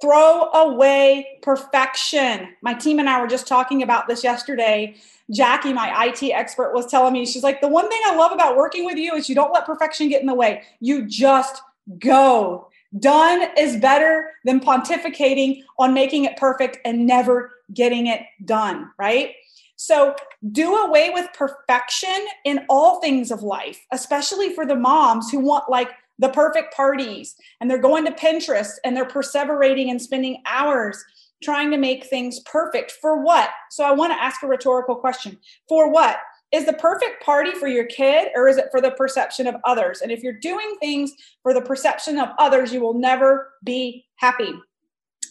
throw 0.00 0.50
away 0.52 1.38
perfection. 1.42 2.48
My 2.62 2.72
team 2.72 2.98
and 2.98 3.08
I 3.08 3.20
were 3.20 3.26
just 3.26 3.46
talking 3.46 3.82
about 3.82 4.08
this 4.08 4.24
yesterday. 4.24 4.96
Jackie, 5.30 5.74
my 5.74 6.06
IT 6.06 6.22
expert, 6.32 6.72
was 6.72 6.86
telling 6.86 7.12
me, 7.12 7.26
she's 7.26 7.42
like, 7.42 7.60
the 7.60 7.68
one 7.68 7.88
thing 7.88 8.00
I 8.06 8.16
love 8.16 8.32
about 8.32 8.56
working 8.56 8.86
with 8.86 8.96
you 8.96 9.14
is 9.14 9.28
you 9.28 9.34
don't 9.34 9.52
let 9.52 9.66
perfection 9.66 10.08
get 10.08 10.22
in 10.22 10.26
the 10.26 10.34
way. 10.34 10.62
You 10.80 11.06
just 11.06 11.60
go. 11.98 12.68
Done 12.98 13.48
is 13.56 13.76
better 13.76 14.30
than 14.44 14.60
pontificating 14.60 15.62
on 15.78 15.94
making 15.94 16.24
it 16.24 16.36
perfect 16.36 16.78
and 16.84 17.06
never 17.06 17.52
getting 17.72 18.06
it 18.06 18.22
done, 18.44 18.90
right? 18.98 19.34
So 19.76 20.14
do 20.52 20.76
away 20.76 21.10
with 21.10 21.28
perfection 21.32 22.26
in 22.44 22.66
all 22.68 23.00
things 23.00 23.30
of 23.30 23.42
life, 23.42 23.86
especially 23.92 24.54
for 24.54 24.66
the 24.66 24.74
moms 24.74 25.30
who 25.30 25.38
want 25.38 25.70
like 25.70 25.90
the 26.18 26.28
perfect 26.28 26.74
parties 26.74 27.34
and 27.60 27.70
they're 27.70 27.78
going 27.78 28.04
to 28.04 28.12
Pinterest 28.12 28.72
and 28.84 28.94
they're 28.94 29.06
perseverating 29.06 29.90
and 29.90 30.00
spending 30.00 30.42
hours 30.46 31.02
trying 31.42 31.70
to 31.70 31.78
make 31.78 32.04
things 32.04 32.40
perfect. 32.40 32.92
For 33.00 33.22
what? 33.22 33.50
So 33.70 33.84
I 33.84 33.92
want 33.92 34.12
to 34.12 34.22
ask 34.22 34.42
a 34.42 34.46
rhetorical 34.46 34.96
question. 34.96 35.38
For 35.68 35.90
what? 35.90 36.18
Is 36.52 36.66
the 36.66 36.72
perfect 36.72 37.22
party 37.22 37.52
for 37.52 37.68
your 37.68 37.84
kid 37.84 38.28
or 38.34 38.48
is 38.48 38.56
it 38.56 38.66
for 38.70 38.80
the 38.80 38.90
perception 38.92 39.46
of 39.46 39.56
others? 39.64 40.00
And 40.00 40.10
if 40.10 40.22
you're 40.22 40.32
doing 40.32 40.74
things 40.80 41.12
for 41.42 41.54
the 41.54 41.60
perception 41.60 42.18
of 42.18 42.30
others, 42.38 42.72
you 42.72 42.80
will 42.80 42.94
never 42.94 43.52
be 43.62 44.06
happy. 44.16 44.52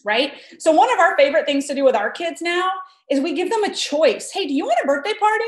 Right? 0.06 0.34
So, 0.60 0.72
one 0.72 0.92
of 0.94 1.00
our 1.00 1.18
favorite 1.18 1.46
things 1.46 1.68
to 1.68 1.76
do 1.76 1.84
with 1.84 1.96
our 1.96 2.10
kids 2.10 2.42
now 2.42 2.72
is 3.12 3.20
we 3.20 3.34
give 3.34 3.50
them 3.50 3.66
a 3.66 3.74
choice. 3.74 4.32
Hey, 4.32 4.48
do 4.48 4.54
you 4.54 4.66
want 4.66 4.80
a 4.82 4.88
birthday 4.88 5.14
party? 5.20 5.44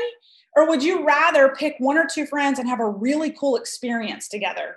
Or 0.54 0.68
would 0.68 0.82
you 0.82 1.06
rather 1.06 1.54
pick 1.56 1.76
one 1.78 1.96
or 1.96 2.06
two 2.06 2.26
friends 2.26 2.58
and 2.58 2.68
have 2.68 2.80
a 2.80 2.88
really 2.88 3.30
cool 3.30 3.56
experience 3.56 4.28
together? 4.28 4.76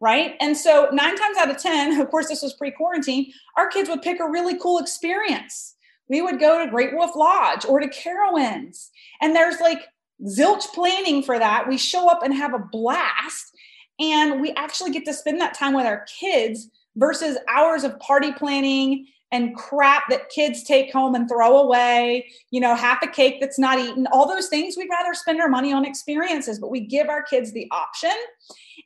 Right. 0.00 0.34
And 0.40 0.56
so, 0.56 0.88
nine 0.92 1.16
times 1.16 1.38
out 1.38 1.50
of 1.50 1.58
10, 1.58 2.00
of 2.00 2.10
course, 2.10 2.28
this 2.28 2.42
was 2.42 2.54
pre 2.54 2.72
quarantine, 2.72 3.32
our 3.56 3.68
kids 3.68 3.88
would 3.88 4.02
pick 4.02 4.18
a 4.18 4.28
really 4.28 4.58
cool 4.58 4.78
experience. 4.78 5.76
We 6.08 6.20
would 6.20 6.40
go 6.40 6.62
to 6.62 6.70
Great 6.70 6.92
Wolf 6.92 7.14
Lodge 7.14 7.64
or 7.64 7.78
to 7.78 7.86
Carowinds. 7.86 8.88
And 9.20 9.34
there's 9.36 9.60
like 9.60 9.86
zilch 10.24 10.64
planning 10.74 11.22
for 11.22 11.38
that. 11.38 11.68
We 11.68 11.78
show 11.78 12.08
up 12.08 12.22
and 12.22 12.34
have 12.34 12.54
a 12.54 12.58
blast, 12.58 13.52
and 14.00 14.40
we 14.40 14.52
actually 14.52 14.90
get 14.90 15.04
to 15.06 15.14
spend 15.14 15.40
that 15.40 15.54
time 15.54 15.74
with 15.74 15.86
our 15.86 16.04
kids 16.20 16.68
versus 16.96 17.38
hours 17.48 17.84
of 17.84 17.98
party 18.00 18.32
planning 18.32 19.06
and 19.32 19.56
crap 19.56 20.04
that 20.10 20.28
kids 20.28 20.62
take 20.62 20.92
home 20.92 21.14
and 21.14 21.26
throw 21.28 21.58
away, 21.58 22.30
you 22.50 22.60
know, 22.60 22.74
half 22.74 23.02
a 23.02 23.06
cake 23.06 23.38
that's 23.40 23.58
not 23.58 23.78
eaten, 23.78 24.06
all 24.12 24.28
those 24.28 24.48
things. 24.48 24.76
We'd 24.76 24.90
rather 24.90 25.14
spend 25.14 25.40
our 25.40 25.48
money 25.48 25.72
on 25.72 25.86
experiences, 25.86 26.58
but 26.58 26.70
we 26.70 26.80
give 26.80 27.08
our 27.08 27.22
kids 27.22 27.50
the 27.52 27.66
option. 27.72 28.12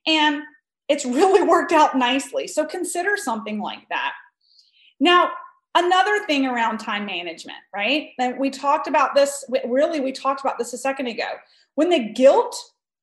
And 0.06 0.42
it's 0.88 1.04
really 1.04 1.42
worked 1.48 1.72
out 1.72 1.98
nicely. 1.98 2.46
So 2.46 2.64
consider 2.64 3.16
something 3.16 3.60
like 3.60 3.88
that. 3.90 4.12
Now, 5.00 5.30
Another 5.78 6.24
thing 6.24 6.46
around 6.46 6.78
time 6.78 7.04
management, 7.04 7.58
right? 7.74 8.12
And 8.18 8.38
we 8.38 8.48
talked 8.48 8.86
about 8.88 9.14
this, 9.14 9.44
really, 9.66 10.00
we 10.00 10.10
talked 10.10 10.40
about 10.40 10.56
this 10.56 10.72
a 10.72 10.78
second 10.78 11.08
ago. 11.08 11.28
When 11.74 11.90
the 11.90 12.14
guilt 12.14 12.56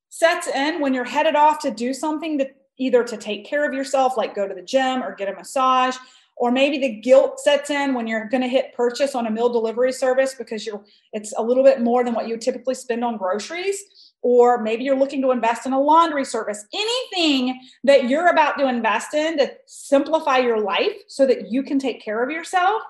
sets 0.08 0.48
in, 0.48 0.80
when 0.80 0.92
you're 0.92 1.04
headed 1.04 1.36
off 1.36 1.60
to 1.60 1.70
do 1.70 1.94
something 1.94 2.36
to 2.38 2.48
either 2.76 3.04
to 3.04 3.16
take 3.16 3.46
care 3.46 3.64
of 3.64 3.72
yourself, 3.74 4.16
like 4.16 4.34
go 4.34 4.48
to 4.48 4.54
the 4.54 4.62
gym 4.62 5.04
or 5.04 5.14
get 5.14 5.28
a 5.28 5.34
massage, 5.34 5.96
or 6.36 6.50
maybe 6.50 6.78
the 6.78 7.00
guilt 7.00 7.38
sets 7.38 7.70
in 7.70 7.94
when 7.94 8.08
you're 8.08 8.28
going 8.28 8.42
to 8.42 8.48
hit 8.48 8.74
purchase 8.74 9.14
on 9.14 9.28
a 9.28 9.30
meal 9.30 9.48
delivery 9.48 9.92
service 9.92 10.34
because 10.34 10.66
you're 10.66 10.84
it's 11.12 11.32
a 11.36 11.42
little 11.42 11.62
bit 11.62 11.80
more 11.80 12.02
than 12.02 12.12
what 12.12 12.26
you 12.26 12.36
typically 12.36 12.74
spend 12.74 13.04
on 13.04 13.16
groceries 13.16 14.12
or 14.24 14.62
maybe 14.62 14.82
you're 14.82 14.98
looking 14.98 15.20
to 15.20 15.30
invest 15.30 15.66
in 15.66 15.74
a 15.74 15.80
laundry 15.80 16.24
service, 16.24 16.64
anything 16.72 17.60
that 17.84 18.08
you're 18.08 18.28
about 18.28 18.56
to 18.58 18.66
invest 18.66 19.12
in 19.12 19.36
to 19.36 19.52
simplify 19.66 20.38
your 20.38 20.58
life 20.58 20.96
so 21.08 21.26
that 21.26 21.52
you 21.52 21.62
can 21.62 21.78
take 21.78 22.02
care 22.02 22.24
of 22.24 22.30
yourself, 22.30 22.82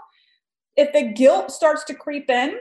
if 0.77 0.93
the 0.93 1.03
guilt 1.03 1.51
starts 1.51 1.83
to 1.85 1.95
creep 1.95 2.31
in, 2.31 2.55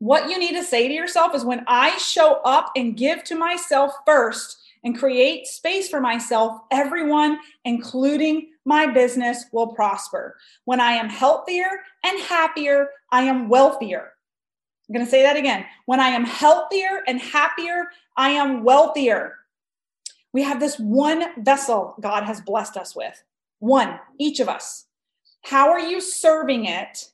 what 0.00 0.28
you 0.28 0.36
need 0.36 0.54
to 0.54 0.64
say 0.64 0.88
to 0.88 0.94
yourself 0.94 1.32
is 1.32 1.44
when 1.44 1.62
I 1.68 1.96
show 1.96 2.40
up 2.44 2.72
and 2.74 2.96
give 2.96 3.22
to 3.24 3.36
myself 3.36 3.92
first 4.04 4.58
and 4.82 4.98
create 4.98 5.46
space 5.46 5.88
for 5.88 6.00
myself, 6.00 6.60
everyone, 6.72 7.38
including 7.64 8.48
my 8.64 8.84
business, 8.86 9.44
will 9.52 9.68
prosper. 9.68 10.36
When 10.64 10.80
I 10.80 10.94
am 10.94 11.08
healthier 11.08 11.68
and 12.04 12.18
happier, 12.22 12.88
I 13.12 13.22
am 13.22 13.48
wealthier. 13.48 14.14
I'm 14.92 14.98
going 14.98 15.06
to 15.06 15.10
say 15.10 15.22
that 15.22 15.36
again. 15.36 15.64
When 15.86 16.00
I 16.00 16.08
am 16.08 16.26
healthier 16.26 17.02
and 17.06 17.18
happier, 17.18 17.86
I 18.18 18.28
am 18.28 18.62
wealthier. 18.62 19.38
We 20.34 20.42
have 20.42 20.60
this 20.60 20.78
one 20.78 21.42
vessel 21.42 21.94
God 21.98 22.24
has 22.24 22.42
blessed 22.42 22.76
us 22.76 22.94
with, 22.94 23.24
one, 23.58 23.98
each 24.18 24.38
of 24.38 24.50
us. 24.50 24.84
How 25.44 25.70
are 25.70 25.80
you 25.80 25.98
serving 25.98 26.66
it 26.66 27.08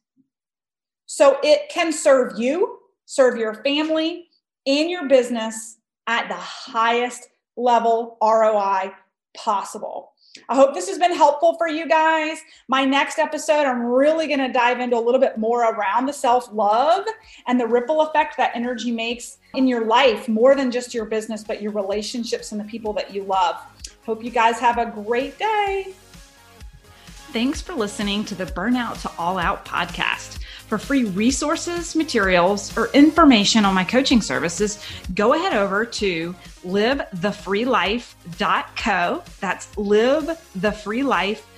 so 1.06 1.38
it 1.44 1.68
can 1.70 1.92
serve 1.92 2.36
you, 2.36 2.80
serve 3.04 3.38
your 3.38 3.54
family, 3.62 4.26
and 4.66 4.90
your 4.90 5.06
business 5.06 5.76
at 6.08 6.26
the 6.26 6.34
highest 6.34 7.28
level 7.56 8.18
ROI 8.20 8.90
possible? 9.36 10.14
I 10.48 10.54
hope 10.54 10.74
this 10.74 10.88
has 10.88 10.98
been 10.98 11.14
helpful 11.14 11.54
for 11.54 11.68
you 11.68 11.88
guys. 11.88 12.38
My 12.68 12.84
next 12.84 13.18
episode, 13.18 13.64
I'm 13.66 13.82
really 13.82 14.26
going 14.26 14.38
to 14.40 14.52
dive 14.52 14.80
into 14.80 14.96
a 14.96 15.00
little 15.00 15.20
bit 15.20 15.38
more 15.38 15.62
around 15.62 16.06
the 16.06 16.12
self 16.12 16.52
love 16.52 17.06
and 17.46 17.60
the 17.60 17.66
ripple 17.66 18.02
effect 18.02 18.36
that 18.36 18.52
energy 18.54 18.90
makes 18.90 19.38
in 19.54 19.66
your 19.66 19.84
life, 19.86 20.28
more 20.28 20.54
than 20.54 20.70
just 20.70 20.94
your 20.94 21.04
business, 21.04 21.42
but 21.42 21.62
your 21.62 21.72
relationships 21.72 22.52
and 22.52 22.60
the 22.60 22.64
people 22.64 22.92
that 22.94 23.12
you 23.14 23.24
love. 23.24 23.56
Hope 24.04 24.24
you 24.24 24.30
guys 24.30 24.58
have 24.58 24.78
a 24.78 24.86
great 24.86 25.38
day. 25.38 25.94
Thanks 27.30 27.60
for 27.60 27.74
listening 27.74 28.24
to 28.24 28.34
the 28.34 28.46
Burnout 28.46 29.02
to 29.02 29.10
All 29.18 29.36
Out 29.36 29.66
podcast. 29.66 30.38
For 30.68 30.78
free 30.78 31.04
resources, 31.04 31.96
materials, 31.96 32.76
or 32.76 32.90
information 32.92 33.64
on 33.64 33.74
my 33.74 33.84
coaching 33.84 34.20
services, 34.20 34.84
go 35.14 35.32
ahead 35.32 35.54
over 35.54 35.86
to 35.86 36.34
livethefreelife.co. 36.62 39.22
That's 39.40 39.66
livethefreelife.co 39.76 41.57